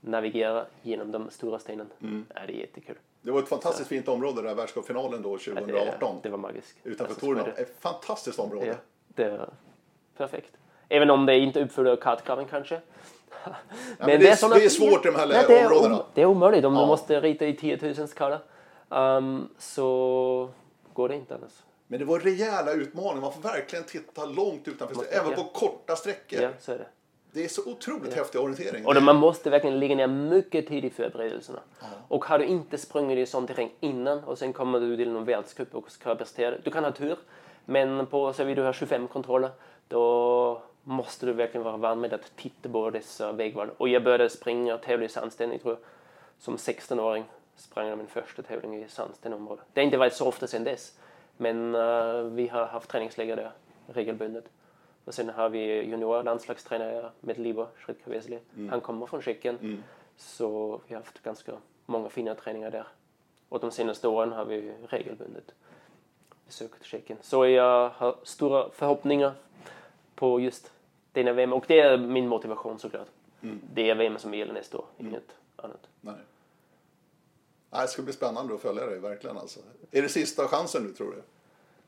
[0.00, 1.86] navigera genom de stora stenen.
[2.34, 2.96] Ja, det är jättekul.
[3.22, 6.14] Det var ett fantastiskt fint område, där världscupfinalen då Ja, 2018.
[6.14, 6.76] Det, det var magiskt.
[6.84, 7.62] Utanför Alltså, så är.
[7.62, 8.66] Ett fantastiskt område.
[8.66, 8.74] Ja,
[9.08, 9.48] det är
[10.16, 10.56] perfekt.
[10.88, 12.80] Även om det inte uppfyller kartkraven kanske.
[13.98, 14.18] men det är-
[14.58, 15.96] det är svårt i de här Nej, det är områdena.
[15.98, 16.80] om- Det är omöjligt om Ja.
[16.80, 18.38] du måste rita i 10 000 skala.
[18.88, 20.50] Um, så
[20.92, 21.52] går det inte annars.
[21.94, 23.20] Men det var rejäla utmaningar.
[23.20, 25.36] Man får verkligen titta långt utanför Måste- även ja.
[25.36, 26.40] på korta sträckor.
[26.42, 26.86] Ja, så är det.
[27.32, 28.86] Det är så otroligt häftig orientering.
[28.86, 31.60] Och man måste verkligen lägga ner mycket tid i förberedelserna.
[32.08, 35.24] Och har du inte sprungit i sån terräng innan och sen kommer du till någon
[35.24, 36.56] världscup och ska prestera.
[36.64, 37.16] Du kan ha tur,
[37.64, 39.50] men på så vill du ha 25 kontroller,
[39.88, 43.70] då måste du verkligen vara van med att titta på dessa vägval.
[43.76, 45.78] Och jag började springa och tävla i sandsten, tror jag,
[46.38, 47.24] som 16-åring.
[47.56, 49.62] Sprang jag min första tävling i sandstenområde.
[49.72, 50.92] Det har inte varit så ofta sedan dess,
[51.36, 53.52] men eh, vi har haft träningsläger där
[53.86, 54.44] regelbundet.
[55.04, 58.38] Och sen har vi junior landslagstränare med Libor Shredkavesli.
[58.70, 59.82] Han kommer från Tjeckien.
[60.16, 61.52] Så vi har haft ganska
[61.86, 62.86] många fina träningar där.
[63.48, 65.54] Och de senaste åren har vi regelbundet
[66.46, 67.18] besökt Tjeckien.
[67.22, 69.32] Så jag har stora förhoppningar
[70.14, 70.72] på just
[71.12, 71.52] denna VM.
[71.52, 73.08] Och det är min motivation såklart.
[73.74, 75.88] Det är VM som gäller nästa år, inget annat.
[76.00, 76.14] Nej.
[77.82, 79.38] Det ska bli spännande att följa dig, verkligen.
[79.38, 79.60] Alltså.
[79.90, 81.22] Är det sista chansen nu, tror du?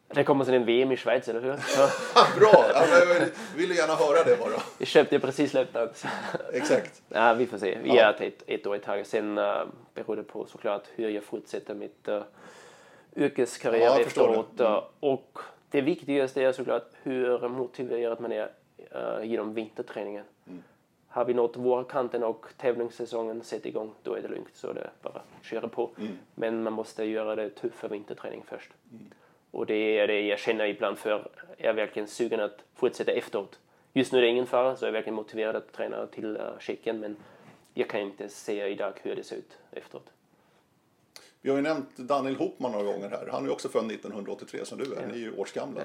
[0.08, 1.50] Det kommer sen en VM i Schweiz, eller hur?
[2.40, 2.64] Bra!
[2.74, 4.62] Ja, jag ville gärna höra det bara.
[4.78, 5.90] vi köpte precis löpnad.
[6.52, 7.02] Exakt.
[7.08, 7.78] Ja, vi får se.
[7.82, 8.02] Vi Ja.
[8.02, 9.06] är ett, ett, år i taget.
[9.06, 9.62] Sen uh,
[9.94, 12.22] beror det på såklart hur jag fortsätter mitt uh,
[13.16, 14.60] yrkeskarriär Ja, efteråt.
[14.60, 14.80] Mm.
[15.00, 15.38] Och
[15.70, 18.50] det viktigaste är såklart hur motiverad man är
[18.94, 20.24] uh, genom vinterträningen.
[21.16, 21.20] Mm.
[21.20, 24.48] Har vi nått vårkanten och tävlingssäsongen sätter igång, då är det lugnt.
[24.54, 25.90] Så det är bara att köra på.
[25.98, 26.18] Mm.
[26.34, 28.70] Men man måste göra det tuffa vinterträning först.
[29.50, 31.28] Och det är det jag känner ibland för.
[31.56, 33.58] Jag är verkligen sugen att fortsätta efteråt.
[33.92, 36.58] Just nu är det ingen fara, så jag är verkligen motiverad att träna till uh,
[36.60, 37.00] Tjeckien.
[37.00, 37.16] Men
[37.74, 40.10] jag kan inte säga idag hur det ser ut efteråt.
[41.40, 43.28] Vi har ju nämnt Daniel Hopman några gånger här.
[43.32, 45.06] Han är också född 1983 som du är.
[45.06, 45.80] Ni är ju årsgamla.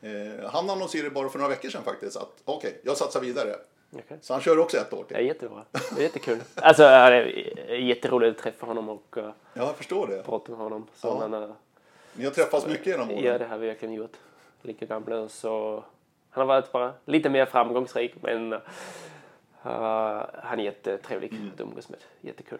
[0.00, 3.56] Eh, han annonserade bara för några veckor sedan faktiskt att okej, jag satsar vidare.
[3.92, 4.18] Okej.
[4.20, 5.26] Så han kör också ett år Det är till.
[5.26, 5.64] jättebra.
[5.72, 6.38] Det är jättekul.
[6.54, 10.22] Alltså, det är jätteroligt att träffa honom och uh, Ja, jag förstår det.
[10.22, 10.86] prata med honom.
[10.94, 11.18] Så Ja.
[11.20, 11.50] han, uh,
[12.14, 13.24] Ni har träffats mycket genom åren.
[13.24, 14.16] ja, det har vi verkligen gjort.
[14.62, 15.28] Lika gamla.
[15.28, 15.84] Så
[16.30, 18.58] Han har varit bara lite mer framgångsrik men uh,
[19.62, 21.50] han är jättetrevlig mm.
[21.54, 21.98] att umgås med.
[22.20, 22.58] Jättekul.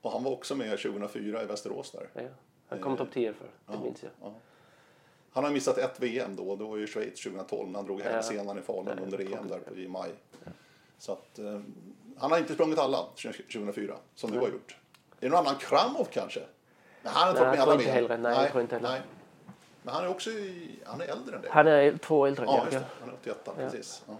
[0.00, 2.08] Och han var också med 2004 i Västerås där.
[2.14, 2.28] Ja,
[2.68, 4.12] han kom topp 10 för, det ja, minns jag.
[4.22, 4.34] Ja.
[5.32, 8.22] Han har missat ett VM då, då var ju Schweiz 2012 när han drog hem
[8.30, 8.58] ja.
[8.58, 10.10] i Falun under EM där i maj.
[11.04, 11.60] Så att, eh,
[12.18, 14.76] han har inte sprungit alla 2004 som du har gjort.
[15.20, 16.40] Är det någon annan Kramov kanske?
[17.02, 18.22] Nej, han har inte fått med alla VM.
[18.22, 18.88] Nej, nej, tror inte heller.
[18.88, 19.00] Nej.
[19.82, 21.48] Men han är också i, han är äldre än det.
[21.50, 22.44] Han är två äldre.
[22.44, 22.84] Ja, just det.
[23.00, 23.52] Han är 88, ja.
[23.70, 24.02] precis.
[24.06, 24.16] Ja.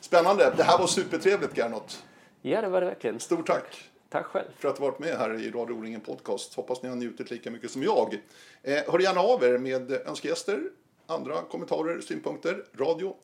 [0.00, 0.52] Spännande.
[0.56, 2.04] Det här var supertrevligt Gernot.
[2.42, 3.20] Ja, det var det verkligen.
[3.20, 3.90] Stort tack.
[4.08, 4.48] Tack själv.
[4.56, 6.54] För att du varit med här i Radio O-ringen Podcast.
[6.54, 8.22] Hoppas ni har njutit lika mycket som jag.
[8.62, 10.62] Eh, hör gärna av er med önskegäster,
[11.08, 12.64] andra kommentarer, synpunkter.
[12.78, 13.16] Radio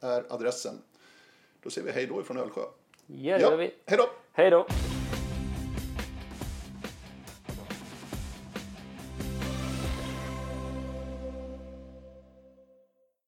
[0.00, 0.82] är adressen.
[1.62, 2.62] Då säger vi hej då ifrån Ölsjö.
[3.06, 3.74] Ja, det gör vi.
[3.86, 4.10] Hej då.
[4.32, 4.66] Hej då.